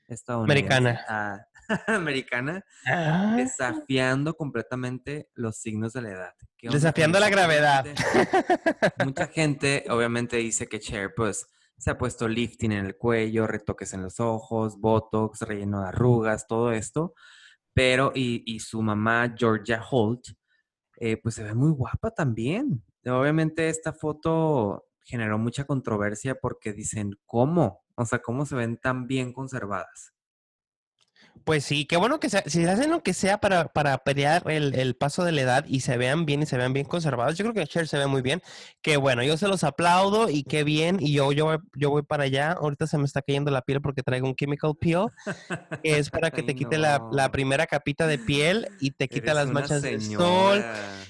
estadounidense. 0.06 0.72
Americana. 0.74 1.04
Ah, 1.08 1.46
americana, 1.86 2.64
Ah, 2.86 3.34
desafiando 3.36 4.36
completamente 4.36 5.30
los 5.34 5.56
signos 5.56 5.92
de 5.92 6.02
la 6.02 6.10
edad. 6.10 6.34
¿Qué 6.56 6.68
onda 6.68 6.72
con 6.72 6.80
Desafiando 6.80 7.20
la 7.20 7.30
gravedad. 7.30 7.86
Mucha 9.04 9.26
gente 9.28 9.84
obviamente 9.88 10.36
dice 10.36 10.68
que 10.68 10.80
Cher 10.80 11.14
pues 11.14 11.46
se 11.78 11.90
ha 11.90 11.98
puesto 11.98 12.28
lifting 12.28 12.72
en 12.72 12.86
el 12.86 12.96
cuello, 12.96 13.46
retoques 13.46 13.94
en 13.94 14.02
los 14.02 14.20
ojos, 14.20 14.78
botox, 14.78 15.42
relleno 15.42 15.82
de 15.82 15.88
arrugas, 15.88 16.46
todo 16.46 16.72
esto. 16.72 17.14
Pero 17.72 18.12
y, 18.14 18.42
y 18.46 18.60
su 18.60 18.82
mamá 18.82 19.34
Georgia 19.36 19.82
Holt 19.90 20.26
eh, 20.96 21.16
pues 21.16 21.34
se 21.34 21.42
ve 21.42 21.54
muy 21.54 21.70
guapa 21.70 22.10
también. 22.10 22.84
Obviamente 23.06 23.70
esta 23.70 23.94
foto 23.94 24.84
generó 25.02 25.38
mucha 25.38 25.64
controversia 25.64 26.34
porque 26.34 26.74
dicen, 26.74 27.18
¿cómo? 27.24 27.82
O 27.94 28.04
sea, 28.04 28.20
¿cómo 28.20 28.44
se 28.44 28.54
ven 28.54 28.76
tan 28.76 29.06
bien 29.06 29.32
conservadas? 29.32 30.12
Pues 31.44 31.64
sí, 31.64 31.84
qué 31.86 31.96
bueno 31.96 32.20
que 32.20 32.28
se, 32.30 32.42
si 32.48 32.64
hacen 32.66 32.90
lo 32.90 33.02
que 33.02 33.14
sea 33.14 33.38
para, 33.38 33.68
para 33.68 33.98
pelear 33.98 34.48
el, 34.50 34.74
el 34.74 34.94
paso 34.94 35.24
de 35.24 35.32
la 35.32 35.40
edad 35.40 35.64
y 35.66 35.80
se 35.80 35.96
vean 35.96 36.26
bien 36.26 36.42
y 36.42 36.46
se 36.46 36.56
vean 36.56 36.72
bien 36.72 36.86
conservados. 36.86 37.36
Yo 37.36 37.44
creo 37.44 37.54
que 37.54 37.66
Cher 37.66 37.88
se 37.88 37.98
ve 37.98 38.06
muy 38.06 38.22
bien. 38.22 38.42
Que 38.82 38.96
bueno, 38.96 39.22
yo 39.22 39.36
se 39.36 39.48
los 39.48 39.64
aplaudo 39.64 40.28
y 40.30 40.44
qué 40.44 40.64
bien. 40.64 40.98
Y 41.00 41.12
yo, 41.12 41.32
yo, 41.32 41.46
voy- 41.46 41.58
yo 41.74 41.90
voy 41.90 42.02
para 42.02 42.24
allá. 42.24 42.52
Ahorita 42.52 42.86
se 42.86 42.98
me 42.98 43.04
está 43.04 43.22
cayendo 43.22 43.50
la 43.50 43.62
piel 43.62 43.80
porque 43.80 44.02
traigo 44.02 44.28
un 44.28 44.34
chemical 44.36 44.74
peel, 44.78 45.06
que 45.82 45.98
es 45.98 46.10
para 46.10 46.30
que 46.30 46.42
te 46.42 46.54
quite 46.54 46.78
la, 46.78 47.02
la 47.10 47.30
primera 47.32 47.66
capita 47.66 48.06
de 48.06 48.18
piel 48.18 48.68
y 48.78 48.90
te 48.92 49.08
quita 49.08 49.32
Eres 49.32 49.34
las 49.36 49.50
manchas 49.50 49.82
de 49.82 49.98
sol. 50.00 50.64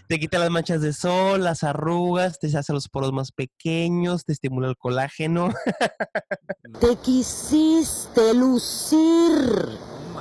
Te 0.08 0.18
quita 0.18 0.38
las 0.38 0.50
manchas 0.50 0.80
de 0.80 0.92
sol, 0.92 1.44
las 1.44 1.62
arrugas, 1.64 2.38
te 2.38 2.56
hace 2.56 2.72
los 2.72 2.88
poros 2.88 3.12
más 3.12 3.30
pequeños, 3.32 4.24
te 4.24 4.32
estimula 4.32 4.68
el 4.68 4.76
colágeno. 4.76 5.52
Te 6.80 6.96
quisiste 7.02 8.32
lucir. 8.34 9.78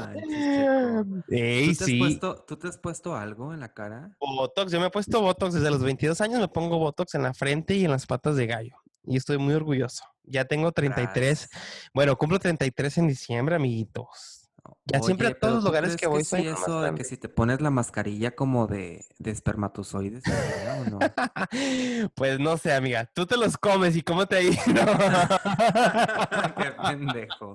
Manches. 0.08 1.24
Ey, 1.30 1.68
¿Tú 1.70 1.76
te, 1.78 1.84
has 1.84 1.90
sí. 1.90 2.00
puesto, 2.00 2.36
¿Tú 2.48 2.58
te 2.58 2.68
has 2.68 2.78
puesto 2.78 3.16
algo 3.16 3.54
en 3.54 3.60
la 3.60 3.74
cara? 3.74 4.16
Botox, 4.20 4.72
yo 4.72 4.80
me 4.80 4.88
he 4.88 4.92
puesto 4.92 5.22
Botox 5.22 5.54
desde 5.54 5.70
los 5.70 5.84
22 5.84 6.22
años, 6.22 6.40
me 6.40 6.48
pongo 6.48 6.78
Botox 6.78 7.16
en 7.16 7.24
la 7.24 7.34
frente 7.34 7.76
y 7.76 7.86
en 7.86 7.92
las 7.92 8.06
patas 8.06 8.36
de 8.36 8.48
gallo. 8.48 8.76
Y 9.04 9.18
estoy 9.18 9.38
muy 9.38 9.54
orgulloso. 9.54 10.04
Ya 10.24 10.46
tengo 10.46 10.72
33. 10.72 11.50
Gracias. 11.50 11.90
Bueno, 11.94 12.16
cumplo 12.16 12.40
33 12.40 13.00
en 13.00 13.08
diciembre, 13.08 13.56
amiguitos. 13.56 14.39
Ya 14.86 15.00
siempre 15.02 15.28
a 15.28 15.40
todos 15.40 15.56
los 15.56 15.64
pero 15.64 15.72
¿tú 15.72 15.78
lugares 15.78 15.96
que 15.96 16.08
voy 16.08 16.24
sí 16.24 16.30
soy 16.30 16.46
más 16.46 16.62
eso 16.62 16.82
de 16.82 16.96
que 16.96 17.04
si 17.04 17.18
te 17.18 17.30
pones 17.30 17.62
la 17.62 17.70
mascarilla 17.70 18.32
como 18.32 18.68
de, 18.68 19.06
de 19.18 19.32
espermatozoides, 19.32 20.24
¿sería 20.24 20.82
o 20.82 20.86
no? 20.90 21.00
Pues 22.16 22.40
no 22.40 22.58
sé, 22.58 22.74
amiga. 22.74 23.10
Tú 23.14 23.26
te 23.26 23.38
los 23.38 23.58
comes 23.58 23.96
y 23.96 24.02
cómo 24.02 24.26
te 24.28 24.38
ha 24.38 24.42
ido. 24.42 24.56
Qué 26.58 26.72
pendejo. 26.82 27.54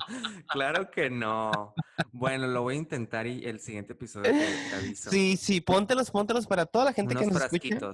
Claro 0.49 0.91
que 0.91 1.11
no. 1.11 1.75
Bueno, 2.13 2.47
lo 2.47 2.63
voy 2.63 2.75
a 2.75 2.79
intentar 2.79 3.27
y 3.27 3.45
el 3.45 3.61
siguiente 3.61 3.93
episodio 3.93 4.31
te, 4.33 4.69
te 4.71 4.77
aviso. 4.77 5.11
Sí, 5.11 5.37
sí, 5.37 5.61
póntelos, 5.61 6.11
póntelos 6.11 6.47
para 6.47 6.67
toda 6.67 6.87
la 6.87 6.93
gente 6.93 7.15
que 7.15 7.27
nos 7.27 7.43
escucha. 7.43 7.93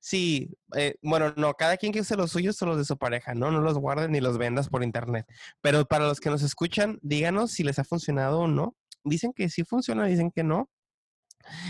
Sí, 0.00 0.50
eh, 0.76 0.96
bueno, 1.02 1.32
no, 1.36 1.54
cada 1.54 1.76
quien 1.76 1.92
que 1.92 2.00
use 2.00 2.16
los 2.16 2.30
suyos 2.32 2.60
o 2.62 2.66
los 2.66 2.78
de 2.78 2.84
su 2.84 2.96
pareja, 2.98 3.34
¿no? 3.34 3.50
No 3.50 3.60
los 3.60 3.78
guarden 3.78 4.12
ni 4.12 4.20
los 4.20 4.38
vendas 4.38 4.68
por 4.68 4.82
internet. 4.82 5.26
Pero 5.60 5.84
para 5.86 6.06
los 6.06 6.20
que 6.20 6.30
nos 6.30 6.42
escuchan, 6.42 6.98
díganos 7.02 7.52
si 7.52 7.64
les 7.64 7.78
ha 7.78 7.84
funcionado 7.84 8.40
o 8.40 8.48
no. 8.48 8.76
Dicen 9.04 9.32
que 9.32 9.48
sí 9.48 9.64
funciona, 9.64 10.06
dicen 10.06 10.30
que 10.30 10.44
no. 10.44 10.70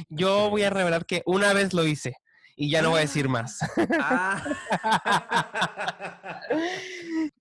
Yo 0.09 0.51
voy 0.51 0.63
a 0.63 0.71
revelar 0.71 1.07
que 1.07 1.23
una 1.27 1.53
vez 1.53 1.73
lo 1.73 1.87
hice 1.87 2.17
y 2.61 2.71
ya 2.71 2.83
no 2.83 2.91
voy 2.91 2.99
a 2.99 3.03
decir 3.03 3.29
más. 3.29 3.61
Ah. 4.01 4.43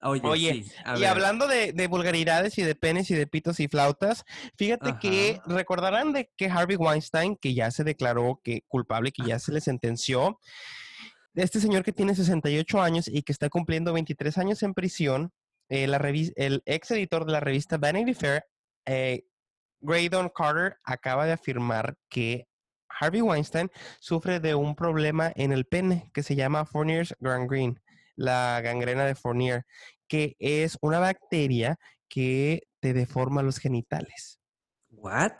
Oye, 0.03 0.21
Oye, 0.23 0.63
sí, 0.63 0.71
a 0.85 0.95
y 0.95 1.01
ver. 1.01 1.09
hablando 1.09 1.47
de, 1.47 1.73
de 1.73 1.87
vulgaridades 1.87 2.55
y 2.59 2.61
de 2.61 2.75
penes 2.75 3.09
y 3.09 3.15
de 3.15 3.25
pitos 3.25 3.59
y 3.59 3.67
flautas, 3.67 4.25
fíjate 4.57 4.99
que 5.01 5.41
recordarán 5.47 6.13
de 6.13 6.29
que 6.37 6.51
Harvey 6.51 6.77
Weinstein, 6.77 7.35
que 7.35 7.55
ya 7.55 7.71
se 7.71 7.83
declaró 7.83 8.41
que 8.43 8.61
culpable, 8.67 9.11
que 9.11 9.23
ya 9.23 9.39
se 9.39 9.51
le 9.51 9.59
sentenció, 9.59 10.39
este 11.33 11.59
señor 11.59 11.83
que 11.83 11.93
tiene 11.93 12.13
68 12.13 12.79
años 12.79 13.07
y 13.07 13.23
que 13.23 13.31
está 13.31 13.49
cumpliendo 13.49 13.93
23 13.93 14.37
años 14.37 14.61
en 14.61 14.75
prisión, 14.75 15.33
eh, 15.69 15.87
la 15.87 15.97
el 15.97 16.61
ex 16.65 16.91
editor 16.91 17.25
de 17.25 17.31
la 17.31 17.39
revista 17.39 17.77
Vanity 17.77 18.13
Fair, 18.13 18.43
eh, 18.85 19.23
Graydon 19.81 20.29
Carter, 20.29 20.77
acaba 20.83 21.25
de 21.25 21.33
afirmar 21.33 21.95
que 22.07 22.47
Harvey 22.99 23.21
Weinstein 23.21 23.69
sufre 23.99 24.39
de 24.39 24.55
un 24.55 24.75
problema 24.75 25.31
en 25.35 25.51
el 25.51 25.65
pene 25.65 26.09
que 26.13 26.23
se 26.23 26.35
llama 26.35 26.65
Fournier's 26.65 27.15
gangrene, 27.19 27.75
la 28.15 28.59
gangrena 28.61 29.05
de 29.05 29.15
Fournier, 29.15 29.65
que 30.07 30.35
es 30.39 30.77
una 30.81 30.99
bacteria 30.99 31.77
que 32.09 32.63
te 32.79 32.93
deforma 32.93 33.43
los 33.43 33.57
genitales. 33.59 34.39
¿What? 34.89 35.33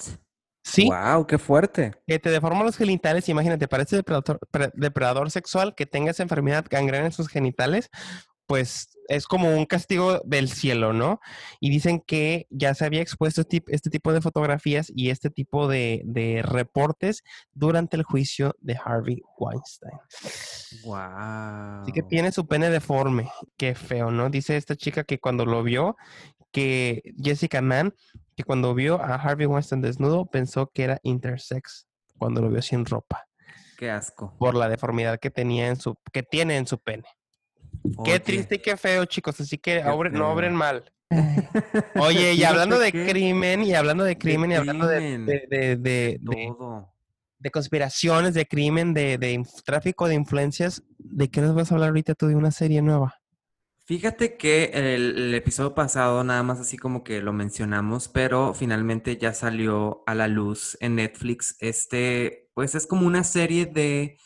Sí, 0.64 0.90
Wow, 0.90 1.26
qué 1.26 1.38
fuerte. 1.38 1.94
que 2.06 2.20
te 2.20 2.30
deforma 2.30 2.64
los 2.64 2.76
genitales. 2.76 3.30
Imagínate, 3.30 3.70
para 3.70 3.84
este 3.84 3.96
depredador, 3.96 4.40
pre- 4.52 4.72
depredador 4.74 5.32
sexual 5.32 5.74
que 5.76 5.86
tenga 5.86 6.12
esa 6.12 6.24
enfermedad 6.24 6.66
gangrena 6.70 7.06
en 7.06 7.14
sus 7.14 7.30
genitales, 7.30 7.90
pues 8.48 8.90
es 9.10 9.26
como 9.28 9.56
un 9.56 9.66
castigo 9.66 10.20
del 10.26 10.50
cielo, 10.50 10.94
¿no? 10.94 11.20
Y 11.60 11.70
dicen 11.70 12.02
que 12.06 12.48
ya 12.50 12.74
se 12.74 12.86
había 12.86 13.02
expuesto 13.02 13.42
este, 13.42 13.64
este 13.68 13.90
tipo 13.90 14.12
de 14.12 14.22
fotografías 14.22 14.92
y 14.94 15.10
este 15.10 15.30
tipo 15.30 15.68
de, 15.68 16.02
de 16.06 16.42
reportes 16.44 17.24
durante 17.54 17.96
el 17.98 18.04
juicio 18.04 18.56
de 18.60 18.78
Harvey 18.84 19.22
Weinstein. 19.38 19.98
Wow. 20.84 21.82
Así 21.84 21.92
que 21.92 22.04
tiene 22.04 22.32
su 22.32 22.48
pene 22.48 22.70
deforme. 22.70 23.30
Qué 23.58 23.76
feo, 23.76 24.12
¿no? 24.12 24.30
Dice 24.30 24.58
esta 24.58 24.76
chica 24.76 25.04
que 25.04 25.20
cuando 25.20 25.46
lo 25.46 25.64
vio, 25.64 25.96
que 26.52 27.02
Jessica 27.22 27.62
Mann, 27.62 27.94
que 28.36 28.44
cuando 28.44 28.74
vio 28.74 29.02
a 29.02 29.16
Harvey 29.16 29.46
Weinstein 29.46 29.82
desnudo, 29.82 30.26
pensó 30.26 30.72
que 30.74 30.84
era 30.84 31.00
intersex 31.04 31.88
cuando 32.18 32.42
lo 32.42 32.50
vio 32.50 32.62
sin 32.62 32.86
ropa, 32.86 33.26
Qué 33.78 33.92
asco. 33.92 34.36
por 34.40 34.56
la 34.56 34.70
deformidad 34.70 35.20
que 35.20 35.30
tenía 35.30 35.68
en 35.68 35.76
su, 35.76 35.98
que 36.12 36.24
tiene 36.24 36.58
en 36.58 36.68
su 36.68 36.80
pene. 36.80 37.06
Qué 38.04 38.20
triste 38.20 38.56
y 38.56 38.60
qué 38.60 38.78
feo, 38.78 39.06
chicos. 39.06 39.40
Así 39.40 39.58
que 39.58 39.84
obren- 39.84 40.12
no 40.12 40.32
obren 40.32 40.54
mal. 40.56 40.84
Oye, 41.96 42.34
y 42.34 42.44
hablando 42.44 42.78
de 42.80 42.92
crimen, 42.92 43.64
y 43.64 43.74
hablando 43.74 44.04
de 44.04 44.18
crimen, 44.18 44.52
y 44.52 44.56
hablando 44.56 44.88
de, 44.88 44.98
crimen, 44.98 45.26
de, 45.26 45.48
de- 45.50 45.76
de- 45.78 46.20
de- 46.20 46.48
Todo. 46.48 46.94
de 47.40 47.52
conspiraciones, 47.52 48.34
de 48.34 48.46
crimen, 48.46 48.94
de, 48.94 49.44
tráfico 49.66 50.08
de 50.08 50.16
influencias, 50.16 50.84
¿de 50.98 51.30
qué 51.30 51.42
nos 51.42 51.56
vas 51.56 51.72
a 51.72 51.76
hablar 51.76 51.90
ahorita 51.90 52.14
tú 52.16 52.28
de 52.28 52.36
una 52.36 52.52
serie 52.52 52.82
nueva? 52.82 53.16
Fíjate 53.86 54.36
que 54.36 54.66
el, 54.74 55.18
el 55.18 55.34
episodio 55.34 55.74
pasado 55.74 56.22
nada 56.26 56.44
más 56.44 56.60
así 56.60 56.78
como 56.78 57.06
que 57.06 57.22
lo 57.22 57.32
mencionamos, 57.32 58.10
pero 58.10 58.54
finalmente 58.54 59.16
ya 59.16 59.34
salió 59.34 60.04
a 60.06 60.14
la 60.14 60.28
luz 60.28 60.78
en 60.82 60.96
Netflix. 60.96 61.56
Este, 61.62 62.50
pues 62.54 62.76
es 62.76 62.86
como 62.86 63.08
una 63.08 63.24
serie 63.24 63.66
de, 63.66 64.18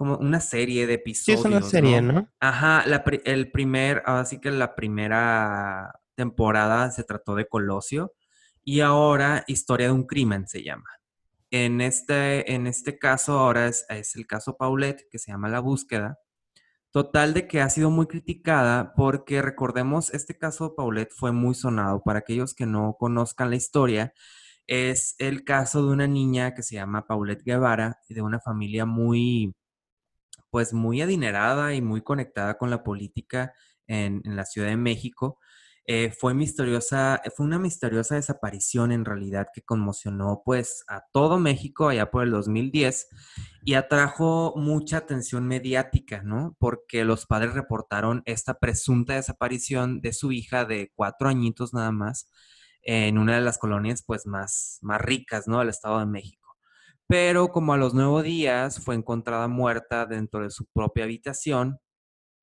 como 0.00 0.16
una 0.16 0.40
serie 0.40 0.86
de 0.86 0.94
Sí, 0.94 1.32
episodios, 1.32 1.40
es 1.40 1.44
una 1.44 1.60
serie, 1.60 2.00
¿no? 2.00 2.12
¿no? 2.14 2.28
Ajá, 2.40 2.86
la 2.86 3.04
el 3.26 3.52
primer, 3.52 4.02
así 4.06 4.40
que 4.40 4.50
la 4.50 4.74
primera 4.74 5.92
temporada 6.14 6.90
se 6.90 7.04
trató 7.04 7.34
de 7.34 7.46
Colosio 7.46 8.14
y 8.64 8.80
ahora 8.80 9.44
Historia 9.46 9.88
de 9.88 9.92
un 9.92 10.06
crimen 10.06 10.48
se 10.48 10.62
llama. 10.62 10.88
En 11.50 11.82
este, 11.82 12.50
en 12.50 12.66
este 12.66 12.98
caso 12.98 13.38
ahora 13.38 13.66
es, 13.66 13.84
es 13.90 14.16
el 14.16 14.26
caso 14.26 14.56
Paulette, 14.56 15.06
que 15.10 15.18
se 15.18 15.32
llama 15.32 15.50
La 15.50 15.60
búsqueda. 15.60 16.18
Total 16.90 17.34
de 17.34 17.46
que 17.46 17.60
ha 17.60 17.68
sido 17.68 17.90
muy 17.90 18.06
criticada 18.06 18.94
porque 18.94 19.42
recordemos, 19.42 20.14
este 20.14 20.38
caso 20.38 20.74
Paulette 20.74 21.12
fue 21.12 21.30
muy 21.30 21.54
sonado. 21.54 22.00
Para 22.02 22.20
aquellos 22.20 22.54
que 22.54 22.64
no 22.64 22.96
conozcan 22.98 23.50
la 23.50 23.56
historia, 23.56 24.14
es 24.66 25.14
el 25.18 25.44
caso 25.44 25.84
de 25.84 25.92
una 25.92 26.06
niña 26.06 26.54
que 26.54 26.62
se 26.62 26.76
llama 26.76 27.06
Paulette 27.06 27.42
Guevara, 27.44 27.98
de 28.08 28.22
una 28.22 28.40
familia 28.40 28.86
muy, 28.86 29.54
pues 30.50 30.72
muy 30.72 31.00
adinerada 31.02 31.74
y 31.74 31.82
muy 31.82 32.02
conectada 32.02 32.58
con 32.58 32.70
la 32.70 32.82
política 32.82 33.54
en, 33.86 34.22
la 34.24 34.44
Ciudad 34.44 34.68
de 34.68 34.76
México. 34.76 35.38
Eh, 35.86 36.12
fue 36.16 36.34
misteriosa, 36.34 37.20
fue 37.36 37.46
una 37.46 37.58
misteriosa 37.58 38.14
desaparición 38.14 38.92
en 38.92 39.04
realidad 39.04 39.48
que 39.52 39.62
conmocionó 39.62 40.42
pues 40.44 40.84
a 40.88 41.02
todo 41.12 41.38
México 41.38 41.88
allá 41.88 42.10
por 42.10 42.22
el 42.22 42.30
2010 42.30 43.08
y 43.64 43.74
atrajo 43.74 44.54
mucha 44.56 44.98
atención 44.98 45.48
mediática, 45.48 46.22
¿no? 46.22 46.54
Porque 46.58 47.04
los 47.04 47.26
padres 47.26 47.54
reportaron 47.54 48.22
esta 48.26 48.54
presunta 48.54 49.14
desaparición 49.14 50.00
de 50.00 50.12
su 50.12 50.32
hija 50.32 50.64
de 50.64 50.92
cuatro 50.94 51.28
añitos 51.28 51.74
nada 51.74 51.90
más 51.92 52.30
en 52.82 53.18
una 53.18 53.36
de 53.36 53.42
las 53.42 53.58
colonias 53.58 54.02
pues 54.06 54.26
más, 54.26 54.78
más 54.82 55.00
ricas, 55.00 55.48
¿no? 55.48 55.58
Del 55.58 55.68
Estado 55.70 55.98
de 56.00 56.06
México. 56.06 56.39
Pero 57.10 57.50
como 57.52 57.74
a 57.74 57.78
los 57.78 57.94
nueve 57.94 58.22
días 58.24 58.82
fue 58.84 58.94
encontrada 58.96 59.48
muerta 59.48 60.06
dentro 60.06 60.42
de 60.44 60.50
su 60.50 60.66
propia 60.66 61.04
habitación, 61.04 61.78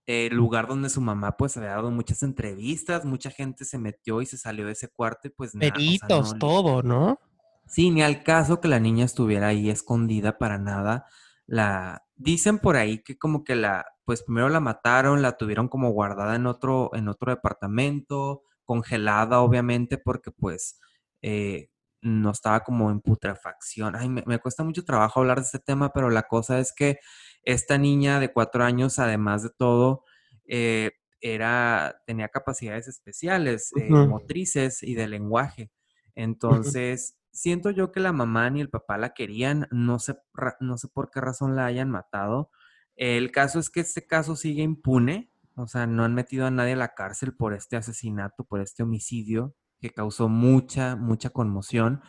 el 0.07 0.35
lugar 0.35 0.67
donde 0.67 0.89
su 0.89 1.01
mamá 1.01 1.37
pues 1.37 1.57
había 1.57 1.71
dado 1.71 1.91
muchas 1.91 2.23
entrevistas, 2.23 3.05
mucha 3.05 3.31
gente 3.31 3.65
se 3.65 3.79
metió 3.79 4.21
y 4.21 4.27
se 4.27 4.37
salió 4.39 4.65
de 4.67 4.73
ese 4.73 4.89
cuarto 4.89 5.27
y 5.29 5.31
pues 5.31 5.55
nada, 5.55 5.83
o 5.87 5.93
sea, 5.95 6.09
Peritos, 6.09 6.33
no- 6.33 6.39
todo, 6.39 6.81
¿no? 6.83 7.19
Sí, 7.65 7.91
ni 7.91 8.01
al 8.01 8.23
caso 8.23 8.61
que 8.61 8.67
la 8.67 8.79
niña 8.79 9.05
estuviera 9.05 9.47
ahí 9.49 9.69
escondida 9.69 10.37
para 10.37 10.57
nada. 10.57 11.05
la, 11.49 12.03
dicen 12.15 12.59
por 12.59 12.75
ahí 12.77 13.03
que 13.03 13.17
como 13.17 13.43
que 13.43 13.55
la, 13.55 13.85
pues 14.05 14.23
primero 14.23 14.49
la 14.49 14.59
mataron, 14.59 15.21
la 15.21 15.37
tuvieron 15.37 15.67
como 15.69 15.91
guardada 15.91 16.35
en 16.35 16.45
otro, 16.47 16.91
en 16.93 17.07
otro 17.07 17.31
departamento, 17.31 18.43
congelada 18.65 19.39
obviamente 19.41 19.97
porque 19.97 20.31
pues 20.31 20.79
eh, 21.21 21.69
no 22.07 22.31
estaba 22.31 22.61
como 22.61 22.89
en 22.89 23.01
putrefacción. 23.01 23.95
Ay, 23.95 24.09
me, 24.09 24.23
me 24.25 24.39
cuesta 24.39 24.63
mucho 24.63 24.85
trabajo 24.85 25.19
hablar 25.19 25.39
de 25.39 25.45
este 25.45 25.59
tema, 25.59 25.91
pero 25.93 26.09
la 26.09 26.23
cosa 26.23 26.59
es 26.59 26.73
que 26.73 26.99
esta 27.43 27.77
niña 27.77 28.19
de 28.19 28.31
cuatro 28.31 28.63
años, 28.63 28.99
además 28.99 29.43
de 29.43 29.49
todo, 29.49 30.03
eh, 30.47 30.91
era, 31.21 32.01
tenía 32.05 32.29
capacidades 32.29 32.87
especiales, 32.87 33.71
eh, 33.75 33.89
motrices 33.89 34.83
y 34.83 34.95
de 34.95 35.07
lenguaje. 35.07 35.71
Entonces, 36.15 37.17
siento 37.31 37.71
yo 37.71 37.91
que 37.91 37.99
la 37.99 38.13
mamá 38.13 38.49
ni 38.49 38.61
el 38.61 38.69
papá 38.69 38.97
la 38.97 39.13
querían, 39.13 39.67
no 39.71 39.99
sé, 39.99 40.17
no 40.59 40.77
sé 40.77 40.87
por 40.87 41.09
qué 41.09 41.21
razón 41.21 41.55
la 41.55 41.65
hayan 41.65 41.89
matado. 41.89 42.51
El 42.95 43.31
caso 43.31 43.59
es 43.59 43.69
que 43.69 43.79
este 43.79 44.05
caso 44.05 44.35
sigue 44.35 44.63
impune, 44.63 45.31
o 45.55 45.67
sea, 45.67 45.87
no 45.87 46.03
han 46.03 46.13
metido 46.13 46.45
a 46.45 46.51
nadie 46.51 46.73
a 46.73 46.77
la 46.77 46.93
cárcel 46.93 47.35
por 47.35 47.53
este 47.53 47.75
asesinato, 47.75 48.43
por 48.43 48.61
este 48.61 48.83
homicidio 48.83 49.55
que 49.79 49.91
causó 49.91 50.29
mucha, 50.29 50.95
mucha 50.95 51.29
conmoción. 51.29 52.01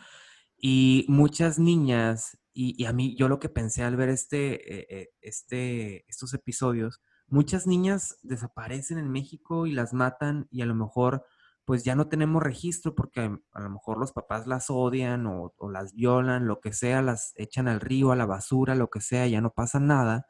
Y 0.57 1.05
muchas 1.07 1.59
niñas, 1.59 2.37
y, 2.53 2.83
a 2.85 2.93
mí, 2.93 3.15
yo 3.17 3.29
lo 3.29 3.39
que 3.39 3.49
pensé 3.49 3.83
al 3.83 3.95
ver 3.95 4.09
este, 4.09 4.79
eh, 4.79 4.87
eh, 4.89 5.09
este, 5.21 6.05
estos 6.09 6.33
episodios, 6.33 7.01
muchas 7.27 7.67
niñas 7.67 8.17
desaparecen 8.23 8.97
en 8.97 9.09
México 9.09 9.67
y 9.67 9.71
las 9.71 9.93
matan 9.93 10.47
y 10.51 10.61
a 10.61 10.65
lo 10.65 10.75
mejor 10.75 11.25
pues 11.63 11.83
ya 11.83 11.95
no 11.95 12.09
tenemos 12.09 12.41
registro 12.41 12.95
porque 12.95 13.21
a, 13.21 13.39
a 13.53 13.61
lo 13.61 13.69
mejor 13.69 13.99
los 13.99 14.11
papás 14.11 14.47
las 14.47 14.71
odian 14.71 15.27
o, 15.27 15.53
o 15.55 15.69
las 15.69 15.93
violan, 15.93 16.47
lo 16.47 16.59
que 16.59 16.73
sea, 16.73 17.03
las 17.03 17.33
echan 17.35 17.67
al 17.67 17.79
río, 17.79 18.11
a 18.11 18.15
la 18.15 18.25
basura, 18.25 18.75
lo 18.75 18.89
que 18.89 19.01
sea, 19.01 19.27
ya 19.27 19.39
no 19.39 19.51
pasa 19.51 19.79
nada. 19.79 20.25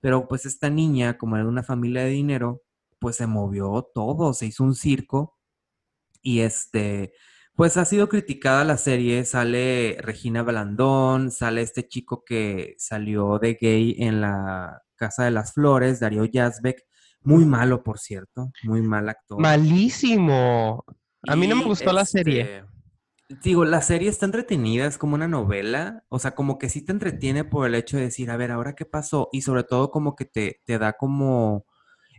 Pero 0.00 0.26
pues 0.28 0.46
esta 0.46 0.68
niña, 0.70 1.16
como 1.18 1.36
era 1.36 1.44
de 1.44 1.50
una 1.50 1.62
familia 1.62 2.02
de 2.02 2.10
dinero, 2.10 2.62
pues 2.98 3.16
se 3.16 3.26
movió 3.26 3.88
todo, 3.94 4.34
se 4.34 4.46
hizo 4.46 4.64
un 4.64 4.74
circo 4.74 5.39
y 6.22 6.40
este, 6.40 7.12
pues 7.54 7.76
ha 7.76 7.84
sido 7.84 8.08
criticada 8.08 8.64
la 8.64 8.78
serie, 8.78 9.24
sale 9.24 9.98
Regina 10.00 10.42
Blandón, 10.42 11.30
sale 11.30 11.62
este 11.62 11.86
chico 11.86 12.24
que 12.24 12.74
salió 12.78 13.38
de 13.38 13.58
gay 13.60 13.96
en 13.98 14.20
la 14.20 14.82
Casa 14.96 15.24
de 15.24 15.30
las 15.30 15.54
Flores, 15.54 16.00
Darío 16.00 16.24
Yazbek, 16.24 16.84
muy 17.22 17.44
malo, 17.44 17.82
por 17.82 17.98
cierto, 17.98 18.50
muy 18.62 18.82
mal 18.82 19.08
actor. 19.08 19.40
Malísimo. 19.40 20.84
A 21.26 21.36
mí 21.36 21.46
no 21.46 21.56
me 21.56 21.64
gustó 21.64 21.92
la 21.92 22.06
serie. 22.06 22.40
este, 22.40 22.64
Digo, 23.42 23.64
la 23.64 23.80
serie 23.82 24.08
está 24.08 24.26
entretenida, 24.26 24.86
es 24.86 24.98
como 24.98 25.14
una 25.14 25.28
novela, 25.28 26.04
o 26.08 26.18
sea, 26.18 26.34
como 26.34 26.58
que 26.58 26.68
sí 26.68 26.84
te 26.84 26.92
entretiene 26.92 27.44
por 27.44 27.66
el 27.66 27.74
hecho 27.74 27.96
de 27.96 28.04
decir, 28.04 28.30
a 28.30 28.36
ver, 28.36 28.50
¿ahora 28.50 28.74
qué 28.74 28.86
pasó? 28.86 29.28
Y 29.32 29.42
sobre 29.42 29.62
todo 29.62 29.90
como 29.90 30.16
que 30.16 30.24
te, 30.24 30.62
te 30.64 30.78
da 30.78 30.94
como, 30.94 31.66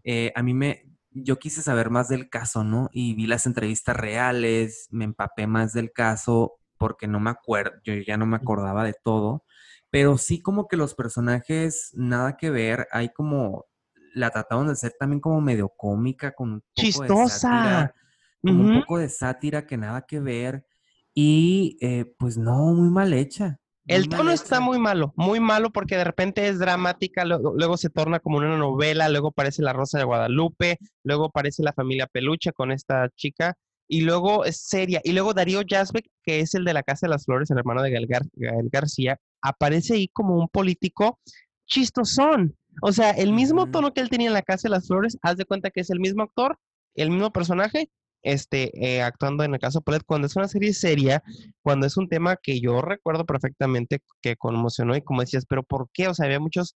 eh, 0.04 0.32
a 0.36 0.43
mí 0.43 0.54
me, 0.54 0.90
yo 1.12 1.39
quise 1.39 1.62
saber 1.62 1.89
más 1.89 2.07
del 2.07 2.30
caso, 2.30 2.64
¿no? 2.64 2.89
Y 2.91 3.14
vi 3.16 3.28
las 3.28 3.45
entrevistas 3.45 3.95
reales, 3.95 4.88
me 4.91 5.05
empapé 5.05 5.47
más 5.47 5.74
del 5.74 5.91
caso 5.91 6.57
porque 6.78 7.07
no 7.07 7.20
me 7.20 7.30
acuerdo, 7.30 7.80
yo 7.84 7.93
ya 7.95 8.18
no 8.18 8.26
me 8.26 8.38
acordaba 8.38 8.84
de 8.84 8.95
todo, 9.03 9.45
pero 9.91 10.18
sí 10.18 10.41
como 10.41 10.68
que 10.68 10.78
los 10.78 10.95
personajes, 10.95 11.91
nada 11.93 12.38
que 12.38 12.49
ver, 12.49 12.88
hay 12.91 13.09
como, 13.09 13.68
la 14.16 14.32
trataron 14.32 14.68
de 14.68 14.76
ser 14.76 14.93
también 14.99 15.20
como 15.20 15.41
medio 15.41 15.70
cómica, 15.70 16.32
con 16.34 16.53
un 16.53 16.62
poco 16.62 16.74
de 16.74 16.89
Chistosa. 16.89 17.30
sátira, 17.30 17.95
como 18.41 18.64
un 18.64 18.80
poco 18.80 18.97
de 18.97 19.09
sátira 19.09 19.68
que 19.68 19.78
nada 19.78 20.01
que 20.07 20.20
ver, 20.20 20.66
y 21.14 21.78
eh, 21.82 22.16
pues 22.18 22.38
no, 22.38 22.74
muy 22.74 22.89
mal 22.89 23.14
hecha. 23.14 23.61
El 23.88 24.07
tono 24.09 24.32
está 24.32 24.59
muy 24.59 24.77
malo, 24.79 25.13
muy 25.15 25.39
malo 25.39 25.71
porque 25.71 25.97
de 25.97 26.03
repente 26.03 26.47
es 26.47 26.59
dramática, 26.59 27.25
luego, 27.25 27.53
luego 27.55 27.77
se 27.77 27.89
torna 27.89 28.19
como 28.19 28.38
una 28.38 28.55
novela, 28.57 29.09
luego 29.09 29.29
aparece 29.29 29.63
La 29.63 29.73
Rosa 29.73 29.97
de 29.97 30.03
Guadalupe, 30.05 30.77
luego 31.03 31.25
aparece 31.25 31.63
La 31.63 31.73
Familia 31.73 32.07
Peluche 32.07 32.53
con 32.53 32.71
esta 32.71 33.09
chica, 33.15 33.55
y 33.88 34.01
luego 34.01 34.45
es 34.45 34.61
seria, 34.61 35.01
y 35.03 35.11
luego 35.11 35.34
Darío 35.34 35.63
Yazbek, 35.63 36.05
que 36.23 36.39
es 36.39 36.53
el 36.55 36.63
de 36.63 36.73
la 36.73 36.84
Casa 36.84 37.07
de 37.07 37.11
las 37.11 37.25
Flores, 37.25 37.49
el 37.51 37.57
hermano 37.57 37.82
de 37.82 37.91
Gael, 37.91 38.07
Gar- 38.07 38.29
Gael 38.34 38.69
García, 38.71 39.17
aparece 39.41 39.95
ahí 39.95 40.07
como 40.07 40.36
un 40.38 40.47
político 40.47 41.19
chistosón. 41.65 42.55
O 42.82 42.91
sea, 42.93 43.11
el 43.11 43.34
mismo 43.34 43.69
tono 43.69 43.93
que 43.93 44.01
él 44.01 44.09
tenía 44.09 44.27
en 44.27 44.34
la 44.34 44.43
Casa 44.43 44.67
de 44.67 44.71
las 44.71 44.88
Flores, 44.88 45.17
haz 45.23 45.36
de 45.38 45.45
cuenta 45.45 45.71
que 45.71 45.82
es 45.82 45.89
el 45.89 45.99
mismo 45.99 46.23
actor, 46.23 46.57
el 46.95 47.09
mismo 47.09 47.32
personaje, 47.32 47.89
este, 48.24 48.72
eh, 48.84 49.01
actuando 49.01 49.43
en 49.43 49.53
el 49.53 49.59
caso 49.59 49.82
Paulette, 49.82 50.05
cuando 50.05 50.28
es 50.28 50.36
una 50.36 50.47
serie 50.47 50.74
seria, 50.74 51.24
cuando 51.61 51.88
es 51.88 51.97
un 51.97 52.07
tema 52.07 52.36
que 52.36 52.59
yo 52.59 52.82
recuerdo 52.82 53.26
perfectamente 53.26 54.01
que 54.22 54.36
conmocionó 54.36 54.95
y 54.95 55.01
como 55.01 55.22
decías, 55.22 55.45
pero 55.47 55.63
¿por 55.63 55.89
qué? 55.93 56.07
O 56.07 56.13
sea, 56.13 56.26
había 56.26 56.39
muchos 56.39 56.76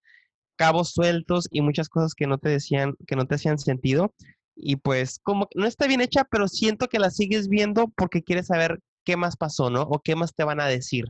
cabos 0.56 0.92
sueltos 0.92 1.48
y 1.52 1.62
muchas 1.62 1.90
cosas 1.90 2.14
que 2.14 2.28
no 2.28 2.38
te 2.38 2.50
decían, 2.50 2.96
que 3.08 3.16
no 3.16 3.26
te 3.26 3.36
hacían 3.36 3.60
sentido. 3.60 4.14
Y 4.56 4.78
pues 4.78 5.20
como 5.22 5.48
no 5.56 5.66
está 5.66 5.86
bien 5.88 6.02
hecha, 6.02 6.24
pero 6.24 6.48
siento 6.48 6.88
que 6.88 7.00
la 7.00 7.12
sigues 7.12 7.50
viendo 7.50 7.90
porque 7.96 8.24
quieres 8.24 8.48
saber 8.48 8.80
qué 9.04 9.18
más 9.18 9.36
pasó, 9.36 9.70
¿no? 9.70 9.82
O 9.82 10.00
qué 10.00 10.16
más 10.16 10.34
te 10.34 10.46
van 10.46 10.62
a 10.62 10.68
decir. 10.68 11.06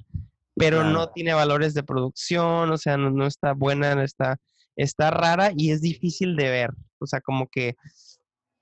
Pero 0.58 0.86
no 0.86 1.10
tiene 1.10 1.34
valores 1.34 1.74
de 1.74 1.84
producción, 1.84 2.72
o 2.72 2.78
sea, 2.78 2.96
no, 2.98 3.12
no 3.12 3.28
está 3.28 3.54
buena, 3.54 3.94
no 3.94 4.02
está, 4.02 4.38
está 4.78 5.12
rara 5.12 5.52
y 5.56 5.72
es 5.72 5.82
difícil 5.82 6.38
de 6.38 6.50
ver. 6.50 6.70
O 7.00 7.06
sea, 7.06 7.20
como 7.20 7.48
que 7.50 7.76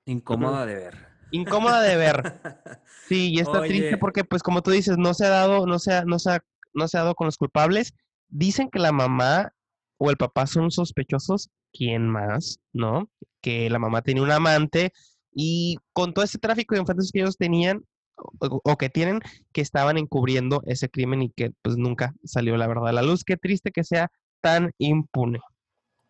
Incómoda 0.05 0.65
de 0.65 0.75
ver. 0.75 1.12
Incómoda 1.33 1.81
de 1.81 1.95
ver. 1.97 2.23
Sí, 3.05 3.31
y 3.33 3.39
está 3.39 3.61
triste 3.61 3.97
porque, 3.97 4.23
pues, 4.23 4.41
como 4.41 4.61
tú 4.63 4.71
dices, 4.71 4.97
no 4.97 5.13
se 5.13 5.25
ha 5.25 5.29
dado, 5.29 5.67
no 5.67 5.77
se 5.77 5.93
ha, 5.93 6.05
no 6.05 6.19
se 6.19 6.31
ha, 6.31 6.39
no 6.73 6.87
se 6.87 6.97
ha 6.97 7.01
dado 7.01 7.15
con 7.15 7.25
los 7.25 7.35
culpables. 7.35 7.93
Dicen 8.29 8.69
que 8.71 8.79
la 8.79 8.93
mamá 8.93 9.51
o 9.97 10.09
el 10.09 10.15
papá 10.15 10.47
son 10.47 10.71
sospechosos. 10.71 11.49
¿Quién 11.73 12.07
más? 12.07 12.59
¿No? 12.71 13.11
Que 13.41 13.69
la 13.69 13.77
mamá 13.77 14.03
tenía 14.03 14.23
un 14.23 14.31
amante 14.31 14.93
y 15.33 15.77
con 15.91 16.13
todo 16.13 16.23
ese 16.23 16.37
tráfico 16.37 16.75
de 16.75 16.81
infantes 16.81 17.11
que 17.11 17.19
ellos 17.19 17.35
tenían 17.35 17.83
o, 18.15 18.61
o 18.63 18.77
que 18.77 18.89
tienen, 18.89 19.19
que 19.51 19.61
estaban 19.61 19.97
encubriendo 19.97 20.63
ese 20.65 20.89
crimen 20.89 21.23
y 21.23 21.29
que, 21.29 21.51
pues, 21.61 21.75
nunca 21.75 22.13
salió 22.23 22.55
la 22.55 22.67
verdad 22.67 22.87
a 22.87 22.93
la 22.93 23.03
luz. 23.03 23.25
Qué 23.25 23.35
triste 23.35 23.71
que 23.71 23.83
sea 23.83 24.09
tan 24.41 24.71
impune. 24.77 25.41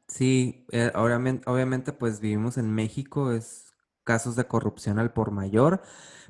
Sí, 0.08 0.66
eh, 0.72 0.92
obviamente, 0.94 1.50
obviamente, 1.50 1.92
pues 1.92 2.20
vivimos 2.20 2.58
en 2.60 2.70
México, 2.72 3.32
es 3.32 3.73
casos 4.04 4.36
de 4.36 4.46
corrupción 4.46 5.00
al 5.00 5.14
por 5.14 5.32
mayor, 5.32 5.82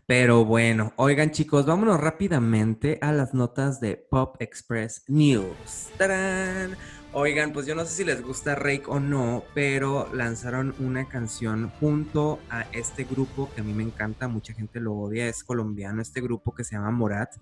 pero 0.06 0.44
bueno, 0.44 0.94
oigan 0.98 1.32
chicos, 1.32 1.66
vámonos 1.66 2.00
rápidamente 2.00 3.00
a 3.02 3.12
las 3.12 3.34
notas 3.34 3.80
de 3.80 3.96
Pop 3.96 4.36
Express 4.40 5.04
News. 5.08 5.90
¡Tarán! 5.98 6.76
Oigan, 7.16 7.54
pues 7.54 7.68
yo 7.68 7.76
no 7.76 7.86
sé 7.86 7.92
si 7.92 8.04
les 8.04 8.24
gusta 8.24 8.56
Rake 8.56 8.86
o 8.88 9.00
no, 9.00 9.44
pero 9.54 10.10
lanzaron 10.14 10.74
una 10.80 11.08
canción 11.08 11.70
junto 11.80 12.40
a 12.50 12.64
este 12.72 13.04
grupo 13.04 13.50
que 13.54 13.62
a 13.62 13.64
mí 13.64 13.72
me 13.72 13.84
encanta, 13.84 14.28
mucha 14.28 14.54
gente 14.54 14.80
lo 14.80 14.94
odia, 14.94 15.28
es 15.28 15.44
colombiano 15.44 16.02
este 16.02 16.22
grupo 16.22 16.56
que 16.56 16.64
se 16.64 16.76
llama 16.76 16.90
Morat. 16.90 17.36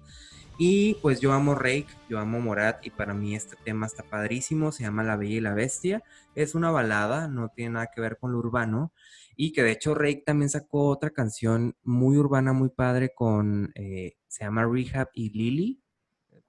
Y 0.58 0.96
pues 0.96 1.22
yo 1.22 1.32
amo 1.32 1.56
Rake, 1.56 1.88
yo 2.10 2.20
amo 2.20 2.42
Morat 2.42 2.86
y 2.86 2.90
para 2.90 3.14
mí 3.14 3.34
este 3.34 3.56
tema 3.64 3.88
está 3.88 4.04
padrísimo, 4.04 4.72
se 4.72 4.84
llama 4.84 5.04
La 5.04 5.16
Bella 5.16 5.36
y 5.38 5.40
la 5.40 5.54
Bestia. 5.54 6.04
Es 6.36 6.54
una 6.54 6.70
balada, 6.70 7.30
no 7.30 7.48
tiene 7.50 7.72
nada 7.72 7.88
que 7.88 8.02
ver 8.02 8.18
con 8.20 8.34
lo 8.34 8.40
urbano. 8.40 8.92
Y 9.36 9.52
que 9.52 9.64
de 9.64 9.72
hecho 9.72 9.94
Rake 9.94 10.24
también 10.26 10.50
sacó 10.50 10.88
otra 10.88 11.10
canción 11.12 11.76
muy 11.84 12.18
urbana, 12.18 12.54
muy 12.54 12.70
padre 12.70 13.12
con, 13.16 13.72
eh, 13.76 14.18
se 14.28 14.44
llama 14.44 14.66
Rehab 14.66 15.10
y 15.14 15.30
Lily. 15.30 15.84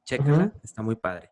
Chécala, 0.05 0.47
Ujú. 0.47 0.61
está 0.62 0.83
muy 0.83 0.97
padre. 0.97 1.30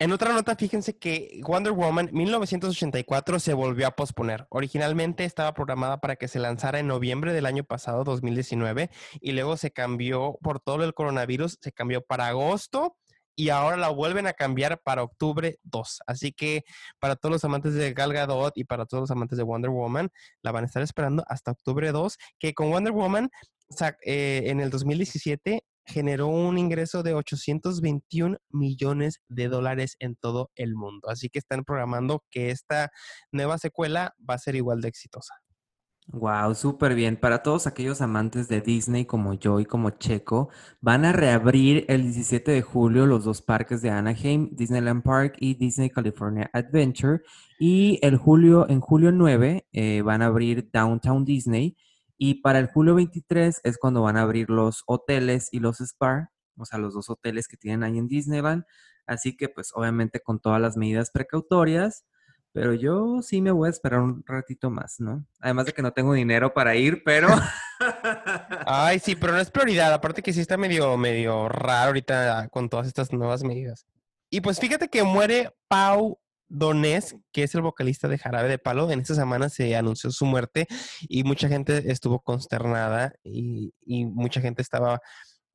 En 0.00 0.10
otra 0.10 0.32
nota, 0.32 0.56
fíjense 0.56 0.98
que 0.98 1.40
Wonder 1.46 1.72
Woman 1.72 2.10
1984 2.12 3.38
se 3.38 3.54
volvió 3.54 3.86
a 3.86 3.92
posponer. 3.92 4.46
Originalmente 4.50 5.24
estaba 5.24 5.54
programada 5.54 6.00
para 6.00 6.16
que 6.16 6.26
se 6.26 6.40
lanzara 6.40 6.80
en 6.80 6.88
noviembre 6.88 7.32
del 7.32 7.46
año 7.46 7.62
pasado, 7.64 8.02
2019, 8.02 8.90
y 9.20 9.32
luego 9.32 9.56
se 9.56 9.70
cambió 9.70 10.36
por 10.42 10.58
todo 10.60 10.82
el 10.84 10.94
coronavirus, 10.94 11.58
se 11.60 11.72
cambió 11.72 12.02
para 12.02 12.26
agosto 12.26 12.96
y 13.36 13.48
ahora 13.48 13.76
la 13.76 13.88
vuelven 13.88 14.26
a 14.26 14.32
cambiar 14.32 14.80
para 14.82 15.02
octubre 15.02 15.58
2. 15.62 16.00
Así 16.06 16.32
que 16.32 16.64
para 16.98 17.16
todos 17.16 17.32
los 17.32 17.44
amantes 17.44 17.74
de 17.74 17.92
Gal 17.92 18.12
Gadot 18.12 18.56
y 18.56 18.64
para 18.64 18.86
todos 18.86 19.02
los 19.02 19.10
amantes 19.10 19.38
de 19.38 19.44
Wonder 19.44 19.70
Woman, 19.70 20.10
la 20.42 20.52
van 20.52 20.64
a 20.64 20.66
estar 20.66 20.82
esperando 20.82 21.24
hasta 21.28 21.52
octubre 21.52 21.90
2, 21.92 22.16
que 22.38 22.54
con 22.54 22.70
Wonder 22.70 22.92
Woman 22.92 23.30
eh, 24.04 24.42
en 24.46 24.60
el 24.60 24.70
2017 24.70 25.64
generó 25.86 26.28
un 26.28 26.58
ingreso 26.58 27.02
de 27.02 27.14
821 27.14 28.38
millones 28.50 29.20
de 29.28 29.48
dólares 29.48 29.96
en 29.98 30.16
todo 30.16 30.50
el 30.54 30.74
mundo. 30.74 31.08
Así 31.10 31.28
que 31.28 31.38
están 31.38 31.64
programando 31.64 32.24
que 32.30 32.50
esta 32.50 32.90
nueva 33.32 33.58
secuela 33.58 34.14
va 34.28 34.34
a 34.34 34.38
ser 34.38 34.56
igual 34.56 34.80
de 34.80 34.88
exitosa. 34.88 35.34
Wow, 36.06 36.54
súper 36.54 36.94
bien. 36.94 37.16
Para 37.16 37.42
todos 37.42 37.66
aquellos 37.66 38.00
amantes 38.02 38.46
de 38.48 38.60
Disney 38.60 39.06
como 39.06 39.34
yo 39.34 39.58
y 39.58 39.64
como 39.64 39.90
Checo, 39.90 40.50
van 40.80 41.04
a 41.04 41.12
reabrir 41.12 41.86
el 41.88 42.02
17 42.02 42.52
de 42.52 42.62
julio 42.62 43.06
los 43.06 43.24
dos 43.24 43.40
parques 43.42 43.80
de 43.82 43.90
Anaheim, 43.90 44.50
Disneyland 44.52 45.02
Park 45.02 45.36
y 45.40 45.54
Disney 45.54 45.90
California 45.90 46.50
Adventure. 46.52 47.22
Y 47.58 47.98
el 48.02 48.16
julio, 48.18 48.68
en 48.68 48.80
julio 48.80 49.12
9 49.12 49.66
eh, 49.72 50.02
van 50.02 50.22
a 50.22 50.26
abrir 50.26 50.70
Downtown 50.70 51.24
Disney. 51.24 51.76
Y 52.18 52.34
para 52.42 52.58
el 52.58 52.68
julio 52.68 52.94
23 52.94 53.60
es 53.64 53.78
cuando 53.78 54.02
van 54.02 54.16
a 54.16 54.22
abrir 54.22 54.50
los 54.50 54.82
hoteles 54.86 55.48
y 55.52 55.58
los 55.58 55.80
spa, 55.80 56.30
o 56.56 56.64
sea, 56.66 56.78
los 56.78 56.94
dos 56.94 57.08
hoteles 57.10 57.48
que 57.48 57.56
tienen 57.56 57.82
ahí 57.82 57.98
en 57.98 58.08
Disneyland. 58.08 58.64
Así 59.06 59.36
que 59.36 59.48
pues 59.48 59.70
obviamente 59.74 60.20
con 60.20 60.38
todas 60.38 60.60
las 60.60 60.76
medidas 60.76 61.10
precautorias, 61.10 62.04
pero 62.54 62.72
yo 62.72 63.20
sí 63.20 63.42
me 63.42 63.50
voy 63.50 63.66
a 63.66 63.70
esperar 63.70 63.98
un 63.98 64.22
ratito 64.24 64.70
más, 64.70 65.00
¿no? 65.00 65.26
Además 65.40 65.66
de 65.66 65.72
que 65.72 65.82
no 65.82 65.92
tengo 65.92 66.14
dinero 66.14 66.54
para 66.54 66.76
ir, 66.76 67.02
pero... 67.04 67.26
Ay, 68.66 69.00
sí, 69.00 69.16
pero 69.16 69.32
no 69.32 69.40
es 69.40 69.50
prioridad. 69.50 69.92
Aparte 69.92 70.22
que 70.22 70.32
sí 70.32 70.40
está 70.40 70.56
medio, 70.56 70.96
medio 70.96 71.48
raro 71.48 71.88
ahorita 71.88 72.48
con 72.50 72.68
todas 72.68 72.86
estas 72.86 73.12
nuevas 73.12 73.42
medidas. 73.42 73.86
Y 74.30 74.40
pues 74.40 74.60
fíjate 74.60 74.88
que 74.88 75.02
muere 75.02 75.50
Pau 75.66 76.20
Donés, 76.48 77.16
que 77.32 77.42
es 77.42 77.54
el 77.56 77.62
vocalista 77.62 78.06
de 78.06 78.18
Jarabe 78.18 78.48
de 78.48 78.58
Palo. 78.58 78.88
En 78.88 79.00
esta 79.00 79.16
semana 79.16 79.48
se 79.48 79.74
anunció 79.74 80.12
su 80.12 80.24
muerte 80.24 80.68
y 81.08 81.24
mucha 81.24 81.48
gente 81.48 81.90
estuvo 81.90 82.20
consternada 82.20 83.14
y, 83.24 83.74
y 83.84 84.04
mucha 84.04 84.40
gente 84.40 84.62
estaba 84.62 85.00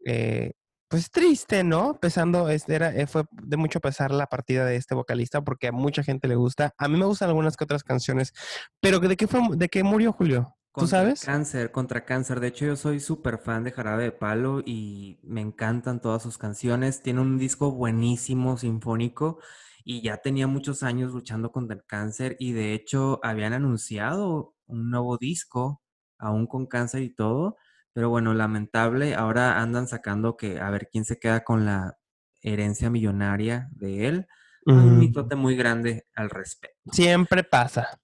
eh, 0.05 0.51
pues 0.89 1.11
triste, 1.11 1.63
¿no? 1.63 1.99
Pesando, 1.99 2.49
es- 2.49 2.67
era, 2.67 2.93
eh, 2.95 3.07
fue 3.07 3.23
de 3.31 3.57
mucho 3.57 3.79
pesar 3.79 4.11
la 4.11 4.27
partida 4.27 4.65
de 4.65 4.75
este 4.75 4.95
vocalista 4.95 5.41
porque 5.43 5.67
a 5.67 5.71
mucha 5.71 6.03
gente 6.03 6.27
le 6.27 6.35
gusta. 6.35 6.73
A 6.77 6.87
mí 6.87 6.97
me 6.97 7.05
gustan 7.05 7.29
algunas 7.29 7.55
que 7.57 7.63
otras 7.63 7.83
canciones, 7.83 8.33
pero 8.81 8.99
¿de 8.99 9.15
qué 9.15 9.27
fue, 9.27 9.41
de 9.55 9.69
qué 9.69 9.83
murió 9.83 10.11
Julio? 10.13 10.55
¿Tú 10.73 10.87
sabes? 10.87 11.21
Cáncer, 11.25 11.71
contra 11.71 12.05
cáncer. 12.05 12.39
De 12.39 12.47
hecho, 12.47 12.65
yo 12.65 12.75
soy 12.75 12.99
súper 12.99 13.39
fan 13.39 13.63
de 13.63 13.71
Jarabe 13.71 14.03
de 14.03 14.11
Palo 14.11 14.61
y 14.65 15.19
me 15.23 15.41
encantan 15.41 15.99
todas 15.99 16.21
sus 16.23 16.37
canciones. 16.37 17.01
Tiene 17.01 17.21
un 17.21 17.37
disco 17.37 17.71
buenísimo, 17.71 18.57
sinfónico, 18.57 19.39
y 19.83 20.01
ya 20.03 20.17
tenía 20.17 20.47
muchos 20.47 20.83
años 20.83 21.11
luchando 21.11 21.51
contra 21.51 21.75
el 21.75 21.83
cáncer. 21.85 22.37
Y 22.39 22.53
de 22.53 22.73
hecho, 22.73 23.19
habían 23.23 23.53
anunciado 23.53 24.55
un 24.67 24.89
nuevo 24.89 25.17
disco, 25.17 25.81
aún 26.17 26.47
con 26.47 26.65
cáncer 26.67 27.01
y 27.01 27.13
todo. 27.13 27.57
Pero 27.93 28.09
bueno, 28.09 28.33
lamentable. 28.33 29.15
Ahora 29.15 29.59
andan 29.61 29.87
sacando 29.87 30.37
que 30.37 30.59
a 30.59 30.69
ver 30.69 30.89
quién 30.91 31.05
se 31.05 31.19
queda 31.19 31.43
con 31.43 31.65
la 31.65 31.97
herencia 32.41 32.89
millonaria 32.89 33.67
de 33.71 34.07
él. 34.07 34.27
Hay 34.65 34.75
un 34.75 34.99
mitote 34.99 35.35
muy 35.35 35.55
grande 35.55 36.05
al 36.13 36.29
respecto. 36.29 36.91
siempre 36.91 37.43
pasa. 37.43 37.99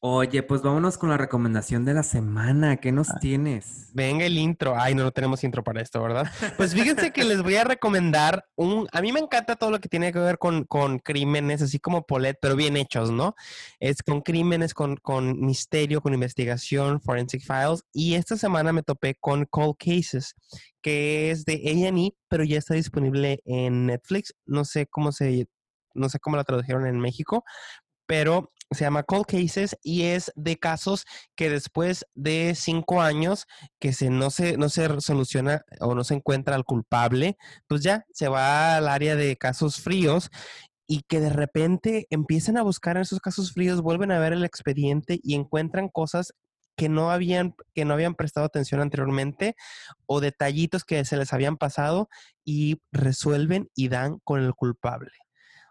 Oye, 0.00 0.42
pues 0.42 0.60
vámonos 0.60 0.98
con 0.98 1.08
la 1.08 1.16
recomendación 1.16 1.86
de 1.86 1.94
la 1.94 2.02
semana. 2.02 2.76
¿Qué 2.76 2.92
nos 2.92 3.08
tienes? 3.18 3.90
Venga 3.94 4.26
el 4.26 4.36
intro. 4.36 4.78
Ay, 4.78 4.94
no, 4.94 5.02
no 5.02 5.10
tenemos 5.10 5.42
intro 5.42 5.64
para 5.64 5.80
esto, 5.80 6.02
¿verdad? 6.02 6.30
Pues 6.58 6.74
fíjense 6.74 7.12
que 7.12 7.24
les 7.24 7.42
voy 7.42 7.56
a 7.56 7.64
recomendar 7.64 8.44
un... 8.56 8.86
A 8.92 9.00
mí 9.00 9.10
me 9.10 9.20
encanta 9.20 9.56
todo 9.56 9.70
lo 9.70 9.80
que 9.80 9.88
tiene 9.88 10.12
que 10.12 10.18
ver 10.18 10.36
con, 10.36 10.64
con 10.64 10.98
crímenes, 10.98 11.62
así 11.62 11.78
como 11.78 12.04
Polet, 12.04 12.36
pero 12.40 12.56
bien 12.56 12.76
hechos, 12.76 13.10
¿no? 13.10 13.34
Es 13.80 14.02
con 14.02 14.20
crímenes, 14.20 14.74
con, 14.74 14.96
con 14.96 15.40
misterio, 15.40 16.02
con 16.02 16.12
investigación, 16.12 17.00
Forensic 17.00 17.42
Files. 17.42 17.82
Y 17.92 18.14
esta 18.14 18.36
semana 18.36 18.74
me 18.74 18.82
topé 18.82 19.14
con 19.18 19.46
Cold 19.46 19.76
Cases, 19.78 20.34
que 20.82 21.30
es 21.30 21.46
de 21.46 21.54
A&E, 21.54 22.12
pero 22.28 22.44
ya 22.44 22.58
está 22.58 22.74
disponible 22.74 23.40
en 23.46 23.86
Netflix. 23.86 24.34
No 24.44 24.66
sé 24.66 24.86
cómo 24.86 25.10
se... 25.10 25.48
No 25.94 26.10
sé 26.10 26.18
cómo 26.20 26.36
la 26.36 26.44
tradujeron 26.44 26.86
en 26.86 27.00
México, 27.00 27.42
pero 28.06 28.52
se 28.70 28.84
llama 28.84 29.04
Cold 29.04 29.26
Cases 29.26 29.76
y 29.82 30.02
es 30.02 30.32
de 30.34 30.56
casos 30.56 31.04
que 31.36 31.50
después 31.50 32.06
de 32.14 32.54
cinco 32.56 33.00
años 33.00 33.46
que 33.78 33.92
se, 33.92 34.10
no, 34.10 34.30
se, 34.30 34.56
no 34.56 34.68
se 34.68 35.00
soluciona 35.00 35.62
o 35.80 35.94
no 35.94 36.04
se 36.04 36.14
encuentra 36.14 36.56
al 36.56 36.64
culpable, 36.64 37.36
pues 37.68 37.82
ya 37.82 38.04
se 38.12 38.28
va 38.28 38.76
al 38.76 38.88
área 38.88 39.16
de 39.16 39.36
casos 39.36 39.80
fríos 39.80 40.30
y 40.86 41.02
que 41.02 41.20
de 41.20 41.30
repente 41.30 42.06
empiezan 42.10 42.56
a 42.56 42.62
buscar 42.62 42.96
en 42.96 43.02
esos 43.02 43.20
casos 43.20 43.52
fríos, 43.52 43.82
vuelven 43.82 44.12
a 44.12 44.18
ver 44.18 44.32
el 44.32 44.44
expediente 44.44 45.20
y 45.22 45.34
encuentran 45.34 45.88
cosas 45.88 46.32
que 46.76 46.88
no 46.88 47.10
habían, 47.10 47.54
que 47.74 47.84
no 47.84 47.94
habían 47.94 48.14
prestado 48.14 48.46
atención 48.46 48.80
anteriormente 48.80 49.56
o 50.06 50.20
detallitos 50.20 50.84
que 50.84 51.04
se 51.04 51.16
les 51.16 51.32
habían 51.32 51.56
pasado 51.56 52.08
y 52.44 52.82
resuelven 52.92 53.70
y 53.74 53.88
dan 53.88 54.18
con 54.24 54.42
el 54.42 54.54
culpable. 54.54 55.10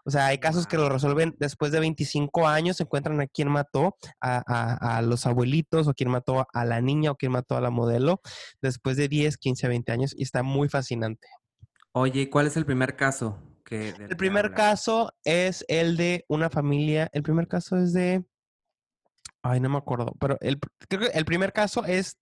O 0.06 0.10
sea, 0.10 0.26
hay 0.26 0.38
casos 0.38 0.66
que 0.68 0.76
lo 0.76 0.88
resuelven 0.88 1.34
después 1.38 1.72
de 1.72 1.80
25 1.80 2.46
años, 2.46 2.80
encuentran 2.80 3.20
a 3.20 3.26
quién 3.26 3.48
mató 3.48 3.96
a, 4.20 4.40
a- 4.46 4.98
a 4.98 5.02
los 5.02 5.26
abuelitos 5.26 5.88
o 5.88 5.94
quién 5.94 6.10
mató 6.10 6.46
a 6.52 6.64
la 6.64 6.80
niña 6.80 7.10
o 7.10 7.16
quién 7.16 7.32
mató 7.32 7.56
a 7.56 7.60
la 7.60 7.70
modelo 7.70 8.20
después 8.62 8.96
de 8.96 9.08
10, 9.08 9.36
15, 9.36 9.66
20 9.68 9.90
años 9.92 10.14
y 10.16 10.22
está 10.22 10.44
muy 10.44 10.68
fascinante. 10.68 11.26
Oye, 11.92 12.20
¿y 12.22 12.26
¿cuál 12.28 12.46
es 12.46 12.56
el 12.56 12.64
primer 12.64 12.94
caso 12.94 13.38
que 13.64 13.88
El 13.88 14.16
primer 14.16 14.44
habla? 14.46 14.56
caso 14.56 15.12
es 15.24 15.64
el 15.66 15.96
de 15.96 16.24
una 16.28 16.50
familia, 16.50 17.08
el 17.12 17.24
primer 17.24 17.48
caso 17.48 17.76
es 17.76 17.92
de, 17.92 18.24
ay, 19.42 19.60
no 19.60 19.68
me 19.68 19.78
acuerdo, 19.78 20.12
pero 20.20 20.36
el, 20.40 20.58
creo 20.88 21.00
que 21.10 21.18
el 21.18 21.24
primer 21.24 21.52
caso 21.52 21.84
es 21.84 22.16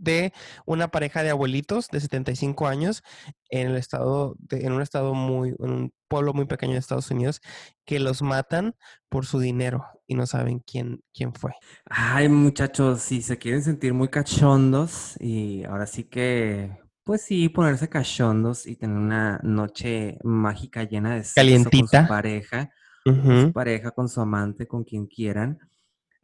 de 0.00 0.32
una 0.66 0.88
pareja 0.88 1.22
de 1.22 1.30
abuelitos 1.30 1.88
de 1.88 2.00
75 2.00 2.66
años 2.66 3.02
en 3.50 3.68
el 3.68 3.76
estado, 3.76 4.34
de- 4.38 4.66
en 4.66 4.72
un 4.72 4.82
estado 4.82 5.14
muy, 5.14 5.50
en 5.58 5.70
un 5.70 5.92
pueblo 6.08 6.32
muy 6.34 6.46
pequeño 6.46 6.72
de 6.72 6.78
Estados 6.80 7.10
Unidos, 7.10 7.40
que 7.84 8.00
los 8.00 8.22
matan 8.22 8.74
por 9.08 9.26
su 9.26 9.38
dinero 9.38 9.84
y 10.06 10.14
no 10.14 10.26
saben 10.26 10.60
quién, 10.60 11.02
quién 11.14 11.32
fue. 11.34 11.52
Ay, 11.86 12.28
muchachos, 12.28 13.02
si 13.02 13.22
se 13.22 13.38
quieren 13.38 13.62
sentir 13.62 13.94
muy 13.94 14.08
cachondos 14.08 15.16
y 15.20 15.64
ahora 15.64 15.86
sí 15.86 16.04
que, 16.04 16.76
pues 17.04 17.22
sí, 17.22 17.48
ponerse 17.48 17.88
cachondos 17.88 18.66
y 18.66 18.76
tener 18.76 18.96
una 18.96 19.38
noche 19.42 20.18
mágica 20.24 20.84
llena 20.84 21.14
de 21.14 21.24
sexo 21.24 21.34
con 21.34 21.42
su 21.62 21.70
Calientita. 21.70 22.08
pareja, 22.08 22.70
con 23.04 23.40
su 23.46 23.52
pareja, 23.52 23.90
con 23.92 24.08
su 24.08 24.20
amante, 24.20 24.66
con 24.66 24.84
quien 24.84 25.06
quieran. 25.06 25.58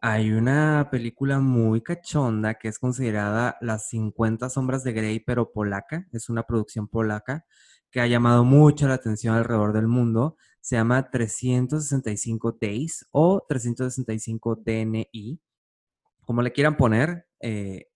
Hay 0.09 0.31
una 0.31 0.87
película 0.89 1.41
muy 1.41 1.81
cachonda 1.83 2.55
que 2.55 2.69
es 2.69 2.79
considerada 2.79 3.57
Las 3.61 3.89
50 3.89 4.49
sombras 4.51 4.85
de 4.85 4.93
Grey, 4.93 5.19
pero 5.19 5.51
polaca. 5.51 6.07
Es 6.13 6.29
una 6.29 6.45
producción 6.45 6.87
polaca 6.87 7.45
que 7.91 8.01
ha 8.01 8.07
llamado 8.07 8.45
mucho 8.45 8.87
la 8.87 8.95
atención 8.95 9.35
alrededor 9.35 9.73
del 9.73 9.89
mundo. 9.89 10.37
Se 10.61 10.77
llama 10.77 11.11
365 11.11 12.57
Days 12.61 13.05
o 13.11 13.45
365 13.49 14.55
DNI, 14.65 15.41
como 16.25 16.41
le 16.41 16.53
quieran 16.53 16.77
poner. 16.77 17.27
eh, 17.41 17.89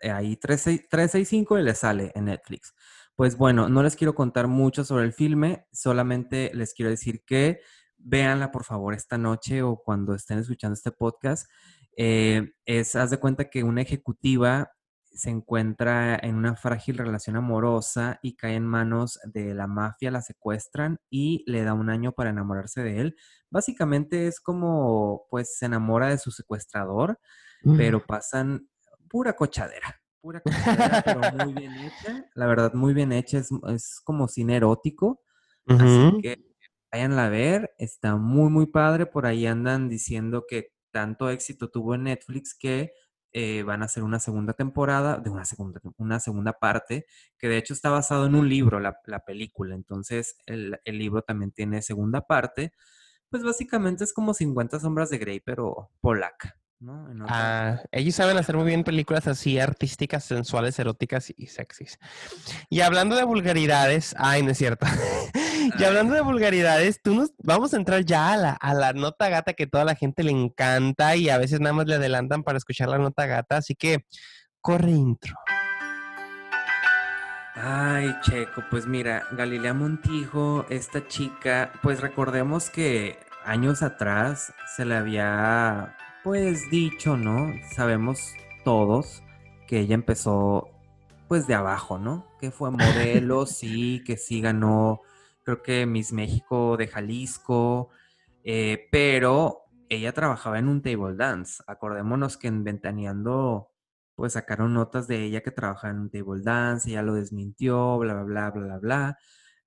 eh, 0.00 0.10
ahí 0.10 0.36
36 0.36 0.88
365 0.88 1.58
y 1.58 1.62
le 1.62 1.74
sale 1.74 2.10
en 2.14 2.26
Netflix. 2.26 2.74
Pues 3.16 3.36
bueno, 3.36 3.68
no 3.68 3.82
les 3.82 3.96
quiero 3.96 4.14
contar 4.14 4.46
mucho 4.46 4.84
sobre 4.84 5.04
el 5.04 5.12
filme, 5.12 5.66
solamente 5.72 6.52
les 6.54 6.72
quiero 6.72 6.90
decir 6.90 7.22
que 7.26 7.60
véanla 7.98 8.50
por 8.50 8.64
favor 8.64 8.94
esta 8.94 9.18
noche 9.18 9.62
o 9.62 9.76
cuando 9.76 10.14
estén 10.14 10.38
escuchando 10.38 10.74
este 10.74 10.92
podcast. 10.92 11.50
Eh, 11.96 12.52
es, 12.64 12.94
haz 12.96 13.10
de 13.10 13.18
cuenta 13.18 13.50
que 13.50 13.64
una 13.64 13.82
ejecutiva 13.82 14.72
se 15.18 15.30
encuentra 15.30 16.16
en 16.16 16.36
una 16.36 16.54
frágil 16.54 16.96
relación 16.96 17.34
amorosa 17.34 18.20
y 18.22 18.36
cae 18.36 18.54
en 18.54 18.64
manos 18.64 19.18
de 19.24 19.52
la 19.52 19.66
mafia, 19.66 20.12
la 20.12 20.22
secuestran 20.22 21.00
y 21.10 21.42
le 21.50 21.64
da 21.64 21.74
un 21.74 21.90
año 21.90 22.12
para 22.12 22.30
enamorarse 22.30 22.84
de 22.84 23.00
él. 23.00 23.16
Básicamente 23.50 24.28
es 24.28 24.40
como, 24.40 25.26
pues, 25.28 25.56
se 25.58 25.66
enamora 25.66 26.08
de 26.08 26.18
su 26.18 26.30
secuestrador, 26.30 27.18
pero 27.76 28.06
pasan 28.06 28.68
pura 29.08 29.32
cochadera, 29.32 30.00
pura 30.20 30.40
cochadera, 30.40 31.02
pero 31.04 31.20
muy 31.44 31.52
bien 31.52 31.72
hecha. 31.74 32.24
La 32.34 32.46
verdad, 32.46 32.72
muy 32.74 32.94
bien 32.94 33.10
hecha, 33.10 33.38
es, 33.38 33.50
es 33.68 34.00
como 34.04 34.28
cine 34.28 34.56
erótico. 34.56 35.20
Así 35.66 36.18
que 36.22 36.47
váyanla 36.92 37.26
a 37.26 37.28
ver, 37.28 37.74
está 37.78 38.16
muy, 38.16 38.50
muy 38.50 38.66
padre. 38.66 39.06
Por 39.06 39.26
ahí 39.26 39.46
andan 39.46 39.88
diciendo 39.88 40.44
que 40.48 40.72
tanto 40.92 41.30
éxito 41.30 41.70
tuvo 41.70 41.94
en 41.94 42.04
Netflix 42.04 42.54
que 42.58 42.92
eh, 43.32 43.62
van 43.62 43.82
a 43.82 43.86
hacer 43.86 44.02
una 44.02 44.18
segunda 44.20 44.54
temporada, 44.54 45.18
de 45.18 45.30
una 45.30 45.44
segunda, 45.44 45.80
una 45.98 46.18
segunda 46.20 46.54
parte, 46.54 47.06
que 47.38 47.48
de 47.48 47.58
hecho 47.58 47.74
está 47.74 47.90
basado 47.90 48.26
en 48.26 48.34
un 48.34 48.48
libro, 48.48 48.80
la, 48.80 48.98
la 49.06 49.20
película. 49.24 49.74
Entonces, 49.74 50.36
el, 50.46 50.78
el 50.84 50.98
libro 50.98 51.22
también 51.22 51.52
tiene 51.52 51.82
segunda 51.82 52.22
parte. 52.22 52.72
Pues 53.30 53.42
básicamente 53.44 54.04
es 54.04 54.12
como 54.14 54.34
50 54.34 54.80
sombras 54.80 55.10
de 55.10 55.18
Grey, 55.18 55.40
pero 55.40 55.90
polaca, 56.00 56.57
¿no? 56.80 57.10
En 57.10 57.22
otra- 57.22 57.36
Ah, 57.74 57.82
ellos 57.92 58.14
saben 58.14 58.36
hacer 58.38 58.56
muy 58.56 58.66
bien 58.66 58.84
películas 58.84 59.26
así 59.26 59.58
artísticas, 59.58 60.24
sensuales, 60.24 60.78
eróticas 60.78 61.32
y 61.36 61.46
sexys. 61.46 61.98
Y 62.70 62.80
hablando 62.80 63.16
de 63.16 63.24
vulgaridades, 63.24 64.14
ay, 64.18 64.42
no 64.42 64.50
es 64.52 64.58
cierto. 64.58 64.86
y 65.78 65.84
hablando 65.84 66.14
de 66.14 66.20
vulgaridades, 66.20 67.00
tú 67.02 67.14
nos 67.14 67.32
vamos 67.38 67.74
a 67.74 67.76
entrar 67.76 68.04
ya 68.04 68.32
a 68.32 68.36
la, 68.36 68.52
a 68.52 68.74
la 68.74 68.92
nota 68.92 69.28
gata 69.28 69.52
que 69.54 69.66
toda 69.66 69.84
la 69.84 69.94
gente 69.94 70.22
le 70.22 70.30
encanta 70.30 71.16
y 71.16 71.28
a 71.28 71.38
veces 71.38 71.60
nada 71.60 71.72
más 71.74 71.86
le 71.86 71.96
adelantan 71.96 72.42
para 72.42 72.58
escuchar 72.58 72.88
la 72.88 72.98
nota 72.98 73.26
gata, 73.26 73.56
así 73.56 73.74
que 73.74 74.04
corre 74.60 74.90
intro. 74.90 75.34
Ay, 77.60 78.14
Checo, 78.22 78.62
pues 78.70 78.86
mira, 78.86 79.24
Galilea 79.32 79.74
Montijo, 79.74 80.64
esta 80.70 81.08
chica, 81.08 81.72
pues 81.82 82.00
recordemos 82.00 82.70
que 82.70 83.18
años 83.44 83.82
atrás 83.82 84.52
se 84.76 84.84
le 84.84 84.94
había, 84.94 85.96
pues 86.24 86.70
dicho, 86.70 87.16
¿no? 87.16 87.52
Sabemos 87.74 88.34
todos 88.64 89.22
que 89.66 89.80
ella 89.80 89.94
empezó, 89.94 90.68
pues 91.28 91.46
de 91.46 91.54
abajo, 91.54 91.98
¿no? 91.98 92.26
Que 92.40 92.50
fue 92.50 92.70
modelo, 92.70 93.46
sí, 93.46 94.02
que 94.04 94.16
sí 94.16 94.40
ganó, 94.40 95.00
creo 95.44 95.62
que 95.62 95.86
Miss 95.86 96.12
México 96.12 96.76
de 96.76 96.88
Jalisco, 96.88 97.90
eh, 98.44 98.88
pero 98.90 99.62
ella 99.88 100.12
trabajaba 100.12 100.58
en 100.58 100.68
un 100.68 100.82
table 100.82 101.14
dance. 101.16 101.62
Acordémonos 101.66 102.36
que 102.36 102.48
en 102.48 102.64
Ventaneando 102.64 103.70
pues 104.14 104.32
sacaron 104.32 104.74
notas 104.74 105.06
de 105.06 105.22
ella 105.24 105.42
que 105.42 105.52
trabajaba 105.52 105.92
en 105.92 106.00
un 106.00 106.10
table 106.10 106.42
dance, 106.42 106.90
ella 106.90 107.02
lo 107.02 107.14
desmintió, 107.14 107.98
bla, 107.98 108.14
bla, 108.14 108.24
bla, 108.24 108.50
bla, 108.50 108.64
bla, 108.64 108.78
bla. 108.78 109.18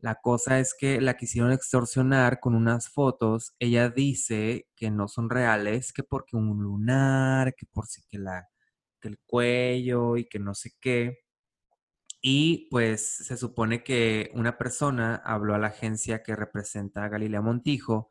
La 0.02 0.16
cosa 0.16 0.60
es 0.60 0.74
que 0.78 1.00
la 1.00 1.16
quisieron 1.16 1.52
extorsionar 1.52 2.40
con 2.40 2.56
unas 2.56 2.90
fotos. 2.90 3.54
Ella 3.60 3.90
dice 3.90 4.68
que 4.76 4.90
no 4.92 5.08
son 5.08 5.30
reales, 5.30 5.94
que 5.94 6.04
porque 6.04 6.36
un 6.38 6.58
lunar, 6.64 7.54
que 7.56 7.68
por 7.68 7.88
si 7.88 8.02
que 8.10 8.18
la 8.20 8.48
que 9.00 9.10
el 9.10 9.20
cuello 9.26 10.18
y 10.18 10.26
que 10.26 10.40
no 10.40 10.54
sé 10.56 10.72
qué. 10.80 11.20
Y 12.22 12.68
pues 12.70 13.18
se 13.18 13.38
supone 13.38 13.84
que 13.84 14.32
una 14.36 14.58
persona 14.58 15.16
habló 15.26 15.56
a 15.56 15.58
la 15.60 15.68
agencia 15.68 16.24
que 16.24 16.36
representa 16.36 17.04
a 17.04 17.10
Galilea 17.10 17.42
Montijo 17.42 18.10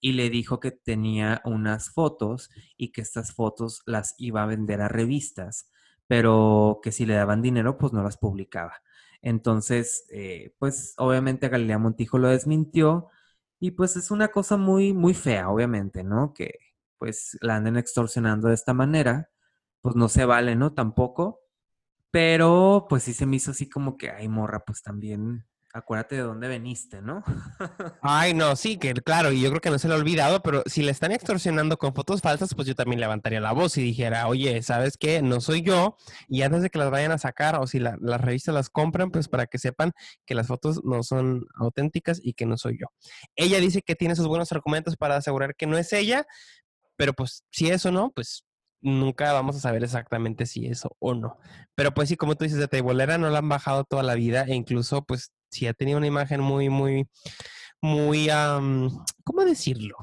y 0.00 0.12
le 0.12 0.30
dijo 0.30 0.60
que 0.60 0.70
tenía 0.72 1.42
unas 1.44 1.90
fotos 1.92 2.50
y 2.76 2.92
que 2.92 3.02
estas 3.02 3.34
fotos 3.34 3.82
las 3.86 4.14
iba 4.18 4.42
a 4.42 4.46
vender 4.46 4.80
a 4.80 4.88
revistas, 4.88 5.70
pero 6.06 6.80
que 6.82 6.92
si 6.92 7.06
le 7.06 7.14
daban 7.14 7.42
dinero 7.42 7.78
pues 7.78 7.92
no 7.92 8.02
las 8.02 8.16
publicaba. 8.18 8.82
Entonces, 9.22 10.06
eh, 10.10 10.54
pues 10.58 10.94
obviamente 10.98 11.48
Galilea 11.48 11.78
Montijo 11.78 12.18
lo 12.18 12.28
desmintió 12.28 13.08
y 13.60 13.72
pues 13.72 13.96
es 13.96 14.10
una 14.10 14.28
cosa 14.28 14.56
muy, 14.56 14.92
muy 14.94 15.14
fea, 15.14 15.50
obviamente, 15.50 16.04
¿no? 16.04 16.32
Que 16.34 16.58
pues 16.98 17.38
la 17.40 17.56
anden 17.56 17.76
extorsionando 17.76 18.48
de 18.48 18.54
esta 18.54 18.74
manera, 18.74 19.30
pues 19.82 19.96
no 19.96 20.08
se 20.08 20.24
vale, 20.24 20.56
¿no? 20.56 20.72
Tampoco. 20.74 21.40
Pero 22.10 22.86
pues 22.88 23.04
sí 23.04 23.14
se 23.14 23.26
me 23.26 23.36
hizo 23.36 23.52
así 23.52 23.68
como 23.68 23.96
que, 23.96 24.10
ay, 24.10 24.28
morra, 24.28 24.64
pues 24.64 24.82
también 24.82 25.46
acuérdate 25.72 26.16
de 26.16 26.22
dónde 26.22 26.48
veniste, 26.48 27.00
¿no? 27.02 27.22
Ay, 28.02 28.34
no, 28.34 28.56
sí, 28.56 28.76
que 28.78 28.92
claro, 28.94 29.30
y 29.30 29.40
yo 29.40 29.50
creo 29.50 29.60
que 29.60 29.70
no 29.70 29.78
se 29.78 29.86
lo 29.88 29.94
ha 29.94 29.98
olvidado, 29.98 30.42
pero 30.42 30.62
si 30.66 30.82
le 30.82 30.90
están 30.90 31.12
extorsionando 31.12 31.76
con 31.76 31.94
fotos 31.94 32.20
falsas, 32.22 32.54
pues 32.54 32.66
yo 32.66 32.74
también 32.74 33.00
levantaría 33.00 33.40
la 33.40 33.52
voz 33.52 33.76
y 33.78 33.82
dijera, 33.82 34.26
oye, 34.26 34.62
¿sabes 34.62 34.96
qué? 34.96 35.22
No 35.22 35.40
soy 35.40 35.62
yo, 35.62 35.96
y 36.28 36.42
antes 36.42 36.62
de 36.62 36.70
que 36.70 36.78
las 36.78 36.90
vayan 36.90 37.12
a 37.12 37.18
sacar, 37.18 37.56
o 37.56 37.66
si 37.66 37.78
la- 37.78 37.96
las 38.00 38.20
revistas 38.20 38.54
las 38.54 38.70
compran, 38.70 39.10
pues 39.10 39.28
para 39.28 39.46
que 39.46 39.58
sepan 39.58 39.92
que 40.26 40.34
las 40.34 40.46
fotos 40.48 40.82
no 40.84 41.02
son 41.02 41.46
auténticas 41.54 42.20
y 42.22 42.32
que 42.34 42.46
no 42.46 42.56
soy 42.56 42.78
yo. 42.80 42.86
Ella 43.36 43.58
dice 43.60 43.82
que 43.82 43.94
tiene 43.94 44.16
sus 44.16 44.26
buenos 44.26 44.50
argumentos 44.52 44.96
para 44.96 45.16
asegurar 45.16 45.54
que 45.54 45.66
no 45.66 45.78
es 45.78 45.92
ella, 45.92 46.26
pero 46.96 47.12
pues 47.14 47.44
si 47.50 47.70
eso 47.70 47.90
no, 47.90 48.10
pues 48.10 48.44
nunca 48.82 49.32
vamos 49.32 49.56
a 49.56 49.60
saber 49.60 49.84
exactamente 49.84 50.46
si 50.46 50.66
eso 50.66 50.96
o 51.00 51.14
no. 51.14 51.38
Pero 51.74 51.92
pues 51.92 52.08
sí, 52.08 52.16
como 52.16 52.34
tú 52.34 52.44
dices, 52.44 52.58
de 52.58 52.68
Teibolera 52.68 53.18
no 53.18 53.28
la 53.30 53.38
han 53.38 53.48
bajado 53.48 53.84
toda 53.84 54.02
la 54.02 54.14
vida 54.14 54.44
e 54.48 54.54
incluso 54.54 55.02
pues 55.04 55.32
sí 55.50 55.66
ha 55.66 55.74
tenido 55.74 55.98
una 55.98 56.06
imagen 56.06 56.40
muy, 56.40 56.68
muy, 56.68 57.08
muy, 57.80 58.28
am, 58.30 58.90
¿cómo 59.24 59.44
decirlo? 59.44 59.96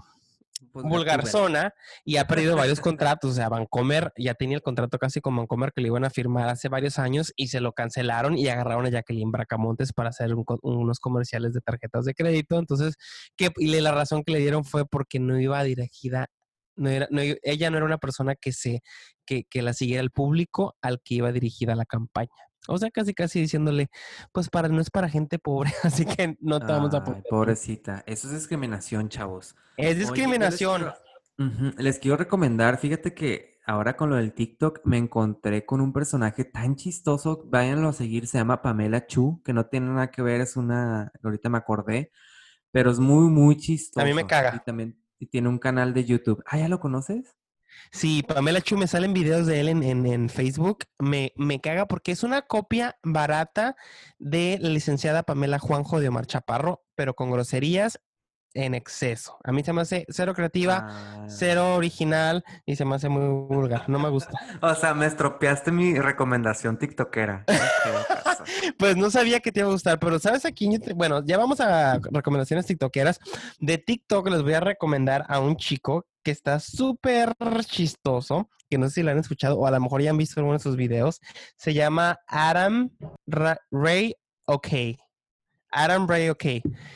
Pues, 0.72 0.86
Vulgarzona 0.86 1.74
y 2.06 2.18
ha 2.18 2.28
perdido 2.28 2.56
varios 2.56 2.80
contratos. 2.82 3.32
O 3.32 3.34
sea, 3.34 3.50
Vancomer 3.50 4.12
ya 4.16 4.36
tenía 4.36 4.58
el 4.58 4.62
contrato 4.62 5.00
casi 5.00 5.22
con 5.22 5.36
Vancomer 5.36 5.72
que 5.74 5.82
le 5.82 5.88
iban 5.88 6.06
a 6.06 6.10
firmar 6.10 6.50
hace 6.50 6.70
varios 6.70 7.00
años 7.00 7.34
y 7.36 7.48
se 7.48 7.62
lo 7.62 7.74
cancelaron 7.74 8.38
y 8.38 8.48
agarraron 8.48 8.86
a 8.86 8.90
Jacqueline 8.90 9.32
Bracamontes 9.32 9.92
para 9.94 10.10
hacer 10.10 10.34
un 10.36 10.46
unos 10.62 11.00
comerciales 11.00 11.54
de 11.54 11.62
tarjetas 11.62 12.06
de 12.06 12.14
crédito. 12.14 12.60
Entonces, 12.60 12.96
que, 13.36 13.52
y 13.58 13.80
la 13.80 13.92
razón 13.92 14.24
que 14.24 14.34
le 14.34 14.40
dieron 14.40 14.64
fue 14.66 14.86
porque 14.88 15.20
no 15.20 15.40
iba 15.40 15.64
dirigida, 15.64 16.28
no 16.76 16.90
era, 16.90 17.08
no, 17.10 17.22
ella 17.22 17.70
no 17.72 17.78
era 17.78 17.86
una 17.86 17.98
persona 17.98 18.36
que 18.36 18.54
se, 18.54 18.82
que, 19.26 19.46
que 19.50 19.62
la 19.64 19.74
siguiera 19.74 20.04
el 20.04 20.12
público 20.12 20.76
al 20.82 21.02
que 21.04 21.16
iba 21.16 21.32
dirigida 21.32 21.76
la 21.76 21.86
campaña. 21.86 22.47
O 22.68 22.78
sea, 22.78 22.92
casi 22.92 23.14
casi 23.14 23.40
diciéndole, 23.42 23.90
pues 24.32 24.50
para, 24.50 24.68
no 24.68 24.82
es 24.82 24.90
para 24.90 25.10
gente 25.10 25.40
pobre, 25.40 25.72
así 25.84 26.06
que 26.06 26.36
no 26.42 26.60
te 26.60 26.66
vamos 26.72 26.94
a 26.94 27.04
poner. 27.04 27.24
pobrecita. 27.30 28.04
Eso 28.06 28.28
es 28.28 28.34
discriminación, 28.34 29.10
chavos. 29.10 29.56
Es 29.78 29.86
Oye, 29.86 29.94
yo 29.94 30.00
les 30.00 30.00
discriminación. 30.00 30.82
quiero- 31.38 31.74
Les 31.78 32.00
quiero 32.00 32.18
recomendar, 32.18 32.78
fíjate 32.80 33.14
que 33.14 33.60
ahora 33.66 33.96
con 33.96 34.10
lo 34.10 34.16
del 34.16 34.34
TikTok 34.34 34.80
me 34.86 34.98
encontré 34.98 35.66
con 35.66 35.82
un 35.82 35.94
personaje 35.94 36.46
tan 36.46 36.76
chistoso, 36.76 37.44
váyanlo 37.46 37.90
a 37.90 37.94
seguir, 37.94 38.26
se 38.28 38.38
llama 38.40 38.62
Pamela 38.64 39.06
Chu, 39.06 39.42
que 39.46 39.54
no 39.54 39.68
tiene 39.68 39.88
nada 39.88 40.10
que 40.10 40.22
ver, 40.24 40.42
es 40.42 40.58
una, 40.58 41.12
ahorita 41.24 41.50
me 41.50 41.60
acordé, 41.60 42.12
pero 42.72 42.90
es 42.92 42.98
muy, 43.00 43.30
muy 43.30 43.56
chistoso. 43.58 44.04
A 44.04 44.08
mí 44.08 44.14
me 44.16 44.26
caga. 44.26 44.56
Y 44.56 44.60
también 44.66 45.00
y 45.20 45.28
tiene 45.28 45.48
un 45.50 45.58
canal 45.60 45.94
de 45.94 46.06
YouTube. 46.06 46.44
Ah, 46.48 46.58
¿ya 46.58 46.68
lo 46.68 46.80
conoces? 46.80 47.36
Sí, 47.92 48.24
Pamela 48.24 48.62
Chu 48.62 48.78
me 48.78 48.88
salen 48.88 49.14
videos 49.14 49.46
de 49.46 49.60
él 49.60 49.70
en, 49.70 49.84
en- 49.84 50.06
en 50.06 50.30
Facebook. 50.30 50.86
Me, 51.00 51.34
me 51.36 51.60
caga 51.62 51.88
porque 51.88 52.12
es 52.12 52.24
una 52.24 52.42
copia 52.44 52.98
barata 53.04 53.76
de 54.20 54.58
la 54.62 54.70
licenciada 54.70 55.24
Pamela 55.24 55.60
Juanjo 55.60 56.00
de 56.00 56.10
Omar 56.10 56.26
Chaparro, 56.26 56.84
pero 56.96 57.14
con 57.14 57.32
groserías 57.32 58.00
en 58.54 58.74
exceso. 58.74 59.38
A 59.44 59.52
mí 59.52 59.64
se 59.64 59.72
me 59.72 59.82
hace 59.82 60.06
cero 60.10 60.34
creativa, 60.34 60.88
Ah. 60.90 61.26
cero 61.30 61.76
original 61.76 62.44
y 62.66 62.76
se 62.76 62.86
me 62.86 62.96
hace 62.96 63.08
muy 63.10 63.28
vulgar. 63.56 63.88
No 63.88 64.00
me 64.00 64.10
gusta. 64.10 64.32
O 64.62 64.74
sea, 64.74 64.94
me 64.96 65.06
estropeaste 65.06 65.72
mi 65.72 66.00
recomendación 66.00 66.78
tiktokera. 66.80 67.46
Pues 68.78 68.96
no 68.98 69.10
sabía 69.12 69.40
que 69.40 69.52
te 69.52 69.60
iba 69.62 69.70
a 69.70 69.72
gustar, 69.72 70.00
pero 70.00 70.20
¿sabes 70.20 70.46
a 70.46 70.50
Bueno, 70.96 71.24
ya 71.26 71.38
vamos 71.38 71.60
a 71.60 72.00
recomendaciones 72.12 72.66
tiktokeras. 72.66 73.20
De 73.60 73.78
TikTok 73.78 74.30
les 74.30 74.42
voy 74.44 74.54
a 74.54 74.60
recomendar 74.60 75.26
a 75.28 75.40
un 75.40 75.56
chico 75.58 76.06
que 76.24 76.32
está 76.32 76.60
súper 76.60 77.34
chistoso, 77.66 78.50
que 78.70 78.78
no 78.78 78.88
sé 78.88 78.96
si 78.96 79.04
lo 79.04 79.12
han 79.12 79.18
escuchado 79.20 79.58
o 79.58 79.66
a 79.66 79.72
lo 79.72 79.80
mejor 79.80 80.02
ya 80.02 80.10
han 80.10 80.18
visto 80.18 80.40
alguno 80.40 80.58
de 80.58 80.64
sus 80.64 80.76
videos. 80.76 81.22
Se 81.56 81.74
llama 81.74 82.20
Adam 82.28 82.90
Ra- 83.26 83.60
Ray 83.72 84.16
OK. 84.46 84.68
Adam 85.70 86.08
Ray 86.08 86.30
OK. 86.30 86.46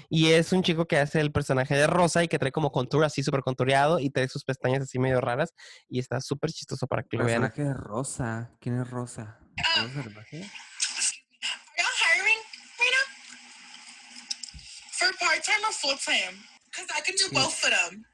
Y 0.09 0.27
es 0.31 0.53
un 0.53 0.63
chico 0.63 0.85
que 0.85 0.97
hace 0.97 1.19
el 1.19 1.31
personaje 1.31 1.75
de 1.75 1.87
Rosa 1.87 2.23
y 2.23 2.27
que 2.27 2.39
trae 2.39 2.51
como 2.51 2.71
contour 2.71 3.03
así 3.03 3.21
súper 3.21 3.41
contureado 3.41 3.99
y 3.99 4.09
trae 4.09 4.27
sus 4.27 4.43
pestañas 4.43 4.83
así 4.83 4.97
medio 4.99 5.21
raras 5.21 5.53
y 5.89 5.99
está 5.99 6.21
súper 6.21 6.51
chistoso 6.51 6.87
para 6.87 7.03
que 7.03 7.17
lo 7.17 7.25
vean. 7.25 7.41
Personaje 7.41 7.63
de 7.69 7.73
Rosa. 7.73 8.51
¿Quién 8.59 8.79
es 8.81 8.89
Rosa? 8.89 9.39
¿Rosa? 9.75 10.39
Now? 15.01 15.07
For 15.07 15.17
part 15.17 15.43
time 15.43 15.63
or 15.65 15.73
full 15.73 15.97
time? 15.97 16.37
Because 16.65 16.87
I 16.95 17.01
can 17.01 17.15
do 17.15 17.33
both 17.33 17.53
for 17.53 17.69
them. 17.69 18.05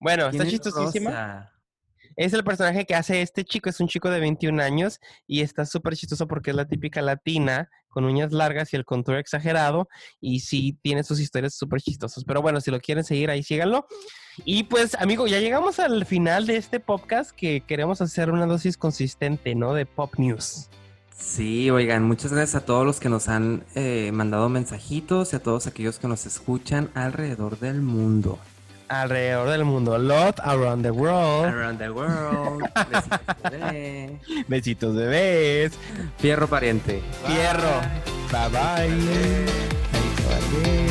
Bueno, 0.00 0.30
¿Quién 0.30 0.42
está 0.42 0.44
es 0.44 0.62
chistosísima. 0.62 1.10
Rosa? 1.10 1.52
Es 2.16 2.32
el 2.32 2.42
personaje 2.42 2.84
que 2.84 2.94
hace 2.96 3.22
este 3.22 3.44
chico, 3.44 3.70
es 3.70 3.78
un 3.80 3.86
chico 3.86 4.10
de 4.10 4.18
21 4.18 4.60
años 4.60 4.98
y 5.26 5.40
está 5.42 5.64
súper 5.64 5.96
chistoso 5.96 6.26
porque 6.26 6.50
es 6.50 6.56
la 6.56 6.66
típica 6.66 7.00
latina 7.00 7.68
con 7.88 8.04
uñas 8.04 8.32
largas 8.32 8.72
y 8.72 8.76
el 8.76 8.84
contour 8.84 9.16
exagerado 9.18 9.88
y 10.20 10.40
sí 10.40 10.78
tiene 10.82 11.04
sus 11.04 11.20
historias 11.20 11.54
súper 11.54 11.80
chistosas. 11.80 12.24
Pero 12.24 12.42
bueno, 12.42 12.60
si 12.60 12.70
lo 12.70 12.80
quieren 12.80 13.04
seguir 13.04 13.30
ahí, 13.30 13.42
síganlo. 13.42 13.86
Y 14.44 14.64
pues, 14.64 14.94
amigo, 14.96 15.26
ya 15.26 15.38
llegamos 15.38 15.78
al 15.78 16.06
final 16.06 16.46
de 16.46 16.56
este 16.56 16.80
podcast 16.80 17.30
que 17.30 17.60
queremos 17.60 18.00
hacer 18.00 18.30
una 18.30 18.46
dosis 18.46 18.76
consistente, 18.76 19.54
¿no? 19.54 19.74
De 19.74 19.86
pop 19.86 20.14
news. 20.16 20.68
Sí, 21.18 21.68
oigan, 21.70 22.04
muchas 22.04 22.32
gracias 22.32 22.62
a 22.62 22.64
todos 22.64 22.86
los 22.86 23.00
que 23.00 23.08
nos 23.08 23.28
han 23.28 23.64
eh, 23.74 24.10
mandado 24.12 24.48
mensajitos 24.48 25.32
y 25.32 25.36
a 25.36 25.42
todos 25.42 25.66
aquellos 25.66 25.98
que 25.98 26.06
nos 26.06 26.26
escuchan 26.26 26.90
alrededor 26.94 27.58
del 27.58 27.82
mundo. 27.82 28.38
Alrededor 28.88 29.50
del 29.50 29.64
mundo, 29.64 29.98
lot 29.98 30.38
around 30.40 30.82
the 30.82 30.90
world. 30.90 31.44
Around 31.52 31.78
the 31.78 31.90
world. 31.90 32.62
Besitos, 32.90 33.50
bebé. 33.50 34.18
Besitos 34.48 34.94
bebés. 34.94 35.72
Fierro 36.18 36.46
pariente. 36.48 37.02
Fierro. 37.26 37.80
Bye 38.30 38.48
bye. 38.48 39.46
Chaito, 39.92 40.28
adiós. 40.34 40.87